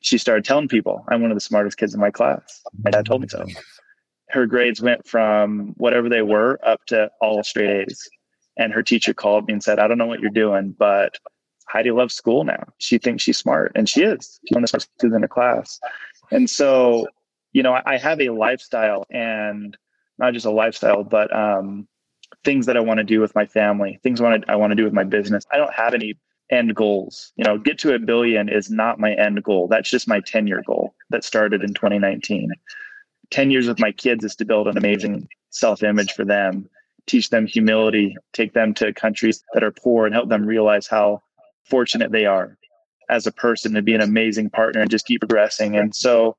she 0.00 0.18
started 0.18 0.44
telling 0.44 0.68
people, 0.68 1.04
I'm 1.08 1.22
one 1.22 1.30
of 1.30 1.36
the 1.36 1.42
smartest 1.42 1.76
kids 1.76 1.94
in 1.94 2.00
my 2.00 2.10
class. 2.10 2.62
My 2.82 2.90
dad 2.90 3.06
told 3.06 3.22
me 3.22 3.28
so. 3.28 3.44
Her 4.30 4.46
grades 4.46 4.80
went 4.80 5.06
from 5.06 5.74
whatever 5.76 6.08
they 6.08 6.22
were 6.22 6.58
up 6.64 6.84
to 6.86 7.10
all 7.20 7.42
straight 7.42 7.88
A's. 7.88 8.08
And 8.56 8.72
her 8.72 8.82
teacher 8.82 9.14
called 9.14 9.46
me 9.46 9.54
and 9.54 9.62
said, 9.62 9.78
I 9.78 9.86
don't 9.86 9.98
know 9.98 10.06
what 10.06 10.20
you're 10.20 10.30
doing, 10.30 10.74
but 10.78 11.18
Heidi 11.68 11.90
loves 11.90 12.14
school 12.14 12.44
now. 12.44 12.64
She 12.78 12.98
thinks 12.98 13.22
she's 13.22 13.38
smart, 13.38 13.72
and 13.74 13.88
she 13.88 14.02
is. 14.02 14.40
She's 14.44 14.54
one 14.54 14.64
of 14.64 14.70
the 14.70 14.80
smartest 14.80 14.90
kids 15.00 15.14
in 15.14 15.22
her 15.22 15.28
class. 15.28 15.78
And 16.30 16.48
so, 16.48 17.08
you 17.52 17.62
know, 17.62 17.78
I 17.84 17.96
have 17.96 18.20
a 18.20 18.30
lifestyle 18.30 19.06
and 19.10 19.76
not 20.20 20.34
just 20.34 20.46
a 20.46 20.50
lifestyle, 20.50 21.02
but 21.02 21.34
um, 21.34 21.88
things 22.44 22.66
that 22.66 22.76
I 22.76 22.80
want 22.80 22.98
to 22.98 23.04
do 23.04 23.20
with 23.20 23.34
my 23.34 23.46
family, 23.46 23.98
things 24.02 24.20
I 24.20 24.24
want 24.24 24.44
to, 24.44 24.52
I 24.52 24.56
want 24.56 24.70
to 24.70 24.76
do 24.76 24.84
with 24.84 24.92
my 24.92 25.04
business. 25.04 25.44
I 25.50 25.56
don't 25.56 25.72
have 25.72 25.94
any 25.94 26.14
end 26.50 26.74
goals. 26.74 27.32
You 27.36 27.44
know, 27.44 27.58
get 27.58 27.78
to 27.80 27.94
a 27.94 27.98
billion 27.98 28.48
is 28.48 28.70
not 28.70 29.00
my 29.00 29.14
end 29.14 29.42
goal. 29.42 29.66
That's 29.68 29.90
just 29.90 30.06
my 30.06 30.20
10 30.20 30.46
year 30.46 30.62
goal 30.66 30.94
that 31.08 31.24
started 31.24 31.62
in 31.62 31.74
2019. 31.74 32.50
10 33.30 33.50
years 33.50 33.66
with 33.66 33.80
my 33.80 33.92
kids 33.92 34.24
is 34.24 34.36
to 34.36 34.44
build 34.44 34.68
an 34.68 34.76
amazing 34.76 35.28
self 35.50 35.82
image 35.82 36.12
for 36.12 36.24
them, 36.24 36.68
teach 37.06 37.30
them 37.30 37.46
humility, 37.46 38.16
take 38.32 38.52
them 38.52 38.74
to 38.74 38.92
countries 38.92 39.42
that 39.54 39.64
are 39.64 39.72
poor 39.72 40.04
and 40.04 40.14
help 40.14 40.28
them 40.28 40.44
realize 40.44 40.86
how 40.86 41.22
fortunate 41.64 42.12
they 42.12 42.26
are 42.26 42.58
as 43.08 43.26
a 43.26 43.32
person 43.32 43.72
to 43.74 43.82
be 43.82 43.94
an 43.94 44.00
amazing 44.00 44.50
partner 44.50 44.80
and 44.80 44.90
just 44.90 45.06
keep 45.06 45.20
progressing. 45.20 45.76
And 45.76 45.94
so, 45.94 46.36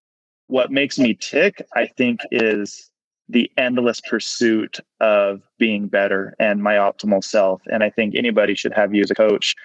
what 0.48 0.70
makes 0.70 1.00
me 1.00 1.14
tick, 1.14 1.66
I 1.76 1.88
think, 1.88 2.20
is 2.30 2.91
the 3.32 3.52
endless 3.58 4.02
pursuit 4.02 4.80
of 5.00 5.42
being 5.58 5.88
better 5.88 6.36
and 6.40 6.62
my 6.62 6.76
optimal 6.76 7.24
self. 7.24 7.62
And 7.72 7.84
I 7.84 7.90
think 7.90 8.16
anybody 8.16 8.56
should 8.56 8.74
have 8.74 8.94
you 8.94 9.02
as 9.02 9.12
a 9.12 9.16
coach 9.16 9.56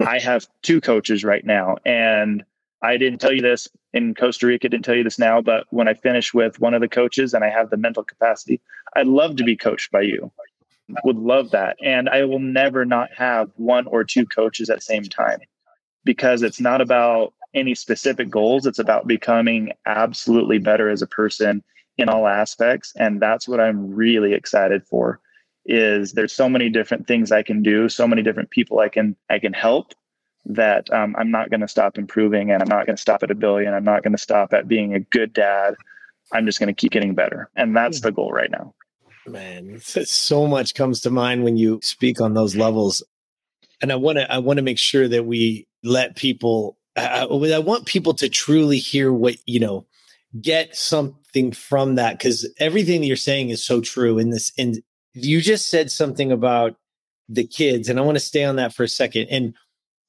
I 0.00 0.18
have 0.18 0.46
two 0.62 0.80
coaches 0.80 1.24
right 1.24 1.44
now. 1.44 1.76
And 1.84 2.44
I 2.82 2.96
didn't 2.96 3.20
tell 3.20 3.32
you 3.32 3.42
this 3.42 3.68
in 3.92 4.14
Costa 4.14 4.46
Rica, 4.46 4.68
didn't 4.68 4.84
tell 4.84 4.94
you 4.94 5.04
this 5.04 5.18
now, 5.18 5.40
but 5.40 5.64
when 5.70 5.88
I 5.88 5.94
finish 5.94 6.32
with 6.32 6.60
one 6.60 6.74
of 6.74 6.80
the 6.80 6.88
coaches 6.88 7.34
and 7.34 7.44
I 7.44 7.50
have 7.50 7.70
the 7.70 7.76
mental 7.76 8.04
capacity, 8.04 8.60
I'd 8.94 9.06
love 9.06 9.36
to 9.36 9.44
be 9.44 9.56
coached 9.56 9.90
by 9.90 10.02
you. 10.02 10.30
Would 11.04 11.16
love 11.16 11.50
that. 11.50 11.76
And 11.82 12.08
I 12.08 12.24
will 12.24 12.38
never 12.38 12.84
not 12.84 13.10
have 13.16 13.50
one 13.56 13.86
or 13.88 14.04
two 14.04 14.24
coaches 14.24 14.70
at 14.70 14.78
the 14.78 14.82
same 14.82 15.04
time 15.04 15.40
because 16.04 16.42
it's 16.42 16.60
not 16.60 16.80
about 16.80 17.34
any 17.52 17.74
specific 17.74 18.30
goals. 18.30 18.64
It's 18.64 18.78
about 18.78 19.06
becoming 19.06 19.72
absolutely 19.84 20.58
better 20.58 20.88
as 20.88 21.02
a 21.02 21.06
person 21.06 21.62
in 21.98 22.08
all 22.08 22.26
aspects. 22.26 22.92
And 22.96 23.20
that's 23.20 23.46
what 23.48 23.60
I'm 23.60 23.94
really 23.94 24.32
excited 24.32 24.86
for 24.86 25.20
is 25.66 26.12
there's 26.12 26.32
so 26.32 26.48
many 26.48 26.70
different 26.70 27.06
things 27.06 27.30
I 27.30 27.42
can 27.42 27.62
do, 27.62 27.88
so 27.90 28.08
many 28.08 28.22
different 28.22 28.50
people 28.50 28.78
I 28.78 28.88
can 28.88 29.16
I 29.28 29.38
can 29.38 29.52
help 29.52 29.92
that 30.46 30.90
um, 30.90 31.14
I'm 31.18 31.30
not 31.30 31.50
going 31.50 31.60
to 31.60 31.68
stop 31.68 31.98
improving, 31.98 32.50
and 32.50 32.62
I'm 32.62 32.68
not 32.68 32.86
going 32.86 32.96
to 32.96 33.02
stop 33.02 33.22
at 33.22 33.30
a 33.30 33.34
billion. 33.34 33.74
I'm 33.74 33.84
not 33.84 34.02
going 34.02 34.14
to 34.14 34.22
stop 34.22 34.54
at 34.54 34.66
being 34.66 34.94
a 34.94 35.00
good 35.00 35.34
dad. 35.34 35.74
I'm 36.32 36.46
just 36.46 36.58
going 36.58 36.68
to 36.68 36.74
keep 36.74 36.92
getting 36.92 37.14
better, 37.14 37.50
and 37.54 37.76
that's 37.76 38.00
the 38.00 38.12
goal 38.12 38.32
right 38.32 38.50
now. 38.50 38.74
Man, 39.26 39.78
so 39.80 40.46
much 40.46 40.74
comes 40.74 41.00
to 41.02 41.10
mind 41.10 41.44
when 41.44 41.58
you 41.58 41.80
speak 41.82 42.18
on 42.20 42.32
those 42.32 42.56
levels. 42.56 43.02
and 43.82 43.92
I 43.92 43.96
want 43.96 44.18
to 44.18 44.32
I 44.32 44.38
want 44.38 44.56
to 44.56 44.62
make 44.62 44.78
sure 44.78 45.06
that 45.06 45.26
we 45.26 45.66
let 45.84 46.16
people 46.16 46.78
I, 46.96 47.24
I 47.24 47.58
want 47.58 47.86
people 47.86 48.14
to 48.14 48.28
truly 48.28 48.78
hear 48.78 49.12
what 49.12 49.36
you 49.46 49.60
know 49.60 49.86
get 50.40 50.76
something 51.28 51.52
from 51.52 51.96
that 51.96 52.18
because 52.18 52.50
everything 52.58 53.00
that 53.00 53.06
you're 53.06 53.16
saying 53.16 53.50
is 53.50 53.64
so 53.64 53.80
true 53.80 54.18
in 54.18 54.30
this 54.30 54.52
and 54.58 54.82
you 55.14 55.40
just 55.40 55.68
said 55.70 55.90
something 55.90 56.32
about 56.32 56.76
the 57.28 57.46
kids 57.46 57.88
and 57.88 57.98
i 57.98 58.02
want 58.02 58.16
to 58.16 58.20
stay 58.20 58.44
on 58.44 58.56
that 58.56 58.72
for 58.72 58.82
a 58.82 58.88
second 58.88 59.26
and 59.30 59.54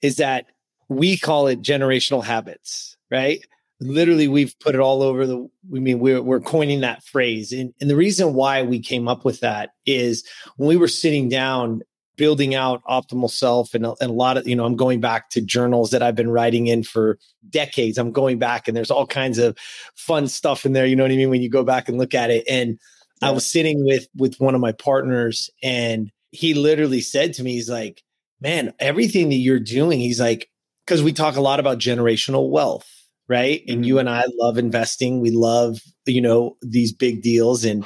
is 0.01 0.17
that 0.17 0.45
we 0.87 1.17
call 1.17 1.47
it 1.47 1.61
generational 1.61 2.23
habits 2.23 2.97
right? 3.11 3.45
Literally 3.81 4.27
we've 4.27 4.53
put 4.59 4.75
it 4.75 4.81
all 4.81 5.01
over 5.01 5.25
the 5.25 5.47
we 5.69 5.79
mean 5.79 5.99
we're, 5.99 6.21
we're 6.21 6.41
coining 6.41 6.81
that 6.81 7.03
phrase 7.03 7.51
and, 7.51 7.73
and 7.79 7.89
the 7.89 7.95
reason 7.95 8.33
why 8.33 8.61
we 8.61 8.79
came 8.79 9.07
up 9.07 9.23
with 9.23 9.39
that 9.39 9.71
is 9.85 10.23
when 10.57 10.67
we 10.67 10.77
were 10.77 10.87
sitting 10.87 11.29
down 11.29 11.81
building 12.19 12.53
out 12.53 12.83
optimal 12.83 13.31
self 13.31 13.73
and 13.73 13.85
a, 13.85 13.95
and 14.01 14.11
a, 14.11 14.13
lot 14.13 14.37
of 14.37 14.47
you 14.47 14.55
know 14.55 14.65
i'm 14.65 14.75
going 14.75 14.99
back 14.99 15.29
to 15.29 15.41
journals 15.41 15.89
that 15.89 16.03
i've 16.03 16.15
been 16.15 16.29
writing 16.29 16.67
in 16.67 16.83
for 16.83 17.17
decades. 17.49 17.97
I'm 17.97 18.11
going 18.11 18.37
back 18.37 18.67
and 18.67 18.75
there's 18.75 18.91
all 18.91 19.07
kinds 19.07 19.37
of 19.37 19.57
fun 19.95 20.27
stuff 20.27 20.65
in 20.65 20.73
there 20.73 20.85
you 20.85 20.95
know 20.95 21.03
what 21.03 21.11
i 21.11 21.15
mean 21.15 21.29
when 21.29 21.41
you 21.41 21.49
go 21.49 21.63
back 21.63 21.87
and 21.87 21.97
look 21.97 22.13
at 22.13 22.29
it. 22.29 22.43
And 22.47 22.77
yeah. 23.21 23.29
i 23.29 23.31
was 23.31 23.45
sitting 23.45 23.85
with 23.85 24.07
with 24.15 24.35
one 24.39 24.53
of 24.53 24.61
my 24.61 24.73
partners 24.73 25.49
and 25.63 26.11
he 26.31 26.53
literally 26.53 27.01
said 27.01 27.33
to 27.33 27.43
me 27.43 27.53
he's 27.53 27.69
like 27.69 28.03
man 28.41 28.73
everything 28.79 29.29
that 29.29 29.35
you're 29.35 29.59
doing 29.59 29.99
he's 29.99 30.19
like 30.19 30.49
because 30.85 31.01
we 31.01 31.13
talk 31.13 31.37
a 31.37 31.41
lot 31.41 31.59
about 31.59 31.79
generational 31.79 32.49
wealth 32.49 32.87
right? 33.29 33.61
And 33.67 33.77
mm-hmm. 33.77 33.83
you 33.83 33.99
and 33.99 34.09
i 34.09 34.25
love 34.39 34.57
investing. 34.57 35.21
We 35.21 35.31
love 35.31 35.79
you 36.05 36.19
know 36.19 36.57
these 36.61 36.91
big 36.91 37.21
deals 37.21 37.63
and 37.63 37.85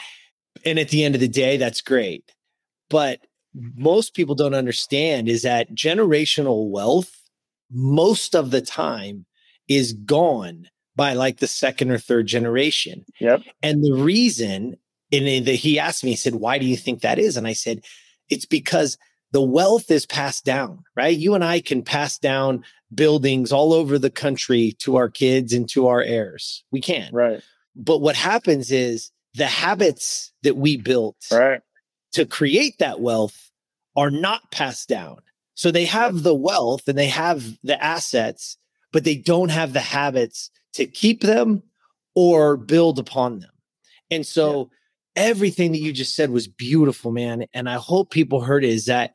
and 0.66 0.80
at 0.80 0.90
the 0.90 1.04
end 1.04 1.14
of 1.14 1.22
the 1.22 1.28
day 1.28 1.58
that's 1.58 1.82
great. 1.82 2.32
But 2.90 3.20
most 3.54 4.14
people 4.14 4.36
don't 4.36 4.54
understand 4.56 5.30
is 5.30 5.44
that 5.44 5.74
generational 5.74 6.70
wealth 6.70 7.24
most 7.72 8.36
of 8.36 8.52
the 8.52 8.62
time 8.62 9.26
is 9.68 9.94
gone 9.94 10.68
by 10.96 11.14
like 11.14 11.38
the 11.38 11.48
second 11.48 11.92
or 11.92 11.98
third 11.98 12.28
generation. 12.28 13.06
Yep. 13.20 13.42
And 13.62 13.84
the 13.84 13.94
reason, 13.94 14.78
and 15.12 15.48
he 15.48 15.80
asked 15.80 16.04
me, 16.04 16.12
he 16.12 16.16
said, 16.16 16.36
Why 16.36 16.58
do 16.58 16.66
you 16.66 16.78
think 16.78 17.02
that 17.02 17.20
is? 17.20 17.38
And 17.38 17.48
I 17.48 17.54
said, 17.54 17.84
It's 18.30 18.46
because 18.46 18.98
the 19.32 19.42
wealth 19.42 19.90
is 19.90 20.06
passed 20.06 20.46
down, 20.46 20.84
right? 20.96 21.18
You 21.18 21.34
and 21.34 21.44
I 21.44 21.60
can 21.60 21.82
pass 21.82 22.20
down 22.20 22.64
buildings 22.94 23.52
all 23.52 23.74
over 23.74 23.98
the 23.98 24.12
country 24.12 24.76
to 24.80 24.96
our 24.96 25.10
kids 25.10 25.54
and 25.54 25.68
to 25.70 25.88
our 25.88 26.02
heirs. 26.02 26.64
We 26.72 26.82
can. 26.82 27.10
Right. 27.12 27.42
But 27.76 28.00
what 28.00 28.16
happens 28.16 28.72
is 28.72 29.12
the 29.34 29.48
habits 29.48 30.32
that 30.44 30.58
we 30.58 30.78
built 30.78 31.18
right 31.32 31.62
to 32.14 32.26
create 32.26 32.80
that 32.80 33.00
wealth 33.00 33.52
are 33.96 34.12
not 34.12 34.52
passed 34.52 34.90
down. 34.90 35.18
So 35.56 35.70
they 35.70 35.86
have 35.86 36.24
the 36.24 36.34
wealth 36.34 36.88
and 36.88 36.98
they 36.98 37.08
have 37.08 37.58
the 37.64 37.82
assets, 37.84 38.58
but 38.92 39.04
they 39.04 39.16
don't 39.16 39.50
have 39.50 39.74
the 39.74 39.80
habits 39.80 40.50
to 40.74 40.86
keep 40.86 41.22
them 41.22 41.62
or 42.16 42.58
build 42.58 43.00
upon 43.00 43.40
them. 43.40 43.52
And 44.10 44.26
so 44.26 44.70
yeah. 45.16 45.24
everything 45.28 45.72
that 45.72 45.80
you 45.80 45.94
just 45.94 46.16
said 46.16 46.32
was 46.32 46.48
beautiful, 46.48 47.12
man. 47.12 47.46
And 47.54 47.70
I 47.70 47.76
hope 47.76 48.10
people 48.10 48.42
heard 48.42 48.64
it 48.64 48.70
is 48.70 48.86
that 48.86 49.14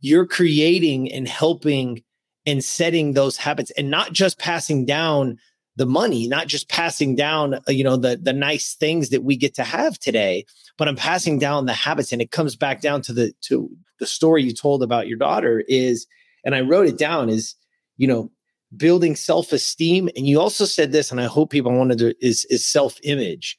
you're 0.00 0.26
creating 0.26 1.10
and 1.12 1.26
helping 1.26 2.02
and 2.44 2.62
setting 2.62 3.12
those 3.12 3.36
habits 3.36 3.72
and 3.72 3.90
not 3.90 4.12
just 4.12 4.38
passing 4.38 4.84
down 4.84 5.38
the 5.76 5.86
money, 5.86 6.26
not 6.26 6.46
just 6.46 6.68
passing 6.68 7.14
down, 7.14 7.54
uh, 7.54 7.60
you 7.68 7.84
know, 7.84 7.96
the 7.96 8.16
the 8.16 8.32
nice 8.32 8.74
things 8.74 9.10
that 9.10 9.24
we 9.24 9.36
get 9.36 9.54
to 9.54 9.62
have 9.64 9.98
today, 9.98 10.44
but 10.78 10.88
I'm 10.88 10.96
passing 10.96 11.38
down 11.38 11.66
the 11.66 11.72
habits. 11.72 12.12
And 12.12 12.22
it 12.22 12.30
comes 12.30 12.56
back 12.56 12.80
down 12.80 13.02
to 13.02 13.12
the 13.12 13.32
to 13.42 13.70
the 14.00 14.06
story 14.06 14.42
you 14.42 14.52
told 14.52 14.82
about 14.82 15.06
your 15.06 15.18
daughter 15.18 15.64
is, 15.68 16.06
and 16.44 16.54
I 16.54 16.60
wrote 16.62 16.86
it 16.86 16.98
down 16.98 17.28
is, 17.28 17.54
you 17.96 18.06
know, 18.06 18.30
building 18.76 19.16
self-esteem. 19.16 20.08
And 20.16 20.26
you 20.26 20.40
also 20.40 20.64
said 20.64 20.92
this, 20.92 21.10
and 21.10 21.20
I 21.20 21.26
hope 21.26 21.50
people 21.50 21.76
wanted 21.76 21.98
to 21.98 22.14
is 22.26 22.46
is 22.46 22.66
self-image. 22.66 23.58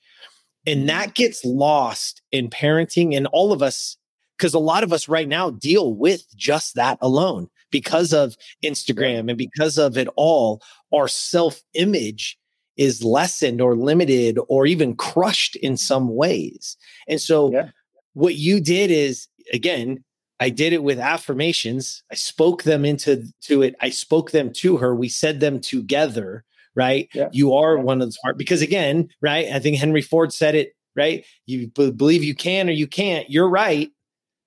And 0.65 0.89
that 0.89 1.13
gets 1.13 1.45
lost 1.45 2.22
in 2.32 2.49
parenting 2.49 3.15
and 3.15 3.26
all 3.28 3.53
of 3.53 3.61
us, 3.61 3.95
because 4.38 4.53
a 4.53 4.59
lot 4.59 4.84
of 4.84 4.91
us 4.91 5.07
right 5.07 5.28
now 5.28 5.51
deal 5.51 5.93
with 5.93 6.26
just 6.36 6.76
that 6.76 6.97
alone 6.99 7.47
because 7.72 8.13
of 8.13 8.36
Instagram 8.63 9.30
and 9.30 9.38
because 9.38 9.78
of 9.78 9.97
it 9.97 10.07
all, 10.15 10.61
our 10.93 11.07
self 11.07 11.61
image 11.74 12.38
is 12.78 13.03
lessened 13.03 13.59
or 13.59 13.76
limited 13.76 14.38
or 14.47 14.65
even 14.65 14.95
crushed 14.95 15.55
in 15.57 15.76
some 15.78 16.15
ways. 16.15 16.78
And 17.07 17.20
so, 17.20 17.51
yeah. 17.51 17.70
what 18.13 18.36
you 18.36 18.59
did 18.59 18.91
is, 18.91 19.28
again, 19.51 20.03
I 20.39 20.49
did 20.49 20.74
it 20.74 20.84
with 20.84 20.99
affirmations. 20.99 22.03
I 22.11 22.15
spoke 22.15 22.63
them 22.63 22.86
into 22.86 23.24
to 23.43 23.63
it. 23.63 23.76
I 23.82 23.89
spoke 23.89 24.32
them 24.32 24.53
to 24.57 24.78
her. 24.78 24.95
We 24.95 25.09
said 25.09 25.39
them 25.39 25.59
together, 25.59 26.43
right? 26.76 27.09
Yeah. 27.13 27.30
You 27.32 27.53
are 27.53 27.76
yeah. 27.76 27.84
one 27.84 28.01
of 28.01 28.07
the 28.07 28.11
smart 28.11 28.38
because 28.38 28.61
again, 28.61 29.09
right? 29.22 29.47
I 29.47 29.59
think 29.59 29.78
Henry 29.78 30.01
Ford 30.01 30.32
said 30.32 30.53
it, 30.53 30.74
right? 30.95 31.26
You 31.47 31.68
b- 31.68 31.91
believe 31.91 32.24
you 32.24 32.36
can 32.36 32.70
or 32.70 32.74
you 32.74 32.88
can't. 32.88 33.30
You're 33.30 33.49
right. 33.49 33.89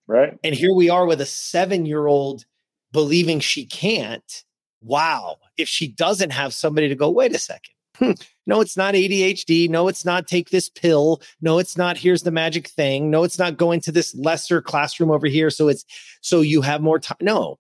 Right. 0.07 0.37
And 0.43 0.55
here 0.55 0.75
we 0.75 0.91
are 0.91 1.07
with 1.07 1.21
a 1.21 1.25
7-year-old 1.25 2.45
believing 2.93 3.41
she 3.41 3.67
can't. 3.67 4.45
Wow. 4.83 5.37
If 5.57 5.69
she 5.69 5.89
doesn't 5.89 6.31
have 6.31 6.55
somebody 6.55 6.89
to 6.89 6.95
go, 6.95 7.11
wait 7.11 7.35
a 7.35 7.39
second. 7.39 7.75
Hmm. 7.99 8.13
No, 8.47 8.61
it's 8.61 8.77
not 8.77 8.95
ADHD. 8.95 9.69
No, 9.69 9.89
it's 9.89 10.05
not 10.05 10.27
take 10.27 10.51
this 10.51 10.71
pill. 10.71 11.21
No, 11.41 11.59
it's 11.59 11.77
not 11.77 11.99
here's 11.99 12.23
the 12.23 12.31
magic 12.31 12.69
thing. 12.69 13.11
No, 13.11 13.25
it's 13.25 13.39
not 13.39 13.59
going 13.59 13.81
to 13.83 13.93
this 13.93 14.15
lesser 14.15 14.63
classroom 14.63 15.11
over 15.11 15.27
here. 15.27 15.51
So 15.51 15.69
it's 15.69 15.85
so 16.23 16.41
you 16.41 16.63
have 16.63 16.81
more 16.81 16.99
time. 16.99 17.19
No, 17.21 17.59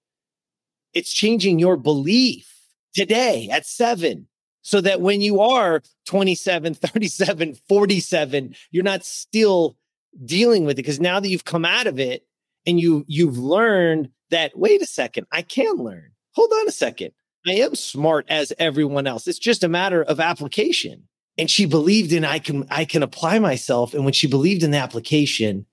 it's 0.94 1.12
changing 1.12 1.58
your 1.58 1.76
belief 1.76 2.50
today 2.94 3.48
at 3.52 3.66
seven 3.66 4.26
so 4.62 4.80
that 4.80 5.00
when 5.00 5.20
you 5.20 5.40
are 5.40 5.82
27, 6.06 6.74
37, 6.74 7.54
47, 7.68 8.54
you're 8.70 8.82
not 8.82 9.04
still 9.04 9.76
dealing 10.24 10.64
with 10.64 10.72
it 10.72 10.82
because 10.82 11.00
now 11.00 11.20
that 11.20 11.28
you've 11.28 11.44
come 11.44 11.64
out 11.64 11.86
of 11.86 12.00
it 12.00 12.26
and 12.66 12.80
you 12.80 13.04
you've 13.06 13.38
learned 13.38 14.10
that 14.30 14.56
wait 14.56 14.82
a 14.82 14.86
second, 14.86 15.26
I 15.32 15.42
can 15.42 15.76
learn. 15.76 16.10
Hold 16.32 16.50
on 16.52 16.68
a 16.68 16.72
second. 16.72 17.12
I 17.46 17.52
am 17.52 17.74
smart 17.74 18.26
as 18.28 18.52
everyone 18.58 19.06
else. 19.06 19.26
It's 19.26 19.38
just 19.38 19.64
a 19.64 19.68
matter 19.68 20.02
of 20.02 20.20
application. 20.20 21.04
And 21.38 21.50
she 21.50 21.64
believed 21.64 22.12
in 22.12 22.24
I 22.24 22.38
can 22.38 22.66
I 22.70 22.84
can 22.84 23.02
apply 23.02 23.38
myself. 23.38 23.94
And 23.94 24.04
when 24.04 24.12
she 24.12 24.26
believed 24.26 24.62
in 24.62 24.72
the 24.72 24.78
application, 24.78 25.64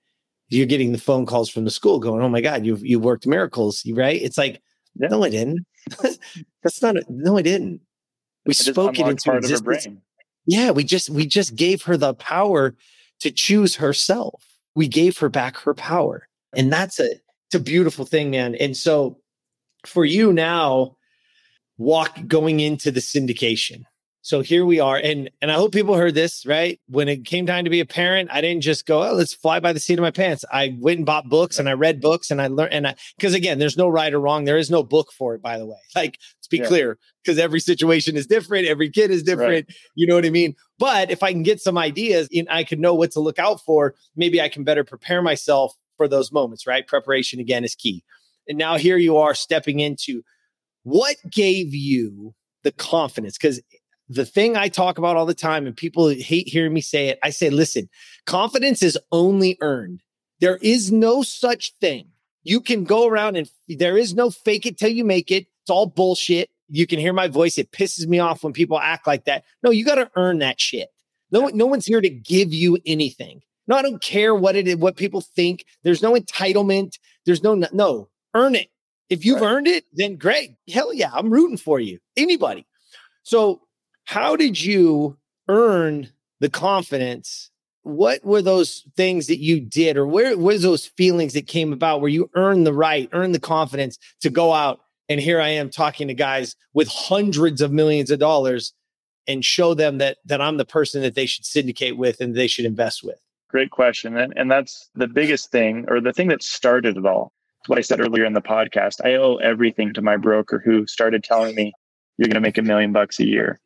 you're 0.48 0.66
getting 0.66 0.92
the 0.92 0.98
phone 0.98 1.26
calls 1.26 1.50
from 1.50 1.64
the 1.64 1.70
school 1.70 1.98
going, 1.98 2.22
"Oh 2.22 2.28
my 2.28 2.40
God, 2.40 2.64
you've 2.64 2.84
you 2.84 2.98
worked 2.98 3.26
miracles, 3.26 3.82
right?" 3.92 4.20
It's 4.20 4.38
like, 4.38 4.62
yeah. 4.94 5.08
no, 5.08 5.24
I 5.24 5.30
didn't. 5.30 5.66
That's 6.62 6.80
not. 6.80 6.96
A, 6.96 7.04
no, 7.08 7.36
I 7.36 7.42
didn't. 7.42 7.80
We 8.46 8.54
spoke 8.54 8.98
it 8.98 9.06
into 9.06 9.36
existence. 9.36 9.88
Yeah, 10.46 10.70
we 10.70 10.84
just 10.84 11.10
we 11.10 11.26
just 11.26 11.54
gave 11.54 11.82
her 11.82 11.98
the 11.98 12.14
power 12.14 12.74
to 13.20 13.30
choose 13.30 13.76
herself. 13.76 14.42
We 14.74 14.88
gave 14.88 15.18
her 15.18 15.28
back 15.28 15.58
her 15.58 15.74
power, 15.74 16.28
and 16.56 16.72
that's 16.72 16.98
a 16.98 17.10
it's 17.48 17.54
a 17.54 17.60
beautiful 17.60 18.04
thing, 18.04 18.30
man. 18.30 18.54
And 18.56 18.76
so 18.76 19.18
for 19.86 20.04
you 20.04 20.32
now, 20.32 20.96
walk 21.78 22.18
going 22.26 22.60
into 22.60 22.90
the 22.90 23.00
syndication. 23.00 23.84
So 24.20 24.42
here 24.42 24.66
we 24.66 24.78
are. 24.78 24.98
And 24.98 25.30
and 25.40 25.50
I 25.50 25.54
hope 25.54 25.72
people 25.72 25.94
heard 25.94 26.14
this, 26.14 26.44
right? 26.44 26.78
When 26.88 27.08
it 27.08 27.24
came 27.24 27.46
time 27.46 27.64
to 27.64 27.70
be 27.70 27.80
a 27.80 27.86
parent, 27.86 28.28
I 28.30 28.42
didn't 28.42 28.62
just 28.62 28.84
go, 28.84 29.02
oh, 29.02 29.14
let's 29.14 29.32
fly 29.32 29.60
by 29.60 29.72
the 29.72 29.80
seat 29.80 29.98
of 29.98 30.02
my 30.02 30.10
pants. 30.10 30.44
I 30.52 30.76
went 30.78 30.98
and 30.98 31.06
bought 31.06 31.30
books 31.30 31.58
and 31.58 31.66
I 31.66 31.72
read 31.72 32.02
books 32.02 32.30
and 32.30 32.42
I 32.42 32.48
learned 32.48 32.74
and 32.74 32.86
I 32.88 32.96
because 33.16 33.32
again, 33.32 33.58
there's 33.58 33.78
no 33.78 33.88
right 33.88 34.12
or 34.12 34.20
wrong. 34.20 34.44
There 34.44 34.58
is 34.58 34.70
no 34.70 34.82
book 34.82 35.12
for 35.16 35.34
it, 35.34 35.40
by 35.40 35.56
the 35.56 35.64
way. 35.64 35.78
Like, 35.96 36.18
let's 36.36 36.48
be 36.48 36.58
yeah. 36.58 36.66
clear, 36.66 36.98
because 37.24 37.38
every 37.38 37.60
situation 37.60 38.16
is 38.16 38.26
different, 38.26 38.66
every 38.66 38.90
kid 38.90 39.10
is 39.10 39.22
different. 39.22 39.66
Right. 39.68 39.76
You 39.94 40.06
know 40.06 40.16
what 40.16 40.26
I 40.26 40.30
mean? 40.30 40.54
But 40.78 41.10
if 41.10 41.22
I 41.22 41.32
can 41.32 41.42
get 41.42 41.60
some 41.60 41.78
ideas 41.78 42.28
and 42.34 42.46
I 42.50 42.64
can 42.64 42.82
know 42.82 42.94
what 42.94 43.12
to 43.12 43.20
look 43.20 43.38
out 43.38 43.64
for, 43.64 43.94
maybe 44.14 44.42
I 44.42 44.50
can 44.50 44.62
better 44.62 44.84
prepare 44.84 45.22
myself 45.22 45.74
for 45.98 46.08
those 46.08 46.32
moments, 46.32 46.66
right? 46.66 46.86
Preparation 46.86 47.40
again 47.40 47.64
is 47.64 47.74
key. 47.74 48.02
And 48.48 48.56
now 48.56 48.78
here 48.78 48.96
you 48.96 49.18
are 49.18 49.34
stepping 49.34 49.80
into 49.80 50.22
what 50.84 51.16
gave 51.30 51.74
you 51.74 52.34
the 52.62 52.72
confidence? 52.72 53.36
Because 53.36 53.60
the 54.08 54.24
thing 54.24 54.56
I 54.56 54.68
talk 54.68 54.96
about 54.96 55.16
all 55.16 55.26
the 55.26 55.34
time, 55.34 55.66
and 55.66 55.76
people 55.76 56.08
hate 56.08 56.48
hearing 56.48 56.72
me 56.72 56.80
say 56.80 57.08
it, 57.08 57.18
I 57.22 57.28
say, 57.28 57.50
listen, 57.50 57.90
confidence 58.24 58.82
is 58.82 58.98
only 59.12 59.58
earned. 59.60 60.02
There 60.40 60.56
is 60.62 60.90
no 60.90 61.22
such 61.22 61.74
thing. 61.80 62.08
You 62.42 62.62
can 62.62 62.84
go 62.84 63.06
around 63.06 63.36
and 63.36 63.50
there 63.68 63.98
is 63.98 64.14
no 64.14 64.30
fake 64.30 64.64
it 64.64 64.78
till 64.78 64.88
you 64.88 65.04
make 65.04 65.30
it. 65.30 65.46
It's 65.62 65.70
all 65.70 65.86
bullshit. 65.86 66.48
You 66.68 66.86
can 66.86 66.98
hear 66.98 67.12
my 67.12 67.28
voice. 67.28 67.58
It 67.58 67.72
pisses 67.72 68.06
me 68.06 68.18
off 68.18 68.42
when 68.42 68.54
people 68.54 68.78
act 68.78 69.06
like 69.06 69.24
that. 69.24 69.44
No, 69.62 69.70
you 69.70 69.84
got 69.84 69.96
to 69.96 70.10
earn 70.16 70.38
that 70.38 70.58
shit. 70.60 70.88
No, 71.30 71.48
no 71.48 71.66
one's 71.66 71.84
here 71.84 72.00
to 72.00 72.08
give 72.08 72.54
you 72.54 72.78
anything. 72.86 73.42
No, 73.68 73.76
I 73.76 73.82
don't 73.82 74.02
care 74.02 74.34
what 74.34 74.56
it 74.56 74.66
is, 74.66 74.76
what 74.76 74.96
people 74.96 75.20
think. 75.20 75.64
There's 75.84 76.02
no 76.02 76.14
entitlement. 76.14 76.98
There's 77.26 77.42
no, 77.42 77.54
no, 77.54 78.08
earn 78.34 78.54
it. 78.54 78.68
If 79.10 79.24
you've 79.24 79.40
right. 79.40 79.52
earned 79.52 79.68
it, 79.68 79.84
then 79.92 80.16
great. 80.16 80.56
Hell 80.72 80.92
yeah, 80.92 81.10
I'm 81.12 81.30
rooting 81.30 81.56
for 81.56 81.78
you. 81.78 81.98
Anybody. 82.16 82.66
So, 83.22 83.60
how 84.04 84.36
did 84.36 84.60
you 84.60 85.18
earn 85.48 86.10
the 86.40 86.48
confidence 86.48 87.50
what 87.82 88.22
were 88.22 88.42
those 88.42 88.84
things 88.96 89.28
that 89.28 89.38
you 89.38 89.60
did 89.60 89.96
or 89.96 90.06
where 90.06 90.36
was 90.36 90.62
those 90.62 90.86
feelings 90.86 91.32
that 91.32 91.46
came 91.46 91.72
about 91.72 92.00
where 92.00 92.10
you 92.10 92.30
earned 92.34 92.66
the 92.66 92.72
right 92.72 93.08
earned 93.12 93.34
the 93.34 93.40
confidence 93.40 93.98
to 94.20 94.28
go 94.28 94.52
out 94.52 94.80
and 95.08 95.20
here 95.20 95.40
i 95.40 95.48
am 95.48 95.70
talking 95.70 96.08
to 96.08 96.14
guys 96.14 96.54
with 96.74 96.88
hundreds 96.88 97.62
of 97.62 97.72
millions 97.72 98.10
of 98.10 98.18
dollars 98.18 98.74
and 99.26 99.44
show 99.44 99.72
them 99.72 99.98
that 99.98 100.18
that 100.26 100.40
i'm 100.40 100.58
the 100.58 100.66
person 100.66 101.00
that 101.00 101.14
they 101.14 101.24
should 101.24 101.46
syndicate 101.46 101.96
with 101.96 102.20
and 102.20 102.34
they 102.34 102.46
should 102.46 102.66
invest 102.66 103.02
with 103.02 103.18
great 103.48 103.70
question 103.70 104.16
and, 104.16 104.32
and 104.36 104.50
that's 104.50 104.90
the 104.94 105.08
biggest 105.08 105.50
thing 105.50 105.84
or 105.88 106.00
the 106.00 106.12
thing 106.12 106.28
that 106.28 106.42
started 106.42 106.96
it 106.96 107.06
all 107.06 107.32
what 107.66 107.78
i 107.78 107.82
said 107.82 108.00
earlier 108.00 108.24
in 108.24 108.34
the 108.34 108.40
podcast 108.40 109.04
i 109.04 109.14
owe 109.14 109.36
everything 109.36 109.92
to 109.92 110.02
my 110.02 110.16
broker 110.16 110.62
who 110.64 110.86
started 110.86 111.24
telling 111.24 111.54
me 111.54 111.72
you're 112.16 112.28
going 112.28 112.34
to 112.34 112.40
make 112.40 112.58
a 112.58 112.62
million 112.62 112.92
bucks 112.92 113.18
a 113.20 113.26
year 113.26 113.58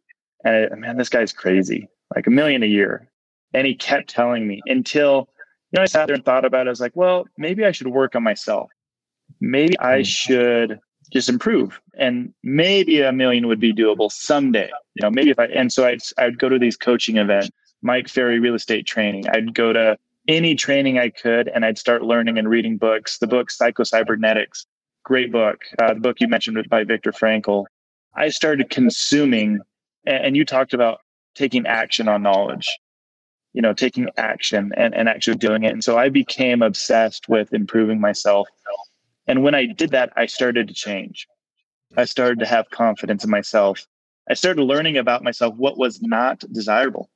and 0.45 0.73
I, 0.73 0.75
man 0.77 0.97
this 0.97 1.09
guy's 1.09 1.33
crazy 1.33 1.89
like 2.15 2.27
a 2.27 2.31
million 2.31 2.63
a 2.63 2.67
year 2.67 3.09
and 3.55 3.67
he 3.67 3.75
kept 3.75 4.09
telling 4.09 4.47
me 4.47 4.61
until, 4.67 5.29
you 5.71 5.79
know, 5.79 5.83
I 5.83 5.87
sat 5.87 6.07
there 6.07 6.15
and 6.15 6.25
thought 6.25 6.45
about 6.45 6.67
it. 6.67 6.69
I 6.69 6.71
was 6.71 6.81
like, 6.81 6.93
well, 6.95 7.25
maybe 7.37 7.65
I 7.65 7.73
should 7.73 7.89
work 7.89 8.15
on 8.15 8.23
myself. 8.23 8.71
Maybe 9.41 9.79
I 9.79 9.99
hmm. 9.99 10.05
should 10.05 10.81
just 11.13 11.29
improve 11.29 11.81
and 11.99 12.33
maybe 12.43 13.03
a 13.03 13.13
million 13.13 13.47
would 13.47 13.61
be 13.61 13.75
doable 13.75 14.11
someday. 14.11 14.71
You 14.95 15.03
know, 15.03 15.11
maybe 15.11 15.31
if 15.31 15.39
I, 15.39 15.47
and 15.47 15.73
so 15.73 15.87
I'd, 15.87 16.01
I'd 16.19 16.39
go 16.39 16.49
to 16.49 16.59
these 16.59 16.77
coaching 16.77 17.17
events, 17.17 17.51
Mike 17.83 18.09
Ferry 18.09 18.39
real 18.39 18.55
estate 18.55 18.87
training. 18.87 19.29
I'd 19.29 19.55
go 19.55 19.73
to 19.73 19.99
any 20.29 20.55
training 20.55 20.99
I 20.99 21.11
could 21.11 21.49
and 21.49 21.65
I'd 21.65 21.79
start 21.79 22.03
learning 22.03 22.39
and 22.39 22.49
reading 22.49 22.77
books. 22.77 23.19
The 23.19 23.27
book 23.27 23.51
Psycho-Cybernetics, 23.51 24.67
great 25.05 25.33
book. 25.33 25.61
Uh, 25.81 25.95
the 25.95 26.01
book 26.01 26.21
you 26.21 26.29
mentioned 26.29 26.65
by 26.69 26.85
Viktor 26.85 27.13
Frankl. 27.13 27.65
I 28.15 28.29
started 28.29 28.71
consuming, 28.71 29.61
and 30.07 30.37
you 30.37 30.45
talked 30.45 30.75
about 30.75 31.01
taking 31.35 31.67
action 31.67 32.09
on 32.09 32.23
knowledge 32.23 32.69
you 33.53 33.61
know, 33.61 33.73
taking 33.73 34.09
action 34.17 34.73
and, 34.77 34.95
and 34.95 35.09
actually 35.09 35.37
doing 35.37 35.65
it. 35.65 35.73
And 35.73 35.85
so 35.85 35.99
I 35.99 36.09
became 36.09 36.63
obsessed 36.63 37.29
with 37.29 37.53
improving 37.53 38.01
myself. 38.01 38.49
And 39.27 39.43
when 39.43 39.55
I 39.55 39.67
did 39.67 39.91
that, 39.91 40.13
I 40.17 40.27
started 40.27 40.69
to 40.69 40.75
change. 40.75 41.29
I 41.97 42.07
started 42.07 42.39
to 42.41 42.47
have 42.47 42.71
confidence 42.71 43.25
in 43.25 43.31
myself. 43.31 43.87
I 44.29 44.35
started 44.35 44.63
learning 44.63 44.97
about 44.97 45.23
myself 45.23 45.55
what 45.57 45.77
was 45.77 46.01
not 46.01 46.43
desirable. 46.51 47.11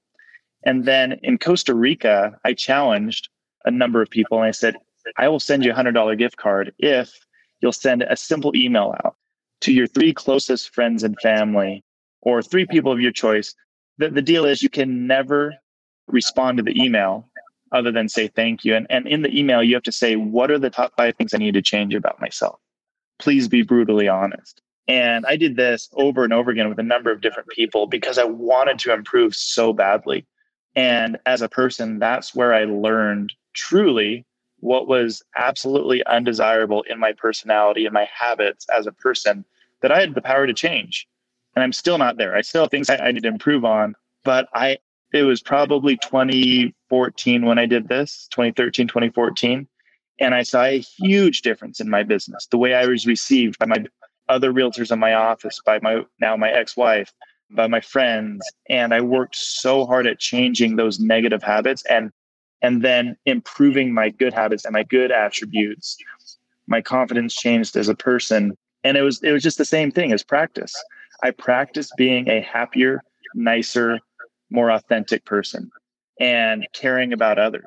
And 0.67 0.85
then 0.85 1.21
in 1.23 1.39
Costa 1.39 1.75
Rica, 1.75 2.39
I 2.45 2.53
challenged 2.53 3.29
a 3.65 3.71
number 3.71 4.03
of 4.03 4.11
people 4.11 4.39
and 4.39 4.49
I 4.49 4.51
said, 4.51 4.77
I 5.17 5.29
will 5.29 5.41
send 5.41 5.65
you 5.65 5.71
a 5.71 5.75
$100 5.75 6.19
gift 6.19 6.37
card 6.37 6.75
if 6.79 7.13
you'll 7.61 7.73
send 7.73 8.03
a 8.03 8.17
simple 8.17 8.55
email 8.55 8.95
out 9.05 9.15
to 9.61 9.73
your 9.73 9.87
three 9.87 10.13
closest 10.13 10.75
friends 10.75 11.05
and 11.05 11.17
family 11.21 11.85
or 12.21 12.43
three 12.43 12.67
people 12.67 12.91
of 12.91 13.01
your 13.01 13.13
choice. 13.13 13.55
The, 13.99 14.11
the 14.11 14.21
deal 14.21 14.45
is 14.45 14.61
you 14.61 14.69
can 14.69 15.07
never 15.07 15.55
respond 16.09 16.59
to 16.59 16.65
the 16.65 16.79
email 16.79 17.29
other 17.71 17.93
than 17.93 18.09
say 18.09 18.27
thank 18.27 18.65
you. 18.65 18.75
And, 18.75 18.89
and 18.91 19.07
in 19.07 19.23
the 19.23 19.39
email, 19.39 19.63
you 19.63 19.75
have 19.75 19.85
to 19.85 19.93
say, 19.93 20.17
what 20.17 20.51
are 20.51 20.59
the 20.59 20.71
top 20.71 20.93
five 20.97 21.15
things 21.15 21.33
I 21.33 21.39
need 21.39 21.55
to 21.55 21.63
change 21.63 21.95
about 21.95 22.21
myself? 22.21 22.59
Please 23.21 23.47
be 23.47 23.63
brutally 23.63 24.09
honest. 24.09 24.61
And 24.89 25.25
I 25.27 25.37
did 25.37 25.57
this 25.57 25.89
over 25.95 26.25
and 26.25 26.33
over 26.33 26.51
again 26.51 26.69
with 26.69 26.79
a 26.81 26.85
number 26.85 27.13
of 27.13 27.21
different 27.21 27.49
people 27.51 27.87
because 27.87 28.19
I 28.19 28.25
wanted 28.25 28.81
to 28.81 28.93
improve 28.93 29.35
so 29.35 29.73
badly. 29.73 30.27
And 30.77 31.19
as 31.25 31.41
a 31.41 31.49
person, 31.49 31.99
that's 31.99 32.35
where 32.35 32.55
I 32.55 32.65
learned 32.65 33.33
truly 33.55 34.27
what 34.61 34.87
was 34.87 35.23
absolutely 35.37 36.05
undesirable 36.07 36.83
in 36.83 36.99
my 37.01 37.13
personality 37.13 37.87
and 37.87 37.95
my 37.95 38.09
habits 38.13 38.67
as 38.69 38.87
a 38.87 38.93
person 38.93 39.45
that 39.81 39.91
I 39.91 40.01
had 40.01 40.15
the 40.15 40.23
power 40.23 40.47
to 40.47 40.55
change. 40.55 41.09
And 41.55 41.63
I'm 41.63 41.73
still 41.73 41.99
not 41.99 42.19
there. 42.19 42.37
I 42.37 42.43
still 42.43 42.63
have 42.63 42.71
things 42.71 42.91
I 42.91 43.11
need 43.11 43.23
to 43.23 43.29
improve 43.29 43.65
on, 43.65 43.95
but 44.25 44.49
I 44.55 44.79
it 45.13 45.23
was 45.23 45.41
probably 45.41 45.97
2014 45.99 47.47
when 47.47 47.59
I 47.59 47.65
did 47.65 47.89
this, 47.89 48.29
2013, 48.33 48.89
2014. 48.89 49.67
And 50.19 50.35
I 50.35 50.43
saw 50.43 50.65
a 50.65 50.81
huge 50.81 51.43
difference 51.43 51.81
in 51.81 51.89
my 51.89 52.03
business, 52.03 52.47
the 52.47 52.59
way 52.59 52.75
I 52.75 52.87
was 52.87 53.07
received 53.07 53.59
by 53.59 53.67
my 53.67 53.87
other 54.29 54.53
realtors 54.53 54.91
in 54.91 54.99
my 54.99 55.15
office, 55.15 55.61
by 55.65 55.79
my 55.81 56.03
now 56.21 56.37
my 56.37 56.51
ex-wife, 56.51 57.13
by 57.51 57.67
my 57.67 57.81
friends. 57.81 58.45
And 58.69 58.93
I 58.95 59.01
worked 59.01 59.37
so 59.37 59.87
hard 59.87 60.07
at 60.07 60.19
changing 60.19 60.77
those 60.77 60.99
negative 61.01 61.43
habits 61.43 61.85
and 61.87 62.11
and 62.63 62.83
then 62.83 63.17
improving 63.27 63.93
my 63.93 64.09
good 64.09 64.33
habits 64.33 64.65
and 64.65 64.73
my 64.73 64.83
good 64.83 65.13
attributes. 65.13 65.97
My 66.67 66.81
confidence 66.81 67.35
changed 67.35 67.77
as 67.77 67.89
a 67.89 67.95
person. 67.95 68.57
And 68.83 68.97
it 68.97 69.03
was 69.03 69.23
it 69.23 69.33
was 69.33 69.43
just 69.43 69.59
the 69.59 69.65
same 69.65 69.91
thing 69.91 70.13
as 70.13 70.23
practice. 70.23 70.75
I 71.23 71.31
practiced 71.31 71.93
being 71.97 72.29
a 72.29 72.41
happier, 72.41 73.03
nicer, 73.35 74.01
more 74.51 74.71
authentic 74.71 75.25
person 75.25 75.71
and 76.21 76.67
caring 76.73 77.13
about 77.13 77.39
others 77.39 77.67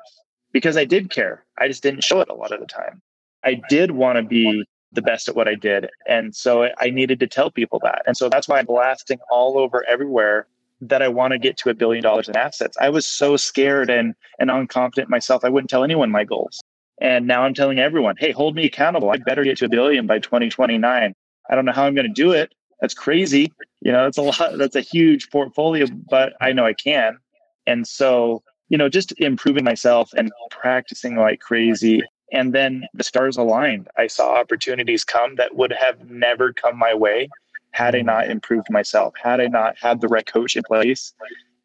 because 0.52 0.76
I 0.76 0.84
did 0.84 1.10
care. 1.10 1.44
I 1.58 1.68
just 1.68 1.82
didn't 1.82 2.04
show 2.04 2.20
it 2.20 2.28
a 2.28 2.34
lot 2.34 2.52
of 2.52 2.60
the 2.60 2.66
time. 2.66 3.00
I 3.44 3.60
did 3.68 3.92
want 3.92 4.16
to 4.16 4.22
be 4.22 4.64
the 4.92 5.02
best 5.02 5.28
at 5.28 5.36
what 5.36 5.48
I 5.48 5.54
did. 5.54 5.88
And 6.06 6.34
so 6.34 6.68
I 6.78 6.90
needed 6.90 7.20
to 7.20 7.26
tell 7.26 7.50
people 7.50 7.80
that. 7.84 8.02
And 8.06 8.16
so 8.16 8.28
that's 8.28 8.48
why 8.48 8.58
I'm 8.58 8.66
blasting 8.66 9.18
all 9.30 9.58
over 9.58 9.84
everywhere 9.88 10.46
that 10.82 11.02
I 11.02 11.08
want 11.08 11.32
to 11.32 11.38
get 11.38 11.56
to 11.58 11.70
a 11.70 11.74
billion 11.74 12.02
dollars 12.02 12.28
in 12.28 12.36
assets. 12.36 12.76
I 12.80 12.88
was 12.88 13.06
so 13.06 13.36
scared 13.36 13.90
and, 13.90 14.14
and 14.38 14.50
unconfident 14.50 15.08
myself. 15.08 15.44
I 15.44 15.48
wouldn't 15.48 15.70
tell 15.70 15.84
anyone 15.84 16.10
my 16.10 16.24
goals. 16.24 16.60
And 17.00 17.26
now 17.26 17.42
I'm 17.42 17.54
telling 17.54 17.78
everyone, 17.78 18.16
hey, 18.18 18.32
hold 18.32 18.54
me 18.54 18.64
accountable. 18.66 19.10
I 19.10 19.18
better 19.18 19.44
get 19.44 19.58
to 19.58 19.66
a 19.66 19.68
billion 19.68 20.06
by 20.06 20.18
2029. 20.18 21.14
I 21.50 21.54
don't 21.54 21.64
know 21.64 21.72
how 21.72 21.84
I'm 21.84 21.94
going 21.94 22.06
to 22.06 22.12
do 22.12 22.32
it, 22.32 22.52
that's 22.80 22.94
crazy. 22.94 23.52
You 23.80 23.92
know, 23.92 24.04
that's 24.04 24.18
a 24.18 24.22
lot, 24.22 24.58
that's 24.58 24.76
a 24.76 24.80
huge 24.80 25.30
portfolio, 25.30 25.86
but 26.08 26.32
I 26.40 26.52
know 26.52 26.64
I 26.64 26.72
can. 26.72 27.18
And 27.66 27.86
so, 27.86 28.42
you 28.68 28.78
know, 28.78 28.88
just 28.88 29.12
improving 29.18 29.64
myself 29.64 30.10
and 30.16 30.30
practicing 30.50 31.16
like 31.16 31.40
crazy. 31.40 32.02
And 32.32 32.52
then 32.52 32.86
the 32.94 33.04
stars 33.04 33.36
aligned. 33.36 33.88
I 33.96 34.06
saw 34.06 34.34
opportunities 34.34 35.04
come 35.04 35.36
that 35.36 35.56
would 35.56 35.72
have 35.72 36.08
never 36.08 36.52
come 36.52 36.78
my 36.78 36.94
way 36.94 37.28
had 37.72 37.94
I 37.94 38.02
not 38.02 38.28
improved 38.28 38.68
myself, 38.70 39.14
had 39.20 39.40
I 39.40 39.46
not 39.46 39.76
had 39.78 40.00
the 40.00 40.08
right 40.08 40.26
coach 40.26 40.56
in 40.56 40.62
place. 40.62 41.12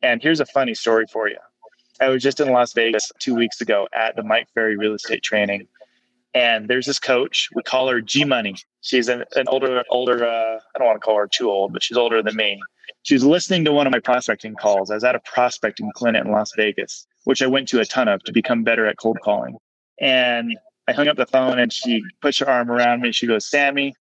And 0.02 0.22
here's 0.22 0.40
a 0.40 0.46
funny 0.46 0.74
story 0.74 1.06
for 1.12 1.28
you. 1.28 1.38
I 2.00 2.10
was 2.10 2.22
just 2.22 2.40
in 2.40 2.50
Las 2.50 2.74
Vegas 2.74 3.12
two 3.20 3.36
weeks 3.36 3.62
ago 3.62 3.88
at 3.94 4.16
the 4.16 4.24
Mike 4.24 4.48
Ferry 4.54 4.78
real 4.78 4.94
estate 4.94 5.24
training. 5.24 5.68
And 6.34 6.68
there's 6.68 6.86
this 6.86 7.00
coach, 7.00 7.50
we 7.56 7.64
call 7.64 7.88
her 7.88 8.02
G 8.02 8.24
Money 8.26 8.56
she's 8.86 9.10
an, 9.10 9.24
an 9.36 9.48
older 9.48 9.84
older 9.90 10.26
uh, 10.26 10.60
i 10.76 10.80
don't 10.80 10.88
want 10.88 10.96
to 10.96 11.04
call 11.04 11.18
her 11.18 11.28
too 11.28 11.50
old 11.50 11.74
but 11.74 11.84
she's 11.84 11.98
older 11.98 12.22
than 12.22 12.36
me 12.36 12.62
she 13.04 13.16
was 13.16 13.26
listening 13.26 13.66
to 13.66 13.72
one 13.72 13.88
of 13.88 13.92
my 13.92 14.00
prospecting 14.00 14.56
calls 14.56 14.90
i 14.92 14.94
was 14.94 15.04
at 15.04 15.16
a 15.16 15.20
prospecting 15.20 15.92
clinic 15.96 16.24
in 16.24 16.32
las 16.32 16.52
vegas 16.56 17.08
which 17.26 17.42
i 17.42 17.48
went 17.48 17.68
to 17.68 17.80
a 17.82 17.86
ton 17.86 18.08
of 18.08 18.24
to 18.24 18.32
become 18.32 18.64
better 18.64 18.86
at 18.86 18.98
cold 18.98 19.18
calling 19.22 19.58
and 20.00 20.56
i 20.88 20.94
hung 20.94 21.08
up 21.08 21.18
the 21.18 21.26
phone 21.26 21.60
and 21.60 21.72
she 21.72 22.02
puts 22.22 22.40
her 22.40 22.50
arm 22.50 22.70
around 22.72 23.02
me 23.02 23.12
she 23.12 23.28
goes 23.28 23.46
sammy 23.46 23.94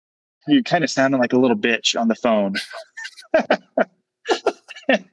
you 0.49 0.62
kind 0.62 0.84
of 0.84 0.90
sounding 0.90 1.20
like 1.20 1.32
a 1.32 1.38
little 1.38 1.57
bitch 1.57 1.99
on 1.99 2.09
the 2.09 2.14
phone. 2.14 2.57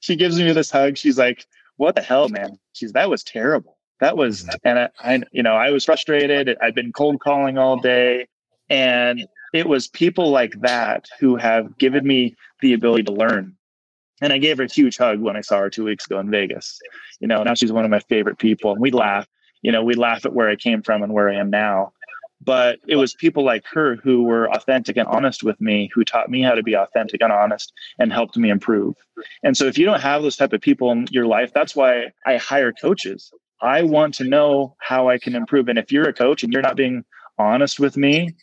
She 0.00 0.16
gives 0.16 0.38
me 0.38 0.52
this 0.52 0.70
hug. 0.70 0.96
She's 0.96 1.18
like 1.18 1.46
what 1.76 1.96
the 1.96 2.02
hell 2.02 2.28
man? 2.28 2.58
She's 2.72 2.92
that 2.92 3.10
was 3.10 3.24
terrible. 3.24 3.78
That 4.00 4.16
was 4.16 4.48
and 4.64 4.78
I, 4.78 4.88
I 5.00 5.22
you 5.32 5.42
know 5.42 5.54
i 5.54 5.70
was 5.70 5.84
frustrated. 5.84 6.56
I'd 6.62 6.74
been 6.74 6.92
cold 6.92 7.20
calling 7.20 7.58
all 7.58 7.78
day. 7.78 8.26
And 8.68 9.26
it 9.52 9.66
was 9.66 9.88
people 9.88 10.30
like 10.30 10.60
that 10.60 11.08
who 11.18 11.36
have 11.36 11.76
given 11.78 12.06
me 12.06 12.36
the 12.60 12.74
ability 12.74 13.04
to 13.04 13.12
learn. 13.12 13.56
And 14.20 14.32
I 14.32 14.38
gave 14.38 14.58
her 14.58 14.64
a 14.64 14.72
huge 14.72 14.96
hug 14.96 15.20
when 15.20 15.36
I 15.36 15.40
saw 15.40 15.58
her 15.58 15.70
two 15.70 15.84
weeks 15.84 16.06
ago 16.06 16.20
in 16.20 16.30
Vegas. 16.30 16.78
You 17.18 17.26
know, 17.26 17.42
now 17.42 17.54
she's 17.54 17.72
one 17.72 17.84
of 17.84 17.90
my 17.90 18.00
favorite 18.00 18.38
people. 18.38 18.72
And 18.72 18.80
we 18.80 18.90
laugh, 18.90 19.26
you 19.64 19.72
know, 19.72 19.82
we 19.82 19.94
laugh 19.94 20.24
at 20.24 20.32
where 20.32 20.48
I 20.48 20.56
came 20.56 20.82
from 20.82 21.02
and 21.02 21.12
where 21.12 21.28
I 21.28 21.36
am 21.36 21.50
now. 21.50 21.92
But 22.40 22.78
it 22.86 22.96
was 22.96 23.14
people 23.14 23.44
like 23.44 23.64
her 23.72 23.96
who 23.96 24.22
were 24.24 24.50
authentic 24.52 24.96
and 24.96 25.08
honest 25.08 25.42
with 25.42 25.60
me, 25.60 25.90
who 25.94 26.04
taught 26.04 26.30
me 26.30 26.42
how 26.42 26.54
to 26.54 26.62
be 26.62 26.74
authentic 26.74 27.22
and 27.22 27.32
honest 27.32 27.72
and 27.98 28.12
helped 28.12 28.36
me 28.36 28.50
improve. 28.50 28.94
And 29.42 29.56
so 29.56 29.64
if 29.66 29.78
you 29.78 29.86
don't 29.86 30.00
have 30.00 30.22
those 30.22 30.36
type 30.36 30.52
of 30.52 30.60
people 30.60 30.92
in 30.92 31.06
your 31.10 31.26
life, 31.26 31.52
that's 31.54 31.74
why 31.74 32.12
I 32.26 32.36
hire 32.36 32.72
coaches. 32.72 33.32
I 33.62 33.82
want 33.82 34.14
to 34.14 34.24
know 34.24 34.76
how 34.78 35.08
I 35.08 35.18
can 35.18 35.34
improve. 35.34 35.68
And 35.68 35.78
if 35.78 35.90
you're 35.90 36.08
a 36.08 36.12
coach 36.12 36.42
and 36.42 36.52
you're 36.52 36.62
not 36.62 36.76
being 36.76 37.04
honest 37.38 37.80
with 37.80 37.96
me 37.96 38.34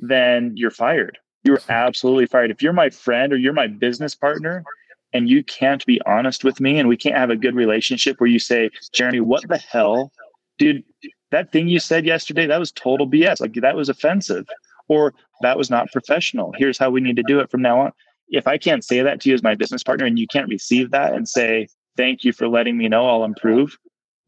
then 0.00 0.52
you're 0.56 0.70
fired. 0.70 1.18
You're 1.44 1.60
absolutely 1.68 2.26
fired. 2.26 2.50
If 2.50 2.62
you're 2.62 2.72
my 2.72 2.90
friend 2.90 3.32
or 3.32 3.36
you're 3.36 3.52
my 3.52 3.66
business 3.66 4.14
partner 4.14 4.64
and 5.12 5.28
you 5.28 5.44
can't 5.44 5.84
be 5.86 6.00
honest 6.06 6.44
with 6.44 6.60
me 6.60 6.78
and 6.78 6.88
we 6.88 6.96
can't 6.96 7.16
have 7.16 7.30
a 7.30 7.36
good 7.36 7.54
relationship 7.54 8.20
where 8.20 8.28
you 8.28 8.38
say, 8.38 8.70
Jeremy, 8.92 9.20
what 9.20 9.46
the 9.48 9.58
hell? 9.58 10.12
Dude, 10.60 10.84
that 11.30 11.50
thing 11.50 11.68
you 11.68 11.80
said 11.80 12.04
yesterday, 12.04 12.46
that 12.46 12.60
was 12.60 12.70
total 12.70 13.08
BS. 13.08 13.40
Like 13.40 13.54
that 13.54 13.74
was 13.74 13.88
offensive 13.88 14.46
or 14.88 15.14
that 15.40 15.56
was 15.56 15.70
not 15.70 15.90
professional. 15.90 16.52
Here's 16.54 16.76
how 16.76 16.90
we 16.90 17.00
need 17.00 17.16
to 17.16 17.22
do 17.22 17.40
it 17.40 17.50
from 17.50 17.62
now 17.62 17.80
on. 17.80 17.92
If 18.28 18.46
I 18.46 18.58
can't 18.58 18.84
say 18.84 19.00
that 19.00 19.22
to 19.22 19.30
you 19.30 19.34
as 19.34 19.42
my 19.42 19.54
business 19.54 19.82
partner 19.82 20.04
and 20.04 20.18
you 20.18 20.26
can't 20.26 20.50
receive 20.50 20.90
that 20.90 21.14
and 21.14 21.26
say, 21.26 21.66
thank 21.96 22.24
you 22.24 22.32
for 22.34 22.46
letting 22.46 22.76
me 22.76 22.88
know 22.88 23.08
I'll 23.08 23.24
improve, 23.24 23.78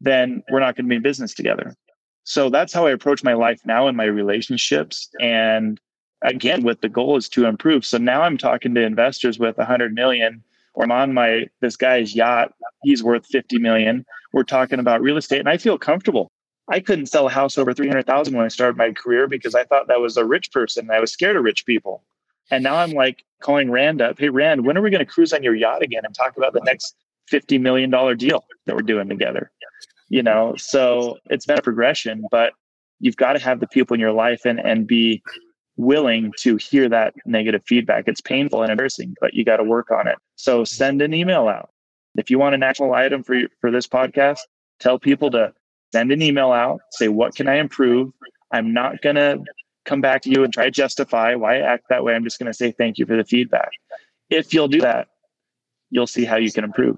then 0.01 0.41
we're 0.49 0.59
not 0.59 0.75
going 0.75 0.85
to 0.85 0.89
be 0.89 0.95
in 0.95 1.03
business 1.03 1.35
together. 1.35 1.75
So 2.23 2.49
that's 2.49 2.73
how 2.73 2.87
I 2.87 2.91
approach 2.91 3.23
my 3.23 3.33
life 3.33 3.61
now 3.63 3.87
in 3.87 3.95
my 3.95 4.05
relationships. 4.05 5.09
And 5.21 5.79
again, 6.23 6.63
with 6.63 6.81
the 6.81 6.89
goal 6.89 7.15
is 7.15 7.29
to 7.29 7.45
improve. 7.45 7.85
So 7.85 7.99
now 7.99 8.23
I'm 8.23 8.39
talking 8.39 8.73
to 8.73 8.81
investors 8.81 9.37
with 9.37 9.57
100 9.57 9.93
million 9.93 10.43
or 10.73 10.83
I'm 10.85 10.91
on 10.91 11.13
my 11.13 11.45
this 11.61 11.75
guy's 11.75 12.15
yacht. 12.15 12.53
He's 12.83 13.03
worth 13.03 13.25
50 13.27 13.59
million. 13.59 14.05
We're 14.33 14.43
talking 14.43 14.79
about 14.79 15.01
real 15.01 15.17
estate 15.17 15.39
and 15.39 15.49
I 15.49 15.57
feel 15.57 15.77
comfortable. 15.77 16.31
I 16.69 16.79
couldn't 16.79 17.07
sell 17.07 17.27
a 17.27 17.31
house 17.31 17.57
over 17.57 17.73
300,000 17.73 18.35
when 18.35 18.45
I 18.45 18.47
started 18.47 18.77
my 18.77 18.91
career 18.91 19.27
because 19.27 19.53
I 19.53 19.65
thought 19.65 19.87
that 19.87 19.99
was 19.99 20.15
a 20.15 20.25
rich 20.25 20.51
person. 20.51 20.89
I 20.89 20.99
was 20.99 21.11
scared 21.11 21.35
of 21.35 21.43
rich 21.43 21.65
people. 21.65 22.03
And 22.51 22.63
now 22.63 22.75
I'm 22.75 22.91
like 22.91 23.23
calling 23.41 23.69
Rand 23.69 24.01
up, 24.01 24.19
hey, 24.19 24.29
Rand, 24.29 24.65
when 24.65 24.77
are 24.77 24.81
we 24.81 24.89
going 24.89 25.05
to 25.05 25.11
cruise 25.11 25.33
on 25.33 25.43
your 25.43 25.55
yacht 25.55 25.81
again 25.81 26.03
and 26.05 26.15
talk 26.15 26.37
about 26.37 26.53
the 26.53 26.61
next 26.61 26.95
$50 27.31 27.59
million 27.59 27.89
deal 28.17 28.45
that 28.65 28.75
we're 28.75 28.81
doing 28.81 29.09
together? 29.09 29.51
You 30.09 30.23
know, 30.23 30.55
so 30.57 31.17
it's 31.29 31.45
been 31.45 31.57
a 31.57 31.61
progression, 31.61 32.25
but 32.31 32.53
you've 32.99 33.17
got 33.17 33.33
to 33.33 33.39
have 33.39 33.59
the 33.59 33.67
people 33.67 33.93
in 33.93 33.99
your 33.99 34.11
life 34.11 34.45
and, 34.45 34.59
and 34.59 34.87
be 34.87 35.21
willing 35.75 36.31
to 36.39 36.55
hear 36.57 36.87
that 36.89 37.13
negative 37.25 37.63
feedback. 37.65 38.05
It's 38.07 38.21
painful 38.21 38.61
and 38.61 38.71
embarrassing, 38.71 39.15
but 39.19 39.33
you 39.33 39.43
got 39.43 39.57
to 39.57 39.63
work 39.63 39.91
on 39.91 40.07
it. 40.07 40.17
So 40.43 40.65
send 40.65 41.01
an 41.01 41.13
email 41.13 41.47
out. 41.47 41.69
If 42.17 42.29
you 42.29 42.37
want 42.37 42.53
an 42.53 42.63
actual 42.63 42.93
item 42.93 43.23
for, 43.23 43.43
for 43.61 43.71
this 43.71 43.87
podcast, 43.87 44.39
tell 44.77 44.99
people 44.99 45.31
to 45.31 45.53
send 45.93 46.11
an 46.11 46.21
email 46.21 46.51
out, 46.51 46.81
say, 46.91 47.07
what 47.07 47.33
can 47.33 47.47
I 47.47 47.59
improve? 47.59 48.11
I'm 48.51 48.73
not 48.73 49.01
going 49.01 49.15
to 49.15 49.41
come 49.85 50.01
back 50.01 50.21
to 50.23 50.29
you 50.29 50.43
and 50.43 50.51
try 50.51 50.65
to 50.65 50.71
justify 50.71 51.33
why 51.35 51.59
I 51.59 51.61
act 51.61 51.85
that 51.87 52.03
way. 52.03 52.13
I'm 52.13 52.25
just 52.25 52.39
going 52.39 52.51
to 52.51 52.53
say 52.53 52.73
thank 52.73 52.97
you 52.97 53.05
for 53.05 53.15
the 53.15 53.23
feedback. 53.23 53.69
If 54.29 54.53
you'll 54.53 54.67
do 54.67 54.81
that, 54.81 55.07
you'll 55.91 56.07
see 56.07 56.25
how 56.25 56.35
you 56.35 56.51
can 56.51 56.65
improve. 56.65 56.97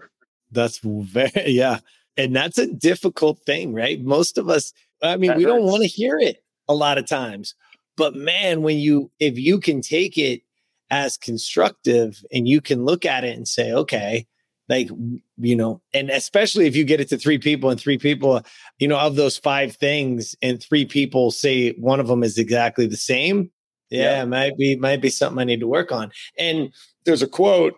That's 0.52 0.80
very, 0.80 1.30
yeah. 1.46 1.82
And 2.18 2.36
that's 2.36 2.58
a 2.58 2.66
difficult 2.66 3.42
thing, 3.46 3.76
right? 3.76 4.04
Most 4.04 4.40
of 4.40 4.50
us, 4.50 4.74
I 5.04 5.18
mean, 5.18 5.28
that 5.28 5.38
we 5.38 5.44
hurts. 5.44 5.54
don't 5.54 5.66
want 5.66 5.84
to 5.84 5.88
hear 5.88 6.18
it 6.18 6.44
a 6.68 6.74
lot 6.74 6.98
of 6.98 7.06
times. 7.06 7.54
But 7.96 8.16
man, 8.16 8.64
when 8.64 8.80
you, 8.80 9.12
if 9.20 9.38
you 9.38 9.60
can 9.60 9.82
take 9.82 10.18
it 10.18 10.42
as 10.90 11.18
constructive 11.18 12.24
and 12.32 12.48
you 12.48 12.62
can 12.62 12.86
look 12.86 13.06
at 13.06 13.24
it 13.24 13.36
and 13.36 13.48
say, 13.48 13.72
okay, 13.72 14.28
like 14.70 14.90
you 15.38 15.56
know 15.56 15.82
and 15.94 16.10
especially 16.10 16.66
if 16.66 16.76
you 16.76 16.84
get 16.84 17.00
it 17.00 17.10
to 17.10 17.18
three 17.18 17.38
people 17.38 17.70
and 17.70 17.80
three 17.80 17.98
people 17.98 18.42
you 18.80 18.88
know 18.88 18.98
of 18.98 19.16
those 19.16 19.38
five 19.38 19.76
things 19.76 20.36
and 20.42 20.62
three 20.62 20.86
people 20.86 21.32
say 21.32 21.72
one 21.74 22.00
of 22.00 22.08
them 22.08 22.24
is 22.24 22.38
exactly 22.38 22.88
the 22.88 22.98
same 22.98 23.52
yeah, 23.90 24.18
yeah. 24.18 24.26
might 24.26 24.58
be 24.58 24.76
might 24.76 25.02
be 25.02 25.10
something 25.10 25.40
i 25.40 25.44
need 25.44 25.60
to 25.60 25.68
work 25.68 25.92
on 25.92 26.12
and 26.38 26.74
there's 27.06 27.22
a 27.22 27.28
quote 27.28 27.76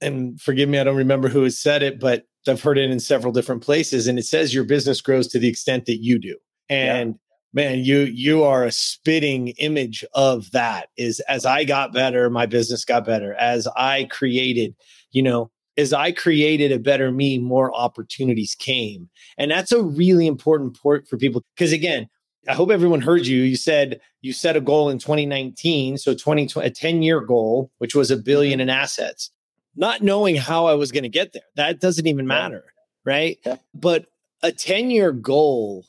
and 0.00 0.40
forgive 0.40 0.68
me 0.68 0.78
i 0.78 0.84
don't 0.84 0.96
remember 0.96 1.28
who 1.28 1.42
has 1.42 1.58
said 1.58 1.82
it 1.82 2.00
but 2.00 2.24
i've 2.48 2.62
heard 2.62 2.78
it 2.78 2.90
in 2.90 3.00
several 3.00 3.32
different 3.32 3.62
places 3.62 4.06
and 4.06 4.18
it 4.18 4.24
says 4.24 4.54
your 4.54 4.64
business 4.64 5.00
grows 5.00 5.28
to 5.28 5.38
the 5.38 5.48
extent 5.48 5.86
that 5.86 6.02
you 6.02 6.18
do 6.18 6.36
and. 6.68 7.18
Man 7.52 7.80
you 7.80 8.00
you 8.00 8.42
are 8.42 8.64
a 8.64 8.72
spitting 8.72 9.48
image 9.58 10.04
of 10.14 10.50
that 10.52 10.88
is 10.96 11.20
as 11.20 11.44
i 11.44 11.64
got 11.64 11.92
better 11.92 12.30
my 12.30 12.46
business 12.46 12.84
got 12.84 13.04
better 13.04 13.34
as 13.34 13.66
i 13.76 14.04
created 14.10 14.74
you 15.10 15.22
know 15.22 15.50
as 15.80 15.92
I 15.92 16.12
created 16.12 16.72
a 16.72 16.78
better 16.78 17.10
me, 17.10 17.38
more 17.38 17.74
opportunities 17.74 18.54
came. 18.54 19.08
And 19.38 19.50
that's 19.50 19.72
a 19.72 19.82
really 19.82 20.26
important 20.26 20.78
point 20.80 21.08
for 21.08 21.16
people. 21.16 21.42
Because 21.56 21.72
again, 21.72 22.08
I 22.48 22.54
hope 22.54 22.70
everyone 22.70 23.00
heard 23.00 23.26
you. 23.26 23.42
You 23.42 23.56
said 23.56 24.00
you 24.20 24.32
set 24.32 24.56
a 24.56 24.60
goal 24.60 24.90
in 24.90 24.98
2019, 24.98 25.98
so 25.98 26.14
20, 26.14 26.60
a 26.60 26.70
10 26.70 27.02
year 27.02 27.20
goal, 27.20 27.70
which 27.78 27.94
was 27.94 28.10
a 28.10 28.16
billion 28.16 28.54
mm-hmm. 28.58 28.68
in 28.68 28.70
assets, 28.70 29.30
not 29.76 30.02
knowing 30.02 30.36
how 30.36 30.66
I 30.66 30.74
was 30.74 30.92
going 30.92 31.02
to 31.02 31.08
get 31.08 31.32
there. 31.32 31.42
That 31.56 31.80
doesn't 31.80 32.06
even 32.06 32.26
matter, 32.26 32.64
right? 33.04 33.38
Yeah. 33.44 33.56
But 33.74 34.06
a 34.42 34.52
10 34.52 34.90
year 34.90 35.12
goal 35.12 35.84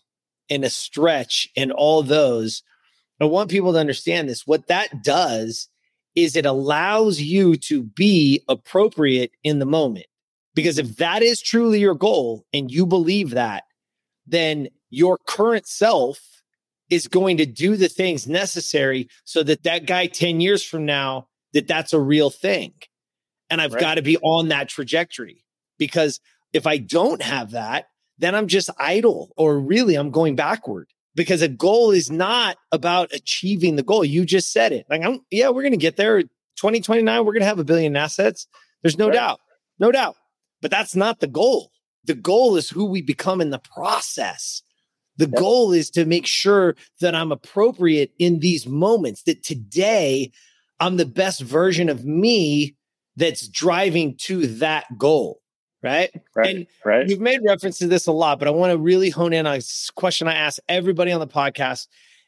and 0.52 0.64
a 0.64 0.70
stretch 0.70 1.48
and 1.58 1.72
all 1.72 2.04
those, 2.04 2.62
I 3.20 3.26
want 3.26 3.50
people 3.50 3.74
to 3.74 3.80
understand 3.80 4.28
this. 4.28 4.46
What 4.46 4.68
that 4.68 5.04
does 5.04 5.70
is 6.16 6.36
it 6.36 6.46
allows 6.46 7.22
you 7.22 7.56
to 7.56 7.84
be 7.84 8.44
appropriate 8.50 9.32
in 9.44 9.60
the 9.60 9.66
moment. 9.66 10.08
Because 10.54 10.78
if 10.78 10.98
that 10.98 11.24
is 11.24 11.42
truly 11.42 11.80
your 11.80 11.96
goal 11.96 12.46
and 12.54 12.70
you 12.70 12.86
believe 12.86 13.32
that, 13.32 13.64
then 14.28 14.68
your 14.90 15.18
current 15.26 15.66
self 15.66 16.20
is 16.90 17.08
going 17.08 17.38
to 17.38 17.46
do 17.46 17.78
the 17.78 17.88
things 17.88 18.28
necessary 18.28 19.08
so 19.24 19.44
that 19.44 19.64
that 19.64 19.86
guy 19.86 20.08
10 20.08 20.42
years 20.42 20.64
from 20.64 20.86
now 20.86 21.28
that 21.54 21.68
that's 21.68 21.94
a 21.94 22.00
real 22.00 22.30
thing. 22.30 22.74
And 23.50 23.62
I've 23.62 23.74
right. 23.74 23.82
got 23.82 23.96
to 23.96 24.02
be 24.02 24.18
on 24.18 24.50
that 24.50 24.68
trajectory 24.68 25.46
because 25.78 26.20
if 26.52 26.68
I 26.68 26.78
don't 26.78 27.22
have 27.22 27.52
that, 27.52 27.86
then 28.22 28.36
I'm 28.36 28.48
just 28.48 28.70
idle 28.78 29.32
or 29.36 29.60
really 29.60 29.96
I'm 29.96 30.12
going 30.12 30.36
backward 30.36 30.88
because 31.16 31.42
a 31.42 31.48
goal 31.48 31.92
is 31.92 32.10
not 32.10 32.58
about 32.72 33.12
achieving 33.14 33.76
the 33.76 33.84
goal. 33.84 34.06
You 34.06 34.26
just 34.26 34.54
said 34.54 34.72
it. 34.72 34.86
Like, 34.90 35.02
I'm, 35.02 35.20
yeah, 35.32 35.50
we're 35.50 35.64
going 35.64 35.74
to 35.74 35.78
get 35.78 35.98
there. 35.98 36.22
2029, 36.22 37.26
we're 37.26 37.34
going 37.34 37.42
to 37.42 37.48
have 37.48 37.60
a 37.60 37.64
billion 37.64 37.96
assets. 37.96 38.48
There's 38.82 38.98
no 38.98 39.08
right. 39.08 39.16
doubt. 39.16 39.40
No 39.80 39.92
doubt. 39.92 40.16
But 40.62 40.72
that's 40.72 40.96
not 40.96 41.20
the 41.20 41.28
goal. 41.28 41.72
The 42.06 42.14
goal 42.14 42.56
is 42.56 42.70
who 42.70 42.86
we 42.86 43.02
become 43.02 43.42
in 43.42 43.50
the 43.50 43.60
process. 43.60 44.62
The 45.18 45.28
yep. 45.28 45.40
goal 45.40 45.72
is 45.72 45.90
to 45.92 46.06
make 46.06 46.26
sure 46.26 46.76
that 47.00 47.16
I'm 47.16 47.32
appropriate 47.32 48.12
in 48.20 48.40
these 48.40 48.68
moments, 48.68 49.24
that 49.24 49.44
today 49.44 50.32
I'm 50.80 50.98
the 50.98 51.06
best 51.06 51.42
version 51.42 51.90
of 51.90 52.06
me 52.06 52.76
that's 53.16 53.48
driving 53.48 54.16
to 54.18 54.48
that 54.48 54.86
goal 54.98 55.41
right? 55.84 56.10
Right. 56.36 56.56
And 56.56 56.68
right. 56.86 57.08
you've 57.08 57.20
made 57.20 57.42
reference 57.46 57.78
to 57.80 57.88
this 57.88 58.08
a 58.08 58.12
lot, 58.12 58.40
but 58.40 58.48
I 58.48 58.52
want 58.52 58.72
to 58.72 58.78
really 58.78 59.10
hone 59.10 59.34
in 59.34 59.48
on 59.48 59.56
this 59.56 59.90
question 59.92 60.28
I 60.28 60.36
ask 60.36 60.60
everybody 60.70 61.12
on 61.12 61.20
the 61.20 61.28
podcast 61.28 61.88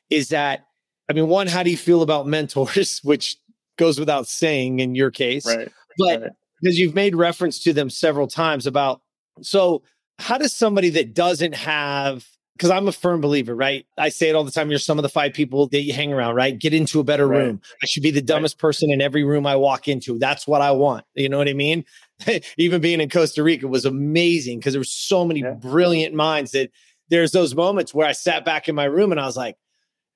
is 0.10 0.30
that, 0.30 0.68
I 1.10 1.14
mean, 1.14 1.28
one, 1.28 1.48
how 1.48 1.64
do 1.64 1.70
you 1.70 1.78
feel 1.78 2.02
about 2.02 2.28
mentors, 2.28 3.00
which 3.04 3.38
goes 3.78 4.00
without 4.00 4.28
saying 4.28 4.80
in 4.80 4.96
your 4.96 5.12
case, 5.12 5.46
right. 5.46 5.72
but 5.98 6.22
right. 6.22 6.32
because 6.62 6.78
you've 6.78 6.96
made 6.96 7.16
reference 7.16 7.60
to 7.64 7.74
them 7.74 7.90
several 7.90 8.28
times 8.28 8.68
about, 8.68 9.02
so 9.42 9.84
how 10.20 10.38
does 10.38 10.54
somebody 10.54 10.90
that 10.92 11.14
doesn't 11.14 11.56
have 11.56 12.28
because 12.56 12.70
I'm 12.70 12.88
a 12.88 12.92
firm 12.92 13.20
believer, 13.20 13.56
right? 13.56 13.86
I 13.98 14.10
say 14.10 14.30
it 14.30 14.36
all 14.36 14.44
the 14.44 14.52
time. 14.52 14.70
You're 14.70 14.80
sum 14.80 15.00
of 15.00 15.04
the 15.04 15.10
five 15.10 15.34
people 15.34 15.68
that 15.70 15.82
you 15.82 15.94
hang 15.94 16.14
around, 16.14 16.36
right? 16.36 16.58
Get 16.58 16.74
into 16.74 17.00
a 17.00 17.04
better 17.04 17.28
right. 17.28 17.40
room. 17.40 17.62
I 17.82 17.86
should 17.88 18.04
be 18.04 18.12
the 18.12 18.22
dumbest 18.22 18.56
right. 18.56 18.62
person 18.62 18.92
in 18.92 19.02
every 19.02 19.24
room 19.24 19.48
I 19.48 19.56
walk 19.56 19.88
into. 19.88 20.20
That's 20.20 20.48
what 20.48 20.62
I 20.62 20.72
want. 20.72 21.06
You 21.16 21.30
know 21.30 21.40
what 21.40 21.50
I 21.50 21.54
mean? 21.54 21.84
even 22.58 22.82
being 22.82 23.02
in 23.02 23.10
Costa 23.10 23.44
Rica 23.44 23.68
was 23.68 23.86
amazing 23.86 24.60
because 24.60 24.74
there 24.74 24.80
were 24.80 24.86
so 24.86 25.26
many 25.26 25.42
yeah. 25.42 25.52
brilliant 25.52 26.14
minds 26.14 26.52
that 26.52 26.70
there's 27.10 27.32
those 27.32 27.56
moments 27.56 27.94
where 27.94 28.08
I 28.08 28.12
sat 28.12 28.46
back 28.46 28.70
in 28.70 28.76
my 28.76 28.86
room 28.86 29.12
and 29.12 29.20
I 29.20 29.26
was 29.26 29.38
like, 29.38 29.58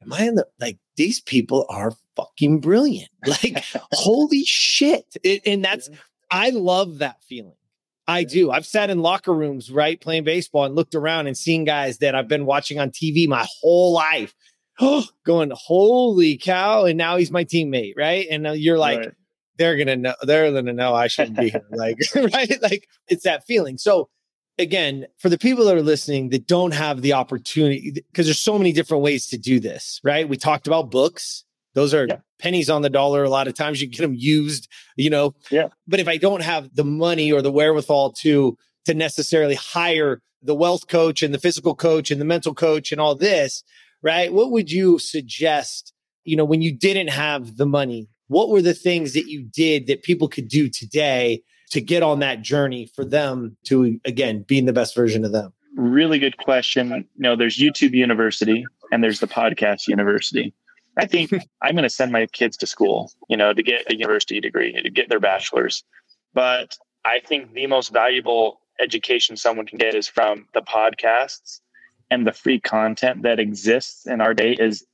Am 0.04 0.14
I 0.14 0.28
in 0.28 0.36
the 0.36 0.46
like 0.60 0.78
these 0.96 1.22
people 1.22 1.66
are 1.70 1.92
fucking 2.16 2.60
brilliant? 2.60 3.10
Like, 3.26 3.64
holy 3.92 4.44
shit. 4.46 5.06
It, 5.24 5.42
and 5.46 5.66
that's, 5.66 5.90
yeah. 5.90 5.98
I 6.30 6.52
love 6.52 7.00
that 7.00 7.22
feeling. 7.24 7.57
I 8.08 8.24
do. 8.24 8.52
I've 8.52 8.66
sat 8.66 8.90
in 8.90 9.00
locker 9.00 9.34
rooms, 9.34 9.70
right, 9.70 10.00
playing 10.00 10.24
baseball 10.24 10.66
and 10.66 10.76
looked 10.76 10.96
around 10.96 11.28
and 11.28 11.38
seen 11.38 11.66
guys 11.66 11.98
that 11.98 12.16
I've 12.16 12.28
been 12.28 12.46
watching 12.46 12.80
on 12.80 12.92
TV 12.92 13.28
my 13.28 13.46
whole 13.62 13.94
life. 13.94 14.34
going, 15.26 15.52
holy 15.54 16.38
cow. 16.38 16.86
And 16.86 16.98
now 16.98 17.18
he's 17.18 17.32
my 17.32 17.44
teammate, 17.44 17.94
right? 17.98 18.28
And 18.30 18.46
you're 18.56 18.78
like, 18.78 19.00
right 19.00 19.12
they're 19.58 19.78
gonna 19.78 19.96
know 19.96 20.14
they're 20.22 20.52
gonna 20.52 20.74
know 20.74 20.94
I 20.94 21.08
shouldn't 21.08 21.38
be 21.38 21.50
here. 21.50 21.62
Like, 21.72 21.98
right? 22.16 22.62
Like 22.62 22.88
it's 23.08 23.24
that 23.24 23.46
feeling. 23.46 23.78
So 23.78 24.10
again, 24.58 25.08
for 25.18 25.30
the 25.30 25.38
people 25.38 25.66
that 25.66 25.76
are 25.76 25.82
listening 25.82 26.30
that 26.30 26.48
don't 26.48 26.74
have 26.74 27.02
the 27.02 27.14
opportunity, 27.14 27.92
because 27.92 28.26
there's 28.26 28.40
so 28.40 28.58
many 28.58 28.72
different 28.72 29.04
ways 29.04 29.28
to 29.28 29.38
do 29.38 29.60
this, 29.60 30.00
right? 30.04 30.28
We 30.28 30.38
talked 30.38 30.68
about 30.68 30.92
books. 30.92 31.44
Those 31.78 31.94
are 31.94 32.08
yeah. 32.08 32.18
pennies 32.40 32.70
on 32.70 32.82
the 32.82 32.90
dollar. 32.90 33.24
A 33.24 33.30
lot 33.30 33.48
of 33.48 33.54
times 33.54 33.82
you 33.82 33.88
get 33.88 34.02
them 34.02 34.16
used, 34.16 34.68
you 34.96 35.10
know. 35.10 35.36
Yeah. 35.50 35.68
But 35.88 36.00
if 36.00 36.08
I 36.08 36.18
don't 36.18 36.42
have 36.42 36.74
the 36.76 36.84
money 36.84 37.32
or 37.32 37.42
the 37.42 37.52
wherewithal 37.52 38.14
to 38.24 38.58
to 38.86 38.94
necessarily 38.94 39.56
hire 39.56 40.22
the 40.42 40.56
wealth 40.56 40.88
coach 40.88 41.22
and 41.22 41.34
the 41.34 41.40
physical 41.40 41.76
coach 41.76 42.10
and 42.10 42.20
the 42.20 42.26
mental 42.26 42.54
coach 42.54 42.92
and 42.92 43.00
all 43.00 43.16
this, 43.16 43.64
right? 44.02 44.34
What 44.34 44.52
would 44.52 44.72
you 44.72 44.98
suggest, 44.98 45.94
you 46.24 46.36
know, 46.36 46.46
when 46.46 46.62
you 46.62 46.76
didn't 46.76 47.10
have 47.10 47.58
the 47.58 47.66
money 47.66 48.10
what 48.28 48.50
were 48.50 48.62
the 48.62 48.74
things 48.74 49.14
that 49.14 49.28
you 49.28 49.44
did 49.44 49.88
that 49.88 50.04
people 50.04 50.28
could 50.28 50.48
do 50.48 50.70
today 50.70 51.42
to 51.72 51.82
get 51.82 52.04
on 52.04 52.20
that 52.20 52.42
journey 52.42 52.90
for 52.96 53.04
them 53.04 53.58
to 53.66 54.00
again 54.06 54.44
being 54.48 54.66
the 54.66 54.74
best 54.74 54.96
version 54.96 55.26
of 55.26 55.32
them 55.32 55.54
really 55.76 56.20
good 56.20 56.38
question 56.38 56.90
you 56.90 57.04
know 57.18 57.36
there's 57.36 57.58
youtube 57.58 57.92
university 57.92 58.66
and 58.92 59.04
there's 59.04 59.20
the 59.20 59.28
podcast 59.28 59.88
university 59.88 60.54
i 60.98 61.06
think 61.06 61.32
i'm 61.62 61.74
going 61.74 61.84
to 61.84 61.90
send 61.90 62.12
my 62.12 62.26
kids 62.28 62.58
to 62.58 62.68
school 62.68 63.12
you 63.30 63.38
know 63.38 63.54
to 63.54 63.64
get 63.64 63.92
a 63.92 63.96
university 63.96 64.40
degree 64.40 64.74
to 64.82 64.90
get 64.90 65.10
their 65.10 65.20
bachelor's 65.20 65.84
but 66.34 66.78
i 67.06 67.20
think 67.26 67.54
the 67.54 67.68
most 67.68 67.94
valuable 67.94 68.60
education 68.80 69.36
someone 69.36 69.66
can 69.66 69.78
get 69.78 69.96
is 69.96 70.08
from 70.08 70.46
the 70.54 70.62
podcasts 70.62 71.62
and 72.10 72.26
the 72.26 72.32
free 72.32 72.60
content 72.60 73.24
that 73.24 73.40
exists 73.40 74.06
in 74.06 74.22
our 74.22 74.34
day 74.34 74.54
is 74.54 74.86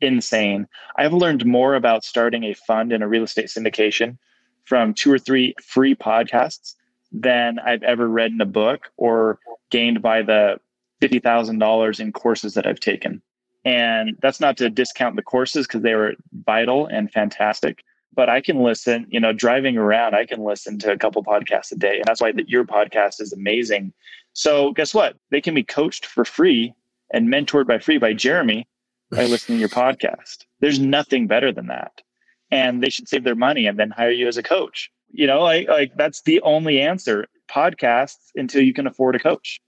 insane. 0.00 0.66
I've 0.96 1.12
learned 1.12 1.46
more 1.46 1.74
about 1.74 2.04
starting 2.04 2.44
a 2.44 2.54
fund 2.54 2.92
in 2.92 3.02
a 3.02 3.08
real 3.08 3.24
estate 3.24 3.46
syndication 3.46 4.18
from 4.64 4.94
two 4.94 5.12
or 5.12 5.18
three 5.18 5.54
free 5.64 5.94
podcasts 5.94 6.74
than 7.10 7.58
I've 7.58 7.82
ever 7.82 8.08
read 8.08 8.32
in 8.32 8.40
a 8.40 8.46
book 8.46 8.90
or 8.96 9.38
gained 9.70 10.02
by 10.02 10.22
the 10.22 10.60
$50,000 11.00 12.00
in 12.00 12.12
courses 12.12 12.54
that 12.54 12.66
I've 12.66 12.80
taken. 12.80 13.22
And 13.68 14.16
that's 14.22 14.40
not 14.40 14.56
to 14.58 14.70
discount 14.70 15.16
the 15.16 15.22
courses 15.22 15.66
because 15.66 15.82
they 15.82 15.94
were 15.94 16.14
vital 16.46 16.86
and 16.86 17.12
fantastic. 17.12 17.82
but 18.14 18.28
I 18.28 18.40
can 18.40 18.62
listen, 18.64 19.06
you 19.10 19.20
know, 19.20 19.32
driving 19.32 19.76
around, 19.76 20.14
I 20.14 20.26
can 20.26 20.42
listen 20.42 20.78
to 20.80 20.90
a 20.90 20.98
couple 20.98 21.22
podcasts 21.22 21.70
a 21.70 21.76
day. 21.76 21.96
And 21.96 22.04
that's 22.04 22.20
why 22.20 22.32
the, 22.32 22.44
your 22.48 22.64
podcast 22.64 23.20
is 23.20 23.32
amazing. 23.32 23.92
So 24.32 24.72
guess 24.72 24.92
what? 24.92 25.16
They 25.30 25.40
can 25.40 25.54
be 25.54 25.62
coached 25.62 26.04
for 26.06 26.24
free 26.24 26.74
and 27.12 27.28
mentored 27.28 27.68
by 27.68 27.78
free 27.78 27.98
by 27.98 28.14
Jeremy 28.14 28.66
by 29.12 29.26
listening 29.32 29.58
to 29.58 29.60
your 29.60 29.68
podcast. 29.68 30.46
There's 30.60 30.80
nothing 30.80 31.28
better 31.28 31.52
than 31.52 31.68
that. 31.68 32.02
And 32.50 32.82
they 32.82 32.90
should 32.90 33.08
save 33.08 33.22
their 33.24 33.36
money 33.36 33.66
and 33.66 33.78
then 33.78 33.90
hire 33.90 34.10
you 34.10 34.26
as 34.26 34.36
a 34.38 34.42
coach. 34.42 34.90
You 35.10 35.26
know, 35.28 35.40
like, 35.42 35.68
like 35.68 35.92
that's 35.96 36.22
the 36.22 36.40
only 36.40 36.80
answer. 36.80 37.26
Podcasts 37.48 38.32
until 38.34 38.62
you 38.62 38.74
can 38.74 38.86
afford 38.86 39.14
a 39.14 39.20
coach. 39.20 39.60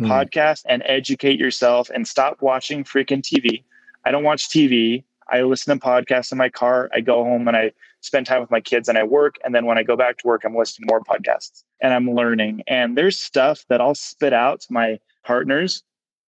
Mm. 0.00 0.08
Podcast 0.08 0.62
and 0.66 0.82
educate 0.86 1.38
yourself 1.38 1.90
and 1.90 2.08
stop 2.08 2.40
watching 2.40 2.84
freaking 2.84 3.22
TV. 3.22 3.62
I 4.04 4.10
don't 4.10 4.24
watch 4.24 4.48
TV. 4.48 5.04
I 5.30 5.42
listen 5.42 5.78
to 5.78 5.84
podcasts 5.84 6.32
in 6.32 6.38
my 6.38 6.48
car. 6.48 6.90
I 6.92 7.00
go 7.00 7.22
home 7.22 7.46
and 7.46 7.56
I 7.56 7.72
spend 8.00 8.26
time 8.26 8.40
with 8.40 8.50
my 8.50 8.60
kids 8.60 8.88
and 8.88 8.96
I 8.96 9.04
work. 9.04 9.36
And 9.44 9.54
then 9.54 9.66
when 9.66 9.78
I 9.78 9.82
go 9.82 9.96
back 9.96 10.18
to 10.18 10.26
work, 10.26 10.44
I'm 10.44 10.56
listening 10.56 10.88
to 10.88 10.92
more 10.92 11.02
podcasts 11.02 11.64
and 11.80 11.92
I'm 11.92 12.10
learning. 12.10 12.62
And 12.66 12.96
there's 12.96 13.20
stuff 13.20 13.64
that 13.68 13.80
I'll 13.80 13.94
spit 13.94 14.32
out 14.32 14.62
to 14.62 14.72
my 14.72 14.98
partners. 15.24 15.82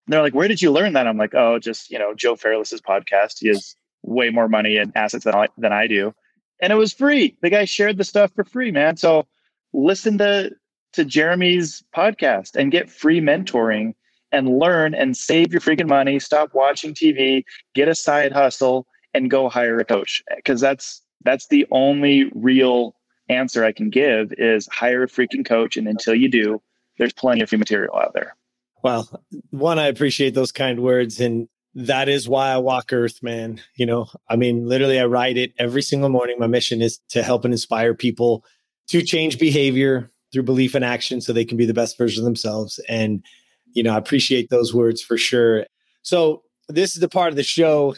they're 0.07 0.21
like, 0.21 0.35
Where 0.35 0.47
did 0.47 0.61
you 0.61 0.71
learn 0.71 0.93
that? 0.93 1.07
I'm 1.07 1.17
like, 1.17 1.33
Oh, 1.33 1.59
just, 1.59 1.89
you 1.89 1.99
know, 1.99 2.13
Joe 2.13 2.35
Fairless's 2.35 2.81
podcast. 2.81 3.39
He 3.39 3.47
has 3.47 3.75
way 4.03 4.29
more 4.29 4.47
money 4.47 4.77
and 4.77 4.91
assets 4.95 5.23
than 5.25 5.35
I, 5.35 5.47
than 5.57 5.73
I 5.73 5.87
do. 5.87 6.13
And 6.61 6.71
it 6.71 6.77
was 6.77 6.93
free. 6.93 7.35
The 7.41 7.49
guy 7.49 7.65
shared 7.65 7.97
the 7.97 8.03
stuff 8.03 8.31
for 8.35 8.43
free, 8.43 8.71
man. 8.71 8.97
So 8.97 9.25
listen 9.73 10.19
to 10.19 10.51
to 10.93 11.05
Jeremy's 11.05 11.83
podcast 11.95 12.55
and 12.55 12.71
get 12.71 12.89
free 12.89 13.19
mentoring 13.19 13.93
and 14.31 14.57
learn 14.57 14.95
and 14.95 15.15
save 15.15 15.51
your 15.51 15.61
freaking 15.61 15.87
money. 15.87 16.19
Stop 16.19 16.53
watching 16.53 16.93
TV, 16.93 17.43
get 17.75 17.87
a 17.87 17.95
side 17.95 18.31
hustle, 18.31 18.87
and 19.13 19.29
go 19.29 19.47
hire 19.49 19.77
a 19.79 19.85
coach 19.85 20.23
because 20.35 20.59
that's 20.59 21.01
that's 21.23 21.47
the 21.47 21.65
only 21.71 22.31
real 22.33 22.95
answer 23.29 23.63
I 23.63 23.71
can 23.71 23.89
give 23.89 24.33
is 24.37 24.67
hire 24.71 25.03
a 25.03 25.07
freaking 25.07 25.45
coach. 25.45 25.77
And 25.77 25.87
until 25.87 26.15
you 26.15 26.29
do, 26.29 26.61
there's 26.97 27.13
plenty 27.13 27.41
of 27.41 27.49
free 27.49 27.57
material 27.57 27.95
out 27.95 28.13
there. 28.13 28.35
Well, 28.83 29.07
one, 29.51 29.79
I 29.79 29.87
appreciate 29.87 30.33
those 30.33 30.51
kind 30.51 30.81
words. 30.81 31.21
And 31.21 31.47
that 31.75 32.09
is 32.09 32.27
why 32.27 32.49
I 32.49 32.57
walk 32.57 32.91
Earth, 32.91 33.23
man. 33.23 33.61
You 33.75 33.85
know, 33.85 34.07
I 34.29 34.35
mean, 34.35 34.67
literally, 34.67 34.99
I 34.99 35.05
ride 35.05 35.37
it 35.37 35.53
every 35.57 35.81
single 35.81 36.09
morning. 36.09 36.37
My 36.37 36.47
mission 36.47 36.81
is 36.81 36.99
to 37.09 37.23
help 37.23 37.45
and 37.45 37.53
inspire 37.53 37.93
people 37.93 38.43
to 38.89 39.01
change 39.01 39.39
behavior 39.39 40.11
through 40.33 40.43
belief 40.43 40.75
and 40.75 40.83
action 40.83 41.21
so 41.21 41.31
they 41.31 41.45
can 41.45 41.57
be 41.57 41.65
the 41.65 41.73
best 41.73 41.97
version 41.97 42.21
of 42.21 42.25
themselves. 42.25 42.79
And, 42.89 43.23
you 43.71 43.83
know, 43.83 43.93
I 43.93 43.97
appreciate 43.97 44.49
those 44.49 44.73
words 44.73 45.01
for 45.01 45.17
sure. 45.17 45.65
So, 46.01 46.41
this 46.69 46.95
is 46.95 47.01
the 47.01 47.09
part 47.09 47.29
of 47.29 47.35
the 47.35 47.43
show 47.43 47.95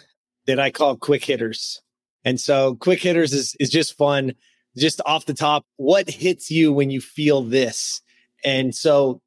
that 0.47 0.59
I 0.59 0.71
call 0.71 0.97
quick 0.97 1.23
hitters. 1.23 1.81
And 2.23 2.39
so 2.39 2.75
quick 2.75 3.01
hitters 3.01 3.33
is 3.33 3.55
is 3.59 3.69
just 3.69 3.95
fun. 3.95 4.33
Just 4.75 4.99
off 5.05 5.25
the 5.25 5.33
top, 5.33 5.65
what 5.77 6.09
hits 6.09 6.51
you 6.51 6.73
when 6.73 6.89
you 6.89 6.99
feel 6.99 7.41
this? 7.43 8.01
And 8.43 8.75
so 8.75 9.21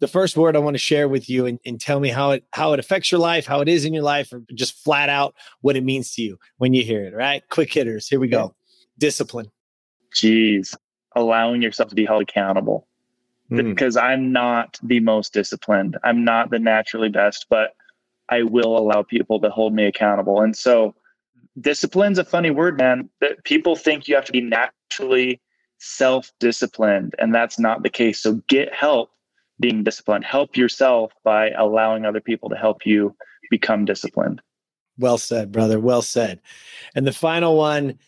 the 0.00 0.08
first 0.08 0.36
word 0.36 0.56
I 0.56 0.58
want 0.58 0.74
to 0.74 0.78
share 0.78 1.08
with 1.08 1.30
you 1.30 1.46
and, 1.46 1.58
and 1.64 1.80
tell 1.80 2.00
me 2.00 2.08
how 2.08 2.32
it 2.32 2.44
how 2.52 2.72
it 2.72 2.80
affects 2.80 3.10
your 3.10 3.20
life, 3.20 3.46
how 3.46 3.60
it 3.60 3.68
is 3.68 3.84
in 3.84 3.94
your 3.94 4.02
life, 4.02 4.32
or 4.32 4.42
just 4.54 4.74
flat 4.82 5.08
out 5.08 5.34
what 5.60 5.76
it 5.76 5.84
means 5.84 6.12
to 6.14 6.22
you 6.22 6.38
when 6.58 6.74
you 6.74 6.82
hear 6.82 7.04
it. 7.04 7.14
Right? 7.14 7.42
Quick 7.50 7.72
hitters. 7.72 8.08
Here 8.08 8.20
we 8.20 8.28
go. 8.28 8.54
Discipline. 8.98 9.50
Jeez. 10.14 10.74
Allowing 11.16 11.62
yourself 11.62 11.88
to 11.88 11.94
be 11.94 12.04
held 12.04 12.22
accountable. 12.22 12.86
Mm. 13.50 13.70
Because 13.70 13.96
I'm 13.96 14.32
not 14.32 14.78
the 14.82 15.00
most 15.00 15.32
disciplined. 15.32 15.98
I'm 16.04 16.24
not 16.24 16.50
the 16.50 16.58
naturally 16.58 17.08
best, 17.08 17.46
but 17.50 17.74
I 18.28 18.44
will 18.44 18.78
allow 18.78 19.02
people 19.02 19.40
to 19.40 19.50
hold 19.50 19.74
me 19.74 19.86
accountable. 19.86 20.40
And 20.40 20.56
so 20.56 20.94
discipline's 21.60 22.18
a 22.18 22.24
funny 22.24 22.50
word, 22.50 22.78
man. 22.78 23.08
That 23.20 23.42
people 23.44 23.74
think 23.74 24.06
you 24.06 24.14
have 24.14 24.24
to 24.26 24.32
be 24.32 24.40
naturally 24.40 25.40
self-disciplined, 25.78 27.14
and 27.18 27.34
that's 27.34 27.58
not 27.58 27.82
the 27.82 27.90
case. 27.90 28.22
So 28.22 28.34
get 28.48 28.72
help 28.72 29.10
being 29.58 29.82
disciplined. 29.82 30.24
Help 30.24 30.56
yourself 30.56 31.12
by 31.24 31.50
allowing 31.50 32.04
other 32.04 32.20
people 32.20 32.50
to 32.50 32.56
help 32.56 32.86
you 32.86 33.16
become 33.50 33.84
disciplined. 33.84 34.40
Well 34.98 35.18
said, 35.18 35.50
brother. 35.50 35.80
Well 35.80 36.02
said. 36.02 36.40
And 36.94 37.06
the 37.06 37.12
final 37.12 37.56
one 37.56 37.98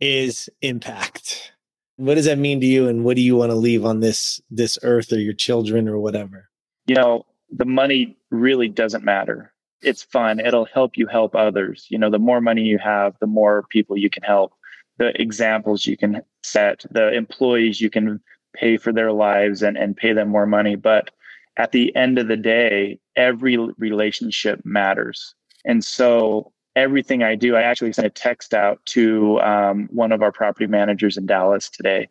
is 0.00 0.48
impact. 0.60 1.52
What 1.96 2.14
does 2.14 2.24
that 2.24 2.38
mean 2.38 2.60
to 2.60 2.66
you 2.66 2.88
and 2.88 3.04
what 3.04 3.16
do 3.16 3.22
you 3.22 3.36
want 3.36 3.50
to 3.50 3.56
leave 3.56 3.84
on 3.84 4.00
this 4.00 4.40
this 4.50 4.78
earth 4.82 5.12
or 5.12 5.18
your 5.18 5.32
children 5.32 5.88
or 5.88 5.98
whatever? 5.98 6.48
You 6.86 6.96
know, 6.96 7.26
the 7.50 7.64
money 7.64 8.16
really 8.30 8.68
doesn't 8.68 9.04
matter 9.04 9.54
it's 9.84 10.02
fun. 10.02 10.40
It'll 10.40 10.64
help 10.64 10.96
you 10.96 11.06
help 11.06 11.34
others. 11.34 11.86
You 11.90 11.98
know, 11.98 12.10
the 12.10 12.18
more 12.18 12.40
money 12.40 12.62
you 12.62 12.78
have, 12.78 13.14
the 13.20 13.26
more 13.26 13.64
people 13.70 13.96
you 13.96 14.10
can 14.10 14.22
help, 14.22 14.52
the 14.98 15.20
examples 15.20 15.86
you 15.86 15.96
can 15.96 16.22
set, 16.42 16.84
the 16.90 17.12
employees 17.12 17.80
you 17.80 17.90
can 17.90 18.20
pay 18.54 18.76
for 18.76 18.92
their 18.92 19.12
lives 19.12 19.62
and, 19.62 19.76
and 19.76 19.96
pay 19.96 20.12
them 20.12 20.28
more 20.28 20.46
money. 20.46 20.76
But 20.76 21.10
at 21.56 21.72
the 21.72 21.94
end 21.94 22.18
of 22.18 22.28
the 22.28 22.36
day, 22.36 22.98
every 23.16 23.56
relationship 23.78 24.60
matters. 24.64 25.34
And 25.64 25.84
so 25.84 26.52
everything 26.76 27.22
I 27.22 27.34
do, 27.34 27.56
I 27.56 27.62
actually 27.62 27.92
sent 27.92 28.06
a 28.06 28.10
text 28.10 28.54
out 28.54 28.84
to 28.86 29.40
um, 29.40 29.88
one 29.92 30.12
of 30.12 30.22
our 30.22 30.32
property 30.32 30.66
managers 30.66 31.16
in 31.16 31.26
Dallas 31.26 31.68
today. 31.70 32.08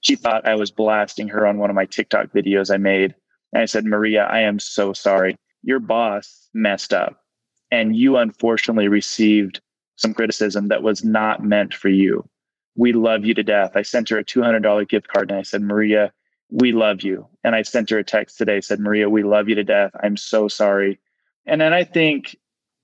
She 0.00 0.16
thought 0.16 0.46
I 0.46 0.54
was 0.54 0.70
blasting 0.70 1.28
her 1.28 1.46
on 1.46 1.58
one 1.58 1.70
of 1.70 1.76
my 1.76 1.86
TikTok 1.86 2.28
videos 2.32 2.72
I 2.72 2.76
made. 2.76 3.14
And 3.52 3.62
I 3.62 3.66
said, 3.66 3.84
Maria, 3.84 4.24
I 4.24 4.40
am 4.40 4.58
so 4.58 4.92
sorry 4.92 5.36
your 5.62 5.78
boss 5.78 6.48
messed 6.54 6.92
up 6.92 7.22
and 7.70 7.96
you 7.96 8.16
unfortunately 8.16 8.88
received 8.88 9.60
some 9.96 10.12
criticism 10.12 10.68
that 10.68 10.82
was 10.82 11.04
not 11.04 11.44
meant 11.44 11.72
for 11.72 11.88
you. 11.88 12.28
We 12.74 12.92
love 12.92 13.24
you 13.24 13.34
to 13.34 13.42
death. 13.42 13.72
I 13.74 13.82
sent 13.82 14.08
her 14.08 14.18
a 14.18 14.24
$200 14.24 14.88
gift 14.88 15.08
card 15.08 15.30
and 15.30 15.38
I 15.38 15.42
said, 15.42 15.62
Maria, 15.62 16.12
we 16.50 16.72
love 16.72 17.02
you. 17.02 17.28
And 17.44 17.54
I 17.54 17.62
sent 17.62 17.90
her 17.90 17.98
a 17.98 18.04
text 18.04 18.38
today, 18.38 18.60
said, 18.60 18.80
Maria, 18.80 19.08
we 19.08 19.22
love 19.22 19.48
you 19.48 19.54
to 19.54 19.64
death. 19.64 19.92
I'm 20.02 20.16
so 20.16 20.48
sorry. 20.48 20.98
And 21.46 21.60
then 21.60 21.72
I 21.72 21.84
think 21.84 22.36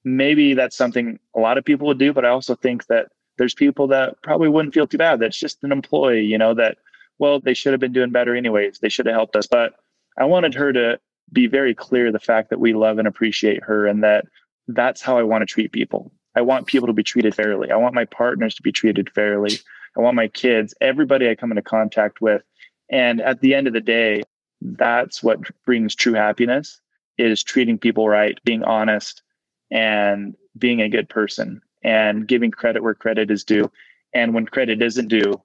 maybe 0.04 0.54
that's 0.54 0.76
something 0.76 1.18
a 1.36 1.40
lot 1.40 1.58
of 1.58 1.64
people 1.64 1.86
would 1.86 1.98
do, 1.98 2.12
but 2.12 2.24
I 2.24 2.28
also 2.28 2.54
think 2.54 2.86
that 2.86 3.08
there's 3.36 3.54
people 3.54 3.86
that 3.88 4.20
probably 4.22 4.48
wouldn't 4.48 4.74
feel 4.74 4.86
too 4.86 4.98
bad. 4.98 5.20
That's 5.20 5.38
just 5.38 5.62
an 5.62 5.72
employee, 5.72 6.24
you 6.24 6.38
know, 6.38 6.54
that, 6.54 6.78
well, 7.18 7.40
they 7.40 7.54
should 7.54 7.72
have 7.72 7.80
been 7.80 7.92
doing 7.92 8.10
better 8.10 8.34
anyways. 8.34 8.78
They 8.78 8.88
should 8.88 9.06
have 9.06 9.14
helped 9.14 9.36
us. 9.36 9.46
But 9.46 9.74
I 10.18 10.24
wanted 10.24 10.54
her 10.54 10.72
to 10.72 10.98
be 11.32 11.46
very 11.46 11.74
clear 11.74 12.10
the 12.10 12.18
fact 12.18 12.50
that 12.50 12.60
we 12.60 12.74
love 12.74 12.98
and 12.98 13.06
appreciate 13.06 13.62
her 13.62 13.86
and 13.86 14.02
that 14.02 14.24
that's 14.66 15.00
how 15.00 15.18
I 15.18 15.22
want 15.22 15.42
to 15.42 15.46
treat 15.46 15.72
people. 15.72 16.12
I 16.34 16.40
want 16.40 16.66
people 16.66 16.86
to 16.86 16.92
be 16.92 17.02
treated 17.02 17.34
fairly. 17.34 17.70
I 17.70 17.76
want 17.76 17.94
my 17.94 18.04
partners 18.04 18.54
to 18.56 18.62
be 18.62 18.72
treated 18.72 19.10
fairly. 19.10 19.58
I 19.96 20.00
want 20.00 20.16
my 20.16 20.28
kids, 20.28 20.74
everybody 20.80 21.28
I 21.28 21.34
come 21.34 21.50
into 21.50 21.62
contact 21.62 22.20
with. 22.20 22.42
And 22.90 23.20
at 23.20 23.40
the 23.40 23.54
end 23.54 23.66
of 23.66 23.72
the 23.72 23.80
day, 23.80 24.22
that's 24.60 25.22
what 25.22 25.40
brings 25.64 25.94
true 25.94 26.14
happiness 26.14 26.80
is 27.16 27.42
treating 27.42 27.78
people 27.78 28.08
right, 28.08 28.38
being 28.44 28.62
honest 28.62 29.22
and 29.70 30.34
being 30.56 30.80
a 30.80 30.88
good 30.88 31.08
person 31.08 31.60
and 31.82 32.26
giving 32.26 32.50
credit 32.50 32.82
where 32.82 32.94
credit 32.94 33.30
is 33.30 33.44
due. 33.44 33.70
And 34.14 34.34
when 34.34 34.46
credit 34.46 34.82
isn't 34.82 35.08
due 35.08 35.40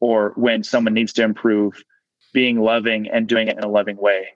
or 0.00 0.32
when 0.36 0.62
someone 0.62 0.94
needs 0.94 1.12
to 1.14 1.22
improve, 1.22 1.82
being 2.32 2.60
loving 2.60 3.08
and 3.08 3.28
doing 3.28 3.48
it 3.48 3.56
in 3.56 3.64
a 3.64 3.68
loving 3.68 3.96
way 3.96 4.28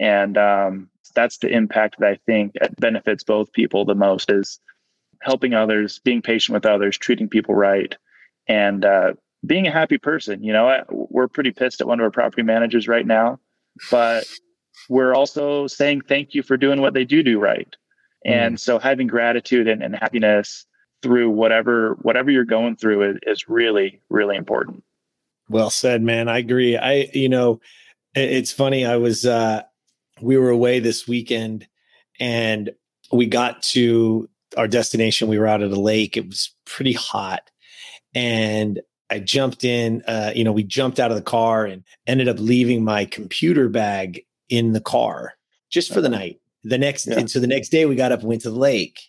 and 0.00 0.36
um, 0.36 0.88
that's 1.14 1.38
the 1.38 1.48
impact 1.48 1.96
that 1.98 2.08
I 2.08 2.18
think 2.26 2.54
benefits 2.78 3.24
both 3.24 3.52
people 3.52 3.84
the 3.84 3.94
most 3.94 4.30
is 4.30 4.60
helping 5.20 5.54
others, 5.54 6.00
being 6.00 6.22
patient 6.22 6.54
with 6.54 6.66
others, 6.66 6.98
treating 6.98 7.28
people 7.28 7.54
right, 7.54 7.96
and 8.48 8.84
uh, 8.84 9.12
being 9.46 9.66
a 9.66 9.72
happy 9.72 9.98
person. 9.98 10.42
You 10.42 10.52
know, 10.52 10.84
we're 10.90 11.28
pretty 11.28 11.52
pissed 11.52 11.80
at 11.80 11.86
one 11.86 12.00
of 12.00 12.04
our 12.04 12.10
property 12.10 12.42
managers 12.42 12.88
right 12.88 13.06
now, 13.06 13.38
but 13.90 14.26
we're 14.88 15.14
also 15.14 15.66
saying 15.66 16.02
thank 16.02 16.34
you 16.34 16.42
for 16.42 16.56
doing 16.56 16.80
what 16.80 16.94
they 16.94 17.04
do 17.04 17.22
do 17.22 17.38
right. 17.38 17.74
And 18.24 18.56
mm. 18.56 18.58
so 18.58 18.78
having 18.78 19.06
gratitude 19.06 19.68
and, 19.68 19.82
and, 19.82 19.94
happiness 19.94 20.66
through 21.02 21.30
whatever 21.30 21.98
whatever 22.02 22.30
you're 22.30 22.44
going 22.44 22.76
through 22.76 23.10
is, 23.10 23.16
is 23.26 23.48
really, 23.48 24.00
really 24.08 24.36
important. 24.36 24.82
Well 25.48 25.70
said, 25.70 26.02
man. 26.02 26.28
I 26.28 26.38
agree. 26.38 26.76
I, 26.76 27.10
you 27.12 27.28
know, 27.28 27.60
it's 28.14 28.52
funny. 28.52 28.86
I 28.86 28.96
was 28.96 29.26
uh 29.26 29.62
we 30.20 30.38
were 30.38 30.50
away 30.50 30.80
this 30.80 31.06
weekend 31.06 31.66
and 32.20 32.70
we 33.12 33.26
got 33.26 33.62
to 33.62 34.28
our 34.56 34.68
destination. 34.68 35.28
We 35.28 35.38
were 35.38 35.46
out 35.46 35.62
at 35.62 35.70
a 35.70 35.80
lake. 35.80 36.16
It 36.16 36.26
was 36.26 36.54
pretty 36.64 36.92
hot. 36.92 37.50
And 38.14 38.80
I 39.10 39.18
jumped 39.18 39.64
in, 39.64 40.02
uh, 40.06 40.32
you 40.34 40.44
know, 40.44 40.52
we 40.52 40.62
jumped 40.62 41.00
out 41.00 41.10
of 41.10 41.16
the 41.16 41.22
car 41.22 41.66
and 41.66 41.84
ended 42.06 42.28
up 42.28 42.38
leaving 42.38 42.84
my 42.84 43.04
computer 43.04 43.68
bag 43.68 44.24
in 44.48 44.72
the 44.72 44.80
car 44.80 45.34
just 45.70 45.92
for 45.92 46.00
the 46.00 46.08
uh-huh. 46.08 46.18
night. 46.18 46.40
The 46.64 46.78
next, 46.78 47.06
yeah. 47.06 47.18
and 47.18 47.30
so 47.30 47.40
the 47.40 47.46
next 47.46 47.68
day 47.68 47.86
we 47.86 47.94
got 47.94 48.12
up 48.12 48.20
and 48.20 48.28
went 48.28 48.42
to 48.42 48.50
the 48.50 48.58
lake. 48.58 49.00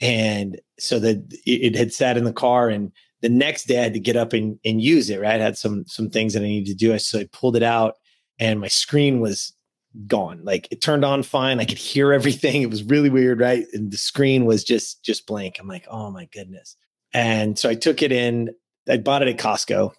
And 0.00 0.60
so 0.78 0.98
that 0.98 1.32
it, 1.46 1.74
it 1.74 1.74
had 1.76 1.92
sat 1.92 2.16
in 2.16 2.24
the 2.24 2.32
car 2.32 2.68
and 2.68 2.92
the 3.22 3.28
next 3.28 3.66
day 3.66 3.78
I 3.78 3.84
had 3.84 3.94
to 3.94 4.00
get 4.00 4.16
up 4.16 4.32
and, 4.32 4.58
and 4.64 4.82
use 4.82 5.08
it, 5.08 5.20
right? 5.20 5.40
I 5.40 5.44
had 5.44 5.56
some, 5.56 5.86
some 5.86 6.10
things 6.10 6.34
that 6.34 6.40
I 6.40 6.46
needed 6.46 6.70
to 6.70 6.74
do. 6.74 6.98
So 6.98 7.20
I 7.20 7.28
pulled 7.32 7.56
it 7.56 7.62
out 7.62 7.94
and 8.38 8.60
my 8.60 8.68
screen 8.68 9.20
was 9.20 9.54
gone. 10.06 10.40
Like 10.44 10.68
it 10.70 10.80
turned 10.80 11.04
on 11.04 11.22
fine. 11.22 11.60
I 11.60 11.64
could 11.64 11.78
hear 11.78 12.12
everything. 12.12 12.62
It 12.62 12.70
was 12.70 12.82
really 12.82 13.10
weird, 13.10 13.40
right? 13.40 13.64
And 13.72 13.90
the 13.90 13.96
screen 13.96 14.44
was 14.44 14.64
just 14.64 15.04
just 15.04 15.26
blank. 15.26 15.56
I'm 15.58 15.68
like, 15.68 15.86
oh 15.88 16.10
my 16.10 16.26
goodness. 16.32 16.76
And 17.12 17.58
so 17.58 17.68
I 17.68 17.74
took 17.74 18.02
it 18.02 18.12
in 18.12 18.50
I 18.88 18.98
bought 18.98 19.22
it 19.22 19.28
at 19.28 19.38
Costco. 19.38 19.92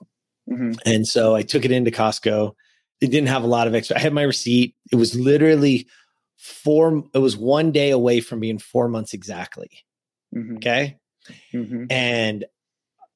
Mm-hmm. 0.49 0.73
And 0.85 1.07
so 1.07 1.35
I 1.35 1.41
took 1.41 1.65
it 1.65 1.71
into 1.71 1.91
Costco. 1.91 2.53
It 3.01 3.07
didn't 3.07 3.29
have 3.29 3.43
a 3.43 3.47
lot 3.47 3.67
of 3.67 3.75
extra. 3.75 3.97
I 3.97 3.99
had 3.99 4.13
my 4.13 4.21
receipt. 4.21 4.75
It 4.91 4.95
was 4.95 5.15
literally 5.15 5.87
four, 6.45 7.03
it 7.13 7.17
was 7.17 7.35
one 7.35 7.71
day 7.71 7.89
away 7.89 8.21
from 8.21 8.39
being 8.39 8.59
four 8.59 8.87
months 8.87 9.13
exactly. 9.13 9.69
Mm-hmm. 10.35 10.57
Okay. 10.57 10.97
Mm-hmm. 11.53 11.85
And 11.89 12.45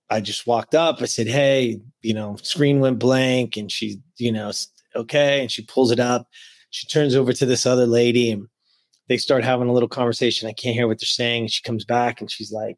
I 0.10 0.20
just 0.20 0.48
walked 0.48 0.74
up. 0.74 1.02
I 1.02 1.06
said, 1.06 1.28
Hey, 1.28 1.80
you 2.02 2.14
know, 2.14 2.38
screen 2.42 2.80
went 2.80 2.98
blank. 2.98 3.56
And 3.56 3.72
she, 3.72 3.98
you 4.18 4.32
know, 4.32 4.52
okay. 4.96 5.42
And 5.42 5.52
she 5.52 5.64
pulls 5.64 5.92
it 5.92 6.00
up. 6.00 6.28
She 6.72 6.88
turns 6.88 7.16
over 7.16 7.32
to 7.34 7.46
this 7.46 7.66
other 7.66 7.86
lady 7.86 8.32
and 8.32 8.48
they 9.08 9.18
start 9.18 9.44
having 9.44 9.68
a 9.68 9.74
little 9.74 9.90
conversation. 9.90 10.50
I 10.50 10.54
can't 10.54 10.76
hear 10.76 10.88
what 10.88 11.00
they're 11.00 11.06
saying. 11.06 11.48
She 11.48 11.62
comes 11.62 11.86
back 11.86 12.22
and 12.22 12.32
she's 12.32 12.52
like, 12.52 12.78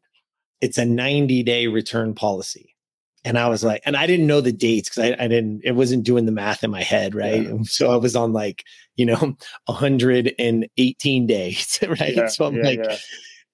It's 0.60 0.76
a 0.76 0.84
90 0.84 1.42
day 1.44 1.66
return 1.66 2.14
policy. 2.14 2.71
And 3.24 3.38
I 3.38 3.48
was 3.48 3.62
like, 3.62 3.82
and 3.86 3.96
I 3.96 4.06
didn't 4.06 4.26
know 4.26 4.40
the 4.40 4.52
dates 4.52 4.88
because 4.88 5.10
I, 5.10 5.24
I, 5.24 5.28
didn't, 5.28 5.62
it 5.64 5.72
wasn't 5.72 6.04
doing 6.04 6.26
the 6.26 6.32
math 6.32 6.64
in 6.64 6.70
my 6.70 6.82
head. 6.82 7.14
Right. 7.14 7.44
Yeah. 7.44 7.58
So 7.64 7.92
I 7.92 7.96
was 7.96 8.16
on 8.16 8.32
like, 8.32 8.64
you 8.96 9.06
know, 9.06 9.16
118 9.66 11.26
days. 11.26 11.78
Right. 11.88 12.16
Yeah, 12.16 12.26
so 12.26 12.46
I'm 12.46 12.56
yeah, 12.56 12.62
like, 12.62 13.00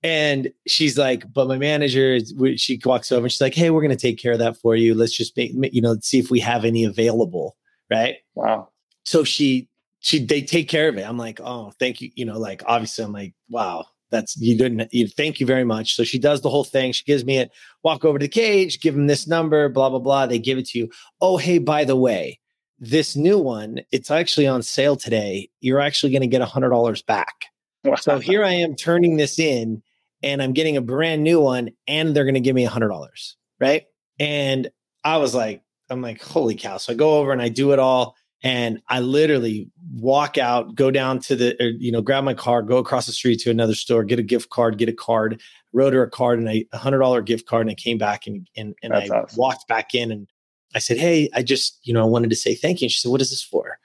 and 0.03 0.51
she's 0.66 0.97
like, 0.97 1.31
but 1.33 1.49
my 1.49 1.59
manager, 1.59 2.19
she 2.57 2.81
walks 2.85 3.12
over 3.12 3.25
and 3.25 3.33
she's 3.33 3.41
like, 3.41 3.55
hey, 3.55 3.71
we're 3.71 3.83
going 3.83 3.91
to 3.91 3.97
take 3.97 4.19
care 4.19 4.33
of 4.33 4.39
that 4.39 4.57
for 4.57 4.77
you. 4.77 4.95
Let's 4.95 5.16
just 5.16 5.37
make, 5.37 5.53
you 5.75 5.83
know, 5.83 5.97
see 6.01 6.19
if 6.19 6.31
we 6.31 6.41
have 6.41 6.64
any 6.64 6.85
available. 6.85 7.57
Right. 7.91 8.16
Wow. 8.35 8.69
So 9.05 9.25
she, 9.25 9.69
she, 10.01 10.25
they 10.25 10.43
take 10.43 10.69
care 10.69 10.89
of 10.89 10.97
it. 10.97 11.07
I'm 11.07 11.19
like, 11.19 11.41
oh, 11.43 11.73
thank 11.79 12.01
you. 12.01 12.11
You 12.14 12.25
know, 12.27 12.39
like 12.39 12.62
obviously 12.66 13.05
I'm 13.05 13.12
like, 13.12 13.35
wow, 13.49 13.87
that's 14.11 14.37
you 14.37 14.57
didn't 14.57 14.93
you 14.93 15.07
thank 15.07 15.41
you 15.41 15.47
very 15.47 15.65
much 15.65 15.95
so 15.95 16.05
she 16.05 16.19
does 16.19 16.41
the 16.41 16.51
whole 16.51 16.65
thing 16.65 16.93
she 16.93 17.05
gives 17.05 17.25
me 17.25 17.39
it 17.39 17.51
walk 17.83 18.05
over 18.05 18.19
to 18.19 18.25
the 18.25 18.29
cage 18.29 18.81
give 18.81 18.95
them 18.95 19.07
this 19.07 19.27
number 19.27 19.69
blah 19.69 19.91
blah 19.91 19.99
blah 19.99 20.27
they 20.27 20.39
give 20.39 20.59
it 20.59 20.67
to 20.67 20.79
you 20.79 20.89
oh 21.21 21.37
hey 21.37 21.59
by 21.59 21.85
the 21.85 21.97
way 21.97 22.39
this 22.79 23.17
new 23.17 23.39
one 23.39 23.81
it's 23.93 24.11
actually 24.11 24.47
on 24.47 24.63
sale 24.63 24.97
today 24.97 25.49
you're 25.61 25.81
actually 25.81 26.13
going 26.13 26.23
to 26.23 26.29
get 26.29 26.41
a 26.41 26.47
hundred 26.47 26.71
dollars 26.71 27.03
back 27.03 27.47
wow. 27.85 27.95
so 27.97 28.19
here 28.19 28.45
i 28.45 28.53
am 28.53 28.75
turning 28.75 29.17
this 29.17 29.39
in 29.39 29.83
and 30.23 30.43
I'm 30.43 30.53
getting 30.53 30.77
a 30.77 30.81
brand 30.81 31.23
new 31.23 31.41
one 31.41 31.71
and 31.87 32.15
they're 32.15 32.25
going 32.25 32.35
to 32.35 32.41
give 32.41 32.55
me 32.55 32.65
a 32.65 32.71
hundred 32.71 32.89
dollars. 32.89 33.37
Right. 33.61 33.87
And 34.19 34.71
I 35.05 35.19
was 35.19 35.35
like, 35.35 35.63
I'm 35.91 36.03
like, 36.03 36.23
holy 36.23 36.55
cow. 36.55 36.77
So 36.77 36.93
I 36.93 36.97
go 36.97 37.19
over 37.19 37.33
and 37.33 37.41
I 37.41 37.49
do 37.49 37.73
it 37.73 37.79
all. 37.79 38.17
And 38.43 38.80
I 38.89 39.01
literally 39.01 39.68
walk 39.95 40.39
out, 40.39 40.76
go 40.76 40.91
down 40.91 41.18
to 41.20 41.34
the, 41.34 41.57
or, 41.61 41.70
you 41.70 41.91
know, 41.91 42.01
grab 42.01 42.22
my 42.22 42.34
car, 42.34 42.62
go 42.62 42.76
across 42.78 43.07
the 43.07 43.12
street 43.12 43.41
to 43.41 43.51
another 43.51 43.74
store, 43.74 44.05
get 44.05 44.20
a 44.20 44.22
gift 44.22 44.51
card, 44.51 44.78
get 44.78 44.89
a 44.89 44.93
card, 44.93 45.41
wrote 45.72 45.93
her 45.93 46.05
a 46.05 46.11
card 46.11 46.39
and 46.39 46.49
a 46.49 46.66
hundred 46.76 47.01
dollar 47.01 47.20
gift 47.20 47.47
card. 47.47 47.62
And 47.62 47.70
I 47.70 47.74
came 47.74 47.99
back 47.99 48.26
and, 48.26 48.49
and, 48.57 48.76
and 48.82 48.95
I 48.95 49.09
awesome. 49.09 49.36
walked 49.36 49.66
back 49.66 49.93
in 49.95 50.12
and 50.12 50.28
I 50.74 50.78
said, 50.78 50.99
Hey, 50.99 51.28
I 51.34 51.43
just, 51.43 51.80
you 51.82 51.93
know, 51.93 52.03
I 52.03 52.07
wanted 52.07 52.30
to 52.30 52.36
say 52.36 52.55
thank 52.55 52.80
you. 52.80 52.86
And 52.86 52.93
she 52.93 53.01
said, 53.01 53.11
what 53.11 53.20
is 53.20 53.30
this 53.30 53.43
for? 53.43 53.78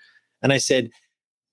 And 0.43 0.53
I 0.53 0.57
said, 0.59 0.91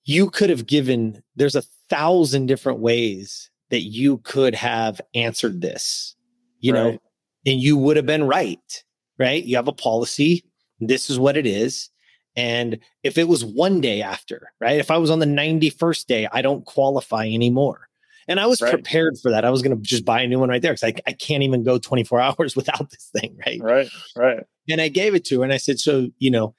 you 0.05 0.29
could 0.29 0.51
have 0.51 0.67
given, 0.67 1.23
there's 1.37 1.55
a 1.55 1.63
thousand 1.89 2.47
different 2.47 2.81
ways 2.81 3.51
that 3.71 3.83
you 3.83 4.19
could 4.19 4.55
have 4.55 5.01
answered 5.15 5.61
this, 5.61 6.17
you 6.59 6.75
right. 6.75 6.83
know, 6.83 6.99
and 7.47 7.61
you 7.61 7.77
would 7.77 7.97
have 7.97 8.07
been 8.07 8.25
right, 8.25 8.85
right? 9.19 9.45
You 9.45 9.57
have 9.57 9.69
a 9.69 9.73
policy. 9.73 10.45
This 10.81 11.09
is 11.09 11.19
what 11.19 11.37
it 11.37 11.47
is. 11.47 11.89
And 12.37 12.79
if 13.03 13.19
it 13.19 13.29
was 13.29 13.45
one 13.45 13.81
day 13.81 14.03
after, 14.03 14.53
right? 14.61 14.79
If 14.79 14.91
I 14.91 14.99
was 14.99 15.11
on 15.11 15.19
the 15.19 15.27
91st 15.27 16.07
day, 16.07 16.29
I 16.33 16.43
don't 16.43 16.65
qualify 16.65 17.27
anymore. 17.27 17.89
And 18.29 18.39
I 18.39 18.47
was 18.47 18.61
right. 18.61 18.73
prepared 18.73 19.19
for 19.19 19.31
that. 19.33 19.45
I 19.45 19.51
was 19.51 19.63
going 19.63 19.77
to 19.77 19.83
just 19.83 20.05
buy 20.05 20.21
a 20.23 20.27
new 20.27 20.39
one 20.39 20.49
right 20.49 20.63
there 20.63 20.73
because 20.73 20.85
I, 20.85 20.95
I 21.07 21.13
can't 21.13 21.43
even 21.43 21.65
go 21.65 21.79
24 21.79 22.21
hours 22.39 22.55
without 22.55 22.91
this 22.91 23.11
thing, 23.17 23.37
right? 23.45 23.61
Right, 23.61 23.89
right. 24.17 24.45
And 24.69 24.81
I 24.81 24.89
gave 24.89 25.15
it 25.15 25.25
to 25.27 25.39
her 25.39 25.45
and 25.45 25.53
I 25.53 25.57
said, 25.57 25.81
so, 25.81 26.09
you 26.19 26.31
know, 26.31 26.55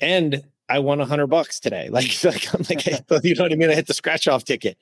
and 0.00 0.42
I 0.68 0.80
won 0.80 1.00
a 1.00 1.06
hundred 1.06 1.28
bucks 1.28 1.60
today. 1.60 1.88
Like, 1.92 2.24
like 2.24 2.52
I'm 2.54 2.64
like, 2.68 2.86
you 3.24 3.34
know 3.34 3.44
what 3.44 3.52
I 3.52 3.56
mean? 3.56 3.70
I 3.70 3.74
hit 3.74 3.86
the 3.86 3.94
scratch 3.94 4.26
off 4.26 4.44
ticket. 4.44 4.76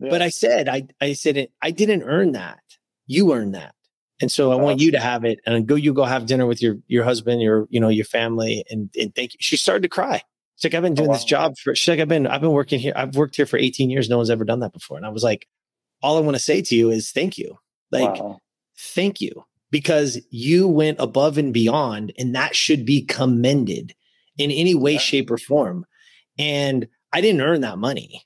But 0.00 0.22
I 0.22 0.28
said, 0.28 0.68
I, 0.68 0.84
I 1.00 1.12
said, 1.12 1.48
I 1.60 1.72
didn't 1.72 2.04
earn 2.04 2.32
that. 2.32 2.60
You 3.08 3.32
earned 3.32 3.56
that. 3.56 3.74
And 4.20 4.32
so 4.32 4.50
I 4.50 4.56
want 4.56 4.80
you 4.80 4.90
to 4.90 4.98
have 4.98 5.24
it 5.24 5.38
and 5.46 5.66
go, 5.66 5.76
you 5.76 5.92
go 5.92 6.04
have 6.04 6.26
dinner 6.26 6.46
with 6.46 6.60
your, 6.60 6.76
your 6.88 7.04
husband, 7.04 7.40
your, 7.40 7.66
you 7.70 7.78
know, 7.78 7.88
your 7.88 8.04
family 8.04 8.64
and, 8.68 8.90
and 8.98 9.14
thank 9.14 9.34
you. 9.34 9.38
She 9.40 9.56
started 9.56 9.82
to 9.82 9.88
cry. 9.88 10.22
She's 10.56 10.72
like, 10.72 10.74
I've 10.74 10.82
been 10.82 10.92
oh, 10.92 10.96
doing 10.96 11.08
oh, 11.08 11.12
wow. 11.12 11.16
this 11.16 11.24
job 11.24 11.56
for, 11.56 11.74
she's 11.74 11.88
like, 11.88 12.00
I've 12.00 12.08
been, 12.08 12.26
I've 12.26 12.40
been 12.40 12.50
working 12.50 12.80
here. 12.80 12.92
I've 12.96 13.14
worked 13.14 13.36
here 13.36 13.46
for 13.46 13.58
18 13.58 13.90
years. 13.90 14.08
No 14.08 14.16
one's 14.16 14.30
ever 14.30 14.44
done 14.44 14.60
that 14.60 14.72
before. 14.72 14.96
And 14.96 15.06
I 15.06 15.10
was 15.10 15.22
like, 15.22 15.46
all 16.02 16.16
I 16.16 16.20
want 16.20 16.36
to 16.36 16.42
say 16.42 16.62
to 16.62 16.74
you 16.74 16.90
is 16.90 17.12
thank 17.12 17.38
you. 17.38 17.58
Like, 17.92 18.20
wow. 18.20 18.38
thank 18.76 19.20
you 19.20 19.44
because 19.70 20.20
you 20.30 20.66
went 20.66 20.98
above 20.98 21.38
and 21.38 21.54
beyond 21.54 22.12
and 22.18 22.34
that 22.34 22.56
should 22.56 22.84
be 22.84 23.02
commended 23.02 23.94
in 24.36 24.50
any 24.50 24.74
way, 24.74 24.94
yeah. 24.94 24.98
shape 24.98 25.30
or 25.30 25.38
form. 25.38 25.86
And 26.38 26.88
I 27.12 27.20
didn't 27.20 27.40
earn 27.40 27.60
that 27.60 27.78
money. 27.78 28.24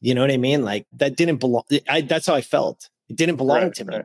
You 0.00 0.14
know 0.14 0.22
what 0.22 0.30
I 0.30 0.38
mean? 0.38 0.64
Like 0.64 0.86
that 0.94 1.16
didn't 1.16 1.36
belong. 1.36 1.64
I, 1.88 2.00
that's 2.00 2.26
how 2.26 2.34
I 2.34 2.40
felt. 2.40 2.88
It 3.08 3.16
didn't 3.16 3.36
belong 3.36 3.64
right, 3.64 3.74
to 3.74 3.84
me. 3.84 3.96
Right. 3.96 4.04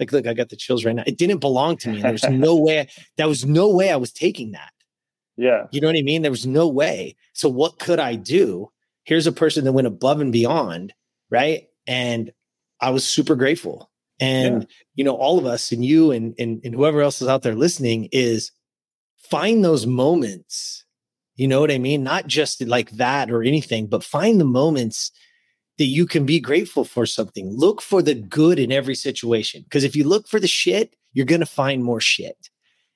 Like, 0.00 0.12
look, 0.12 0.26
I 0.26 0.32
got 0.32 0.48
the 0.48 0.56
chills 0.56 0.84
right 0.84 0.94
now. 0.94 1.04
It 1.06 1.18
didn't 1.18 1.38
belong 1.38 1.76
to 1.78 1.90
me. 1.90 1.96
And 1.96 2.04
there's 2.04 2.24
no 2.24 2.56
way, 2.56 2.88
that 3.18 3.28
was 3.28 3.44
no 3.44 3.68
way 3.68 3.92
I 3.92 3.96
was 3.96 4.12
taking 4.12 4.52
that. 4.52 4.72
Yeah. 5.36 5.66
You 5.70 5.80
know 5.80 5.88
what 5.88 5.96
I 5.96 6.02
mean? 6.02 6.22
There 6.22 6.30
was 6.30 6.46
no 6.46 6.66
way. 6.66 7.16
So 7.34 7.48
what 7.48 7.78
could 7.78 8.00
I 8.00 8.14
do? 8.14 8.70
Here's 9.04 9.26
a 9.26 9.32
person 9.32 9.64
that 9.64 9.72
went 9.72 9.86
above 9.86 10.20
and 10.20 10.32
beyond. 10.32 10.94
Right. 11.30 11.68
And 11.86 12.32
I 12.80 12.90
was 12.90 13.06
super 13.06 13.36
grateful. 13.36 13.90
And, 14.18 14.62
yeah. 14.62 14.68
you 14.96 15.04
know, 15.04 15.14
all 15.14 15.38
of 15.38 15.46
us 15.46 15.72
and 15.72 15.84
you 15.84 16.10
and, 16.10 16.34
and, 16.38 16.60
and 16.64 16.74
whoever 16.74 17.00
else 17.00 17.22
is 17.22 17.28
out 17.28 17.42
there 17.42 17.54
listening 17.54 18.08
is 18.12 18.52
find 19.18 19.64
those 19.64 19.86
moments. 19.86 20.84
You 21.36 21.48
know 21.48 21.60
what 21.60 21.70
I 21.70 21.78
mean? 21.78 22.02
Not 22.02 22.26
just 22.26 22.60
like 22.62 22.90
that 22.92 23.30
or 23.30 23.42
anything, 23.42 23.86
but 23.86 24.04
find 24.04 24.40
the 24.40 24.44
moments 24.44 25.10
that 25.80 25.86
you 25.86 26.04
can 26.04 26.26
be 26.26 26.38
grateful 26.38 26.84
for 26.84 27.06
something. 27.06 27.50
Look 27.56 27.80
for 27.80 28.02
the 28.02 28.14
good 28.14 28.58
in 28.58 28.70
every 28.70 28.94
situation. 28.94 29.62
Because 29.62 29.82
if 29.82 29.96
you 29.96 30.04
look 30.04 30.28
for 30.28 30.38
the 30.38 30.46
shit, 30.46 30.94
you're 31.14 31.24
going 31.24 31.40
to 31.40 31.46
find 31.46 31.82
more 31.82 32.02
shit. 32.02 32.50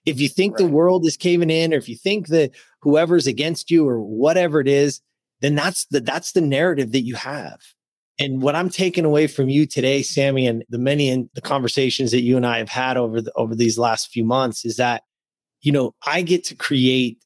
If 0.04 0.20
you 0.20 0.28
think 0.28 0.58
right. 0.58 0.66
the 0.66 0.70
world 0.70 1.06
is 1.06 1.16
caving 1.16 1.48
in, 1.48 1.72
or 1.72 1.78
if 1.78 1.88
you 1.88 1.96
think 1.96 2.26
that 2.28 2.50
whoever's 2.82 3.26
against 3.26 3.70
you 3.70 3.88
or 3.88 4.02
whatever 4.02 4.60
it 4.60 4.68
is, 4.68 5.00
then 5.40 5.54
that's 5.54 5.86
the 5.86 6.00
that's 6.00 6.32
the 6.32 6.42
narrative 6.42 6.92
that 6.92 7.06
you 7.06 7.14
have. 7.14 7.58
And 8.18 8.42
what 8.42 8.54
I'm 8.54 8.68
taking 8.68 9.06
away 9.06 9.28
from 9.28 9.48
you 9.48 9.64
today, 9.64 10.02
Sammy, 10.02 10.46
and 10.46 10.62
the 10.68 10.76
many 10.76 11.08
and 11.08 11.30
the 11.32 11.40
conversations 11.40 12.10
that 12.10 12.20
you 12.20 12.36
and 12.36 12.46
I 12.46 12.58
have 12.58 12.68
had 12.68 12.98
over 12.98 13.22
the, 13.22 13.32
over 13.34 13.54
these 13.54 13.78
last 13.78 14.10
few 14.10 14.24
months 14.24 14.66
is 14.66 14.76
that, 14.76 15.04
you 15.62 15.72
know, 15.72 15.94
I 16.06 16.20
get 16.20 16.44
to 16.44 16.54
create 16.54 17.23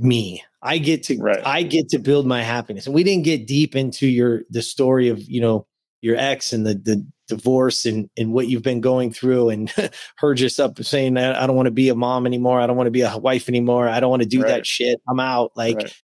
me. 0.00 0.42
I 0.62 0.78
get 0.78 1.02
to 1.04 1.18
right. 1.18 1.40
I 1.44 1.62
get 1.62 1.88
to 1.90 1.98
build 1.98 2.26
my 2.26 2.42
happiness. 2.42 2.86
And 2.86 2.94
we 2.94 3.04
didn't 3.04 3.24
get 3.24 3.46
deep 3.46 3.74
into 3.74 4.06
your 4.06 4.42
the 4.50 4.62
story 4.62 5.08
of, 5.08 5.20
you 5.22 5.40
know, 5.40 5.66
your 6.02 6.16
ex 6.16 6.52
and 6.52 6.66
the 6.66 6.74
the 6.74 7.06
divorce 7.28 7.86
and 7.86 8.10
and 8.16 8.32
what 8.32 8.48
you've 8.48 8.62
been 8.62 8.80
going 8.80 9.12
through 9.12 9.50
and 9.50 9.72
her 10.16 10.34
just 10.34 10.60
up 10.60 10.82
saying 10.82 11.16
I 11.16 11.46
don't 11.46 11.56
want 11.56 11.66
to 11.66 11.72
be 11.72 11.88
a 11.88 11.94
mom 11.94 12.26
anymore. 12.26 12.60
I 12.60 12.66
don't 12.66 12.76
want 12.76 12.88
to 12.88 12.92
be 12.92 13.02
a 13.02 13.16
wife 13.16 13.48
anymore. 13.48 13.88
I 13.88 14.00
don't 14.00 14.10
want 14.10 14.22
to 14.22 14.28
do 14.28 14.42
right. 14.42 14.48
that 14.48 14.66
shit. 14.66 15.00
I'm 15.08 15.20
out. 15.20 15.52
Like 15.54 15.76
right. 15.76 16.02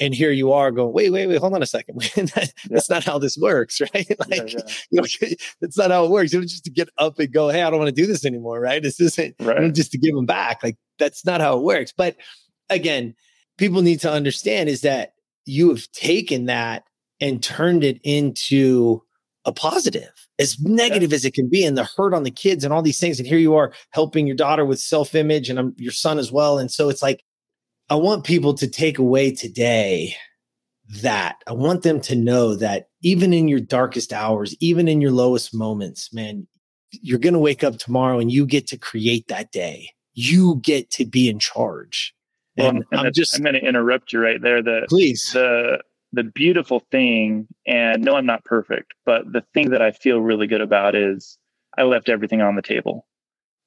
and 0.00 0.14
here 0.14 0.30
you 0.30 0.52
are 0.52 0.70
going, 0.70 0.94
wait, 0.94 1.10
wait, 1.10 1.26
wait, 1.26 1.38
hold 1.38 1.54
on 1.54 1.62
a 1.62 1.66
second. 1.66 2.00
that, 2.16 2.36
yeah. 2.36 2.68
That's 2.70 2.88
not 2.88 3.04
how 3.04 3.18
this 3.18 3.36
works, 3.36 3.80
right? 3.94 4.08
like, 4.28 4.54
yeah, 4.54 4.60
yeah. 4.90 5.02
you 5.02 5.02
know, 5.02 5.28
that's 5.60 5.76
not 5.76 5.90
how 5.90 6.04
it 6.04 6.10
works. 6.10 6.32
It 6.32 6.38
was 6.38 6.52
just 6.52 6.64
to 6.64 6.70
get 6.70 6.88
up 6.98 7.18
and 7.18 7.32
go, 7.32 7.48
hey, 7.48 7.62
I 7.62 7.70
don't 7.70 7.78
want 7.78 7.94
to 7.94 8.00
do 8.02 8.06
this 8.06 8.24
anymore, 8.24 8.60
right? 8.60 8.82
This 8.82 9.00
isn't 9.00 9.34
right. 9.40 9.74
just 9.74 9.92
to 9.92 9.98
give 9.98 10.14
them 10.14 10.26
back. 10.26 10.62
Like 10.62 10.76
that's 10.98 11.26
not 11.26 11.40
how 11.40 11.58
it 11.58 11.64
works. 11.64 11.92
But 11.96 12.16
again, 12.70 13.14
people 13.58 13.82
need 13.82 14.00
to 14.00 14.10
understand 14.10 14.68
is 14.68 14.80
that 14.82 15.12
you 15.44 15.68
have 15.68 15.90
taken 15.92 16.46
that 16.46 16.84
and 17.20 17.42
turned 17.42 17.84
it 17.84 18.00
into 18.04 19.02
a 19.44 19.52
positive, 19.52 20.12
as 20.38 20.58
negative 20.60 21.10
yeah. 21.10 21.16
as 21.16 21.24
it 21.24 21.34
can 21.34 21.48
be, 21.48 21.64
and 21.64 21.76
the 21.76 21.88
hurt 21.96 22.14
on 22.14 22.22
the 22.22 22.30
kids 22.30 22.64
and 22.64 22.72
all 22.72 22.82
these 22.82 23.00
things. 23.00 23.18
And 23.18 23.26
here 23.26 23.38
you 23.38 23.54
are 23.54 23.72
helping 23.90 24.26
your 24.26 24.36
daughter 24.36 24.64
with 24.64 24.78
self 24.78 25.14
image 25.14 25.50
and 25.50 25.58
um, 25.58 25.74
your 25.76 25.92
son 25.92 26.18
as 26.18 26.30
well. 26.30 26.58
And 26.58 26.70
so 26.70 26.88
it's 26.88 27.02
like, 27.02 27.24
I 27.90 27.94
want 27.96 28.24
people 28.24 28.54
to 28.54 28.68
take 28.68 28.98
away 28.98 29.32
today 29.32 30.14
that 31.02 31.36
I 31.46 31.52
want 31.52 31.82
them 31.82 32.00
to 32.02 32.14
know 32.14 32.54
that 32.56 32.88
even 33.02 33.32
in 33.32 33.48
your 33.48 33.60
darkest 33.60 34.12
hours, 34.12 34.54
even 34.60 34.88
in 34.88 35.00
your 35.00 35.12
lowest 35.12 35.54
moments, 35.54 36.12
man, 36.12 36.46
you're 36.90 37.18
going 37.18 37.34
to 37.34 37.38
wake 37.38 37.64
up 37.64 37.78
tomorrow 37.78 38.18
and 38.18 38.30
you 38.30 38.46
get 38.46 38.66
to 38.68 38.78
create 38.78 39.28
that 39.28 39.52
day. 39.52 39.90
You 40.14 40.60
get 40.62 40.90
to 40.92 41.04
be 41.04 41.28
in 41.28 41.38
charge. 41.38 42.14
And, 42.58 42.84
well, 42.90 43.06
I'm 43.06 43.12
just 43.12 43.36
I'm 43.36 43.42
going 43.42 43.54
to 43.54 43.64
interrupt 43.64 44.12
you 44.12 44.20
right 44.20 44.40
there. 44.40 44.62
The 44.62 44.86
please 44.88 45.30
the 45.32 45.80
the 46.12 46.24
beautiful 46.24 46.80
thing, 46.90 47.46
and 47.66 48.02
no, 48.02 48.14
I'm 48.14 48.26
not 48.26 48.44
perfect, 48.44 48.94
but 49.04 49.30
the 49.32 49.42
thing 49.52 49.70
that 49.70 49.82
I 49.82 49.92
feel 49.92 50.20
really 50.20 50.46
good 50.46 50.60
about 50.62 50.94
is 50.94 51.38
I 51.76 51.82
left 51.82 52.08
everything 52.08 52.40
on 52.40 52.56
the 52.56 52.62
table. 52.62 53.06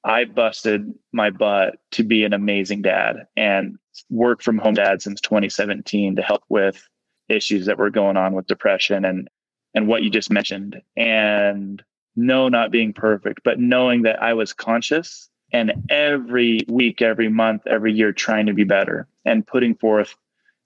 I 0.04 0.24
busted 0.24 0.92
my 1.12 1.30
butt 1.30 1.76
to 1.92 2.02
be 2.02 2.24
an 2.24 2.32
amazing 2.32 2.82
dad 2.82 3.26
and 3.36 3.76
work 4.10 4.42
from 4.42 4.58
home 4.58 4.74
dad 4.74 5.00
since 5.00 5.20
2017 5.20 6.16
to 6.16 6.22
help 6.22 6.42
with 6.48 6.88
issues 7.28 7.66
that 7.66 7.78
were 7.78 7.90
going 7.90 8.16
on 8.16 8.34
with 8.34 8.46
depression 8.46 9.04
and 9.04 9.28
and 9.74 9.86
what 9.86 10.02
you 10.02 10.10
just 10.10 10.30
mentioned. 10.30 10.82
And 10.96 11.82
no, 12.16 12.48
not 12.48 12.70
being 12.70 12.92
perfect, 12.92 13.40
but 13.44 13.58
knowing 13.58 14.02
that 14.02 14.22
I 14.22 14.34
was 14.34 14.52
conscious 14.52 15.30
and 15.52 15.72
every 15.90 16.60
week, 16.68 17.02
every 17.02 17.28
month, 17.28 17.66
every 17.66 17.92
year 17.92 18.12
trying 18.12 18.46
to 18.46 18.54
be 18.54 18.64
better 18.64 19.06
and 19.24 19.46
putting 19.46 19.74
forth, 19.74 20.14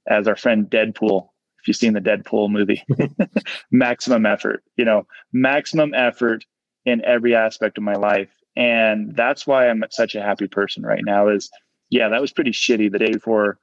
as 0.08 0.28
our 0.28 0.36
friend 0.36 0.66
Deadpool, 0.70 1.28
if 1.60 1.66
you've 1.66 1.76
seen 1.76 1.92
the 1.92 2.00
Deadpool 2.00 2.50
movie, 2.50 2.84
maximum 3.70 4.24
effort, 4.24 4.62
you 4.76 4.84
know, 4.84 5.06
maximum 5.32 5.94
effort 5.94 6.44
in 6.84 7.04
every 7.04 7.34
aspect 7.34 7.76
of 7.76 7.84
my 7.84 7.94
life. 7.94 8.30
And 8.54 9.14
that's 9.16 9.46
why 9.46 9.68
I'm 9.68 9.82
such 9.90 10.14
a 10.14 10.22
happy 10.22 10.46
person 10.46 10.84
right 10.84 11.02
now 11.04 11.28
is, 11.28 11.50
yeah, 11.90 12.08
that 12.08 12.20
was 12.20 12.32
pretty 12.32 12.52
shitty 12.52 12.90
the 12.90 12.98
day 13.00 13.12
before 13.12 13.58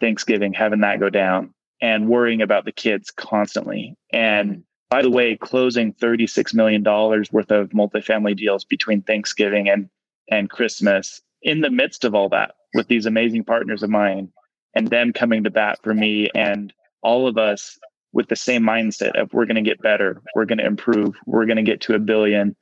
Thanksgiving, 0.00 0.52
having 0.52 0.80
that 0.80 1.00
go 1.00 1.08
down 1.08 1.54
and 1.80 2.08
worrying 2.08 2.42
about 2.42 2.64
the 2.64 2.72
kids 2.72 3.10
constantly. 3.10 3.96
And 4.12 4.50
mm-hmm. 4.50 4.60
by 4.90 5.02
the 5.02 5.10
way, 5.10 5.36
closing 5.36 5.94
$36 5.94 6.54
million 6.54 6.84
worth 6.84 7.50
of 7.50 7.70
multifamily 7.70 8.36
deals 8.36 8.64
between 8.64 9.02
Thanksgiving 9.02 9.68
and, 9.68 9.88
and 10.30 10.50
Christmas 10.50 11.20
in 11.42 11.60
the 11.60 11.70
midst 11.70 12.04
of 12.04 12.14
all 12.14 12.28
that 12.30 12.54
with 12.74 12.88
these 12.88 13.06
amazing 13.06 13.44
partners 13.44 13.82
of 13.82 13.90
mine 13.90 14.30
and 14.74 14.88
them 14.88 15.12
coming 15.12 15.44
to 15.44 15.50
bat 15.50 15.78
for 15.82 15.94
me 15.94 16.28
and 16.34 16.72
all 17.02 17.26
of 17.28 17.38
us 17.38 17.78
with 18.12 18.28
the 18.28 18.36
same 18.36 18.62
mindset 18.62 19.20
of 19.20 19.32
we're 19.32 19.46
going 19.46 19.62
to 19.62 19.62
get 19.62 19.80
better, 19.82 20.22
we're 20.34 20.44
going 20.44 20.58
to 20.58 20.66
improve, 20.66 21.14
we're 21.26 21.46
going 21.46 21.56
to 21.56 21.62
get 21.62 21.80
to 21.82 21.94
a 21.94 21.98
billion. 21.98 22.56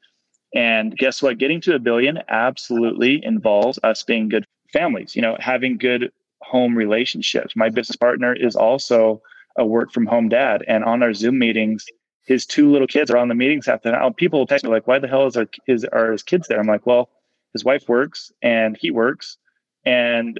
And 0.54 0.96
guess 0.96 1.22
what? 1.22 1.38
Getting 1.38 1.60
to 1.62 1.74
a 1.74 1.78
billion 1.78 2.18
absolutely 2.28 3.24
involves 3.24 3.78
us 3.82 4.02
being 4.02 4.28
good 4.28 4.46
families, 4.72 5.16
you 5.16 5.22
know, 5.22 5.36
having 5.40 5.78
good 5.78 6.10
home 6.42 6.76
relationships. 6.76 7.56
My 7.56 7.70
business 7.70 7.96
partner 7.96 8.34
is 8.34 8.54
also 8.54 9.22
a 9.58 9.64
work 9.64 9.92
from 9.92 10.06
home 10.06 10.28
dad. 10.28 10.64
And 10.68 10.84
on 10.84 11.02
our 11.02 11.14
Zoom 11.14 11.38
meetings, 11.38 11.84
his 12.26 12.46
two 12.46 12.70
little 12.70 12.86
kids 12.86 13.10
are 13.10 13.16
on 13.16 13.28
the 13.28 13.34
meetings 13.34 13.68
after 13.68 13.90
that. 13.90 14.16
People 14.16 14.46
text 14.46 14.64
me 14.64 14.70
like, 14.70 14.86
why 14.86 14.98
the 14.98 15.08
hell 15.08 15.26
is 15.26 15.36
our, 15.36 15.46
his, 15.66 15.84
are 15.84 16.12
his 16.12 16.22
kids 16.22 16.48
there? 16.48 16.58
I'm 16.58 16.66
like, 16.66 16.86
well, 16.86 17.10
his 17.54 17.64
wife 17.64 17.88
works 17.88 18.30
and 18.42 18.76
he 18.78 18.90
works. 18.90 19.38
And 19.86 20.38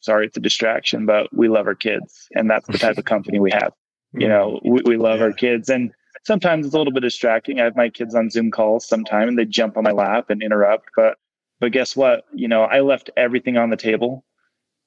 sorry, 0.00 0.26
it's 0.26 0.36
a 0.36 0.40
distraction, 0.40 1.06
but 1.06 1.32
we 1.32 1.48
love 1.48 1.66
our 1.66 1.74
kids. 1.74 2.28
And 2.34 2.50
that's 2.50 2.66
the 2.66 2.78
type 2.78 2.98
of 2.98 3.04
company 3.04 3.38
we 3.38 3.52
have. 3.52 3.72
You 4.16 4.28
know, 4.28 4.60
we, 4.64 4.80
we 4.86 4.96
love 4.96 5.18
yeah. 5.18 5.24
our 5.24 5.32
kids. 5.32 5.68
And 5.68 5.90
sometimes 6.22 6.66
it's 6.66 6.72
a 6.72 6.78
little 6.78 6.92
bit 6.92 7.02
distracting. 7.02 7.58
I 7.58 7.64
have 7.64 7.74
my 7.74 7.88
kids 7.88 8.14
on 8.14 8.30
Zoom 8.30 8.52
calls 8.52 8.86
sometimes 8.86 9.30
and 9.30 9.36
they 9.36 9.44
jump 9.44 9.76
on 9.76 9.82
my 9.82 9.90
lap 9.90 10.30
and 10.30 10.40
interrupt. 10.40 10.88
But 10.94 11.18
but 11.58 11.72
guess 11.72 11.96
what? 11.96 12.24
You 12.32 12.46
know, 12.46 12.62
I 12.62 12.78
left 12.78 13.10
everything 13.16 13.56
on 13.56 13.70
the 13.70 13.76
table 13.76 14.24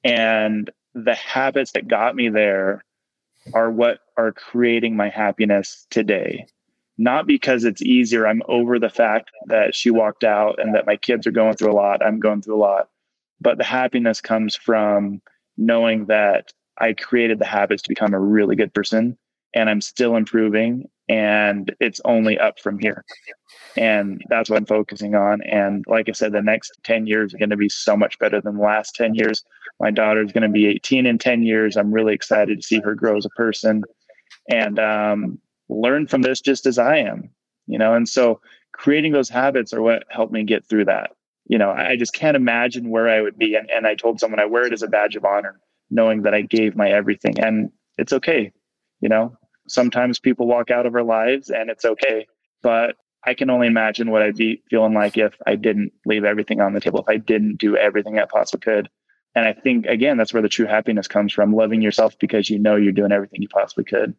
and 0.02 0.70
the 0.94 1.14
habits 1.14 1.72
that 1.72 1.88
got 1.88 2.16
me 2.16 2.30
there 2.30 2.82
are 3.52 3.70
what 3.70 4.00
are 4.16 4.32
creating 4.32 4.96
my 4.96 5.10
happiness 5.10 5.86
today. 5.90 6.46
Not 6.98 7.26
because 7.26 7.64
it's 7.64 7.80
easier. 7.82 8.26
I'm 8.26 8.42
over 8.48 8.78
the 8.78 8.90
fact 8.90 9.30
that 9.46 9.74
she 9.74 9.90
walked 9.90 10.24
out 10.24 10.60
and 10.60 10.74
that 10.74 10.86
my 10.86 10.96
kids 10.96 11.26
are 11.26 11.32
going 11.32 11.54
through 11.54 11.72
a 11.72 11.74
lot. 11.74 12.04
I'm 12.04 12.18
going 12.18 12.42
through 12.42 12.56
a 12.56 12.58
lot. 12.58 12.88
But 13.40 13.56
the 13.56 13.64
happiness 13.64 14.20
comes 14.20 14.56
from 14.56 15.22
knowing 15.56 16.06
that 16.06 16.52
I 16.78 16.92
created 16.92 17.38
the 17.38 17.44
habits 17.44 17.82
to 17.82 17.88
become 17.88 18.14
a 18.14 18.20
really 18.20 18.56
good 18.56 18.74
person 18.74 19.16
and 19.54 19.70
I'm 19.70 19.80
still 19.80 20.16
improving 20.16 20.88
and 21.08 21.74
it's 21.80 22.00
only 22.04 22.38
up 22.38 22.58
from 22.60 22.78
here. 22.78 23.04
And 23.76 24.20
that's 24.28 24.50
what 24.50 24.56
I'm 24.56 24.66
focusing 24.66 25.14
on. 25.14 25.40
And 25.42 25.84
like 25.88 26.08
I 26.08 26.12
said, 26.12 26.32
the 26.32 26.42
next 26.42 26.72
10 26.82 27.06
years 27.06 27.32
are 27.32 27.38
going 27.38 27.50
to 27.50 27.56
be 27.56 27.68
so 27.68 27.96
much 27.96 28.18
better 28.18 28.40
than 28.40 28.56
the 28.56 28.62
last 28.62 28.94
10 28.96 29.14
years. 29.14 29.44
My 29.80 29.90
daughter 29.90 30.22
is 30.22 30.32
going 30.32 30.42
to 30.42 30.48
be 30.48 30.66
18 30.66 31.06
in 31.06 31.18
10 31.18 31.42
years. 31.44 31.76
I'm 31.76 31.92
really 31.92 32.14
excited 32.14 32.60
to 32.60 32.66
see 32.66 32.80
her 32.80 32.94
grow 32.94 33.16
as 33.16 33.24
a 33.24 33.30
person 33.30 33.84
and 34.50 34.78
um, 34.78 35.38
learn 35.68 36.06
from 36.06 36.22
this 36.22 36.40
just 36.40 36.66
as 36.66 36.78
I 36.78 36.98
am, 36.98 37.30
you 37.66 37.78
know. 37.78 37.94
And 37.94 38.08
so 38.08 38.40
creating 38.72 39.12
those 39.12 39.28
habits 39.28 39.72
are 39.72 39.82
what 39.82 40.04
helped 40.08 40.32
me 40.32 40.44
get 40.44 40.66
through 40.66 40.86
that. 40.86 41.10
You 41.46 41.58
know, 41.58 41.70
I 41.70 41.96
just 41.96 42.12
can't 42.12 42.36
imagine 42.36 42.90
where 42.90 43.08
I 43.08 43.20
would 43.20 43.38
be. 43.38 43.54
And, 43.54 43.70
and 43.70 43.86
I 43.86 43.94
told 43.94 44.20
someone 44.20 44.40
I 44.40 44.44
wear 44.44 44.66
it 44.66 44.72
as 44.72 44.82
a 44.82 44.88
badge 44.88 45.16
of 45.16 45.24
honor, 45.24 45.58
knowing 45.90 46.22
that 46.22 46.34
I 46.34 46.42
gave 46.42 46.76
my 46.76 46.90
everything. 46.90 47.40
And 47.40 47.70
it's 47.96 48.12
okay. 48.12 48.52
You 49.00 49.08
know, 49.08 49.36
sometimes 49.66 50.18
people 50.18 50.46
walk 50.46 50.70
out 50.70 50.86
of 50.86 50.94
our 50.94 51.02
lives 51.02 51.50
and 51.50 51.70
it's 51.70 51.84
okay. 51.84 52.26
But 52.62 52.96
I 53.24 53.34
can 53.34 53.50
only 53.50 53.66
imagine 53.66 54.10
what 54.10 54.22
I'd 54.22 54.36
be 54.36 54.62
feeling 54.70 54.94
like 54.94 55.16
if 55.16 55.34
I 55.46 55.56
didn't 55.56 55.92
leave 56.06 56.24
everything 56.24 56.60
on 56.60 56.74
the 56.74 56.80
table, 56.80 57.00
if 57.00 57.08
I 57.08 57.16
didn't 57.16 57.56
do 57.58 57.76
everything 57.76 58.18
I 58.18 58.26
possibly 58.26 58.62
could. 58.62 58.88
And 59.34 59.46
I 59.46 59.52
think, 59.52 59.86
again, 59.86 60.16
that's 60.16 60.32
where 60.32 60.42
the 60.42 60.48
true 60.48 60.66
happiness 60.66 61.08
comes 61.08 61.32
from 61.32 61.54
loving 61.54 61.82
yourself 61.82 62.18
because 62.18 62.50
you 62.50 62.58
know 62.58 62.76
you're 62.76 62.92
doing 62.92 63.12
everything 63.12 63.42
you 63.42 63.48
possibly 63.48 63.84
could. 63.84 64.14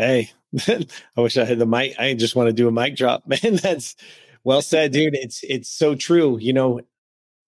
Hey, 0.00 0.30
I 0.66 1.20
wish 1.20 1.36
I 1.36 1.44
had 1.44 1.58
the 1.58 1.66
mic. 1.66 1.94
I 1.98 2.14
just 2.14 2.34
want 2.34 2.46
to 2.46 2.54
do 2.54 2.66
a 2.66 2.72
mic 2.72 2.96
drop, 2.96 3.22
man. 3.26 3.56
That's 3.56 3.96
well 4.44 4.62
said, 4.62 4.92
dude. 4.92 5.14
It's 5.14 5.42
it's 5.42 5.70
so 5.70 5.94
true. 5.94 6.38
You 6.40 6.54
know, 6.54 6.80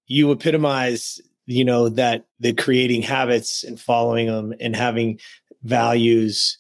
you 0.07 0.31
epitomize, 0.31 1.19
you 1.47 1.65
know, 1.65 1.89
that 1.89 2.27
the 2.41 2.53
creating 2.53 3.01
habits 3.01 3.65
and 3.65 3.81
following 3.81 4.27
them 4.27 4.53
and 4.61 4.77
having 4.77 5.19
values 5.63 6.59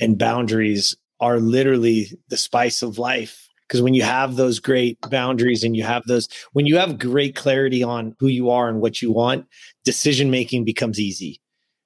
and 0.00 0.16
boundaries 0.16 0.96
are 1.20 1.38
literally 1.40 2.10
the 2.28 2.38
spice 2.38 2.80
of 2.80 2.96
life. 2.98 3.46
Because 3.68 3.82
when 3.82 3.92
you 3.92 4.02
have 4.02 4.36
those 4.36 4.60
great 4.60 4.98
boundaries 5.10 5.62
and 5.62 5.76
you 5.76 5.82
have 5.82 6.04
those, 6.06 6.26
when 6.54 6.64
you 6.64 6.78
have 6.78 6.98
great 6.98 7.36
clarity 7.36 7.82
on 7.82 8.16
who 8.18 8.28
you 8.28 8.48
are 8.48 8.70
and 8.70 8.80
what 8.80 9.02
you 9.02 9.12
want, 9.12 9.46
decision 9.84 10.30
making 10.30 10.64
becomes 10.64 10.98
easy. 10.98 11.38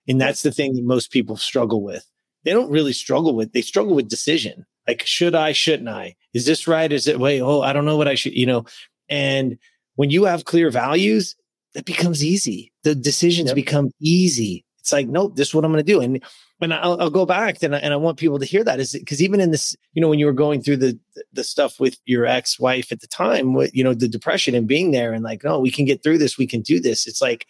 And 0.07 0.21
that's 0.21 0.43
the 0.45 0.53
thing 0.53 0.75
that 0.75 0.85
most 0.85 1.11
people 1.11 1.37
struggle 1.37 1.83
with 1.83 2.07
they 2.49 2.55
don't 2.55 2.71
really 2.71 2.95
struggle 2.95 3.35
with 3.35 3.53
they 3.53 3.61
struggle 3.61 3.95
with 3.95 4.09
decision. 4.09 4.65
Like 4.87 5.05
should 5.05 5.35
i 5.35 5.53
shouldn't 5.53 5.91
i? 5.91 6.17
Is 6.33 6.47
this 6.47 6.67
right? 6.67 6.91
Is 6.91 7.07
it 7.07 7.21
wait 7.21 7.43
oh 7.43 7.61
i 7.61 7.75
don't 7.75 7.85
know 7.85 7.99
what 7.99 8.09
i 8.09 8.15
should 8.15 8.33
you 8.33 8.47
know? 8.47 8.65
And 9.11 9.59
when 9.97 10.09
you 10.09 10.25
have 10.25 10.47
clear 10.47 10.71
values 10.71 11.37
that 11.75 11.85
becomes 11.85 12.25
easy. 12.25 12.73
The 12.85 12.95
decisions 12.95 13.49
yep. 13.49 13.55
become 13.55 13.91
easy. 14.01 14.65
It's 14.81 14.93
like 14.93 15.09
nope 15.09 15.37
this 15.37 15.49
is 15.49 15.55
what 15.55 15.67
i'm 15.67 15.73
going 15.73 15.85
to 15.85 15.93
do. 15.93 16.01
And 16.01 16.25
and 16.63 16.73
I'll, 16.73 16.99
I'll, 17.01 17.11
go 17.11 17.25
back 17.27 17.63
and 17.63 17.77
I, 17.77 17.79
and 17.79 17.93
I 17.93 17.97
want 17.99 18.19
people 18.19 18.39
to 18.39 18.47
hear 18.47 18.65
that. 18.65 18.81
Is 18.81 18.93
because 18.93 19.23
even 19.23 19.41
in 19.41 19.51
this 19.51 19.77
you 19.93 20.01
know 20.01 20.09
when 20.09 20.19
you 20.19 20.25
were 20.25 20.33
going 20.33 20.63
through 20.63 20.79
the 20.79 20.99
the 21.35 21.45
stuff 21.45 21.79
with 21.79 21.99
your 22.07 22.25
ex-wife 22.25 22.91
at 22.91 23.01
the 23.01 23.07
time 23.09 23.53
with 23.53 23.75
you 23.75 23.85
know 23.85 23.93
the 23.93 24.09
depression 24.09 24.55
and 24.55 24.67
being 24.67 24.91
there 24.93 25.13
and 25.13 25.23
like 25.23 25.45
no 25.45 25.61
we 25.61 25.71
can 25.71 25.85
get 25.85 26.03
through 26.03 26.17
this 26.17 26.39
we 26.39 26.47
can 26.47 26.63
do 26.63 26.81
this. 26.81 27.07
It's 27.07 27.21
like 27.21 27.47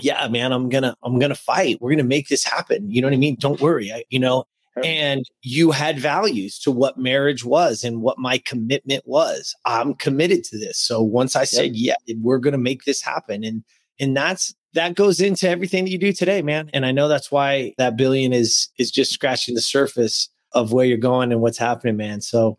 yeah, 0.00 0.26
man, 0.28 0.52
I'm 0.52 0.68
gonna, 0.68 0.96
I'm 1.02 1.18
gonna 1.18 1.34
fight. 1.34 1.78
We're 1.80 1.90
gonna 1.90 2.04
make 2.04 2.28
this 2.28 2.44
happen. 2.44 2.90
You 2.90 3.00
know 3.00 3.08
what 3.08 3.14
I 3.14 3.18
mean? 3.18 3.36
Don't 3.38 3.60
worry. 3.60 3.92
I, 3.92 4.04
you 4.10 4.18
know, 4.18 4.44
and 4.84 5.24
you 5.42 5.70
had 5.72 5.98
values 5.98 6.58
to 6.60 6.70
what 6.70 6.96
marriage 6.96 7.44
was 7.44 7.84
and 7.84 8.02
what 8.02 8.18
my 8.18 8.38
commitment 8.38 9.02
was. 9.06 9.54
I'm 9.64 9.94
committed 9.94 10.44
to 10.44 10.58
this. 10.58 10.78
So 10.78 11.02
once 11.02 11.36
I 11.36 11.44
said, 11.44 11.74
yeah, 11.74 11.96
we're 12.20 12.38
gonna 12.38 12.58
make 12.58 12.84
this 12.84 13.02
happen. 13.02 13.44
And 13.44 13.64
and 13.98 14.16
that's 14.16 14.54
that 14.74 14.94
goes 14.94 15.20
into 15.20 15.48
everything 15.48 15.84
that 15.84 15.90
you 15.90 15.98
do 15.98 16.12
today, 16.12 16.42
man. 16.42 16.70
And 16.72 16.86
I 16.86 16.92
know 16.92 17.08
that's 17.08 17.32
why 17.32 17.74
that 17.78 17.96
billion 17.96 18.32
is 18.32 18.68
is 18.78 18.90
just 18.90 19.12
scratching 19.12 19.54
the 19.54 19.60
surface 19.60 20.28
of 20.52 20.72
where 20.72 20.86
you're 20.86 20.98
going 20.98 21.32
and 21.32 21.40
what's 21.40 21.58
happening, 21.58 21.96
man. 21.96 22.20
So 22.20 22.58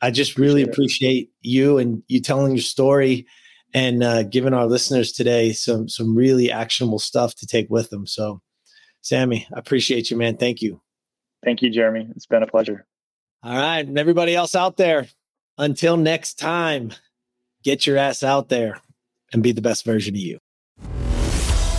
I 0.00 0.10
just 0.10 0.36
really 0.36 0.62
appreciate 0.62 1.30
you 1.42 1.78
and 1.78 2.02
you 2.08 2.20
telling 2.20 2.52
your 2.52 2.62
story 2.62 3.26
and 3.74 4.02
uh, 4.02 4.22
giving 4.24 4.54
our 4.54 4.66
listeners 4.66 5.12
today 5.12 5.52
some 5.52 5.88
some 5.88 6.14
really 6.14 6.50
actionable 6.50 6.98
stuff 6.98 7.34
to 7.36 7.46
take 7.46 7.68
with 7.70 7.90
them. 7.90 8.06
So, 8.06 8.40
Sammy, 9.00 9.46
I 9.54 9.58
appreciate 9.58 10.10
you, 10.10 10.16
man. 10.16 10.36
Thank 10.36 10.62
you. 10.62 10.80
Thank 11.44 11.62
you, 11.62 11.70
Jeremy. 11.70 12.08
It's 12.14 12.26
been 12.26 12.42
a 12.42 12.46
pleasure. 12.46 12.86
All 13.42 13.56
right, 13.56 13.84
and 13.86 13.98
everybody 13.98 14.36
else 14.36 14.54
out 14.54 14.76
there, 14.76 15.08
until 15.58 15.96
next 15.96 16.38
time, 16.38 16.92
get 17.64 17.86
your 17.86 17.96
ass 17.96 18.22
out 18.22 18.48
there 18.48 18.80
and 19.32 19.42
be 19.42 19.52
the 19.52 19.62
best 19.62 19.84
version 19.84 20.14
of 20.14 20.20
you. 20.20 20.38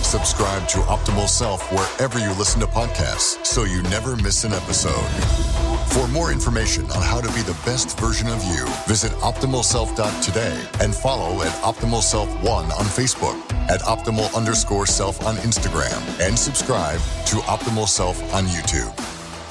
Subscribe 0.02 0.68
to 0.68 0.80
Optimal 0.80 1.28
Self 1.28 1.72
wherever 1.72 2.20
you 2.20 2.32
listen 2.38 2.60
to 2.60 2.68
podcasts 2.68 3.44
so 3.46 3.64
you 3.64 3.82
never 3.84 4.16
miss 4.18 4.44
an 4.44 4.52
episode. 4.54 5.53
For 5.94 6.08
more 6.08 6.32
information 6.32 6.90
on 6.90 7.04
how 7.04 7.22
to 7.22 7.28
be 7.36 7.44
the 7.44 7.56
best 7.66 8.00
version 8.00 8.28
of 8.28 8.44
you, 8.46 8.66
visit 8.88 9.12
optimalself.today 9.22 10.68
and 10.82 10.96
follow 10.96 11.44
at 11.44 11.52
optimalself1 11.62 12.48
on 12.48 12.86
Facebook, 12.86 13.40
at 13.70 13.82
Optimal 13.82 14.34
underscore 14.36 14.88
Self 14.88 15.24
on 15.24 15.36
Instagram, 15.36 16.02
and 16.20 16.38
subscribe 16.38 17.00
to 17.28 17.36
Optimal 17.46 17.88
Self 17.88 18.20
on 18.34 18.46
YouTube. 18.46 18.92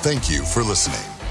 Thank 0.03 0.28
you 0.28 0.43
for 0.43 0.64
listening. 0.64 1.22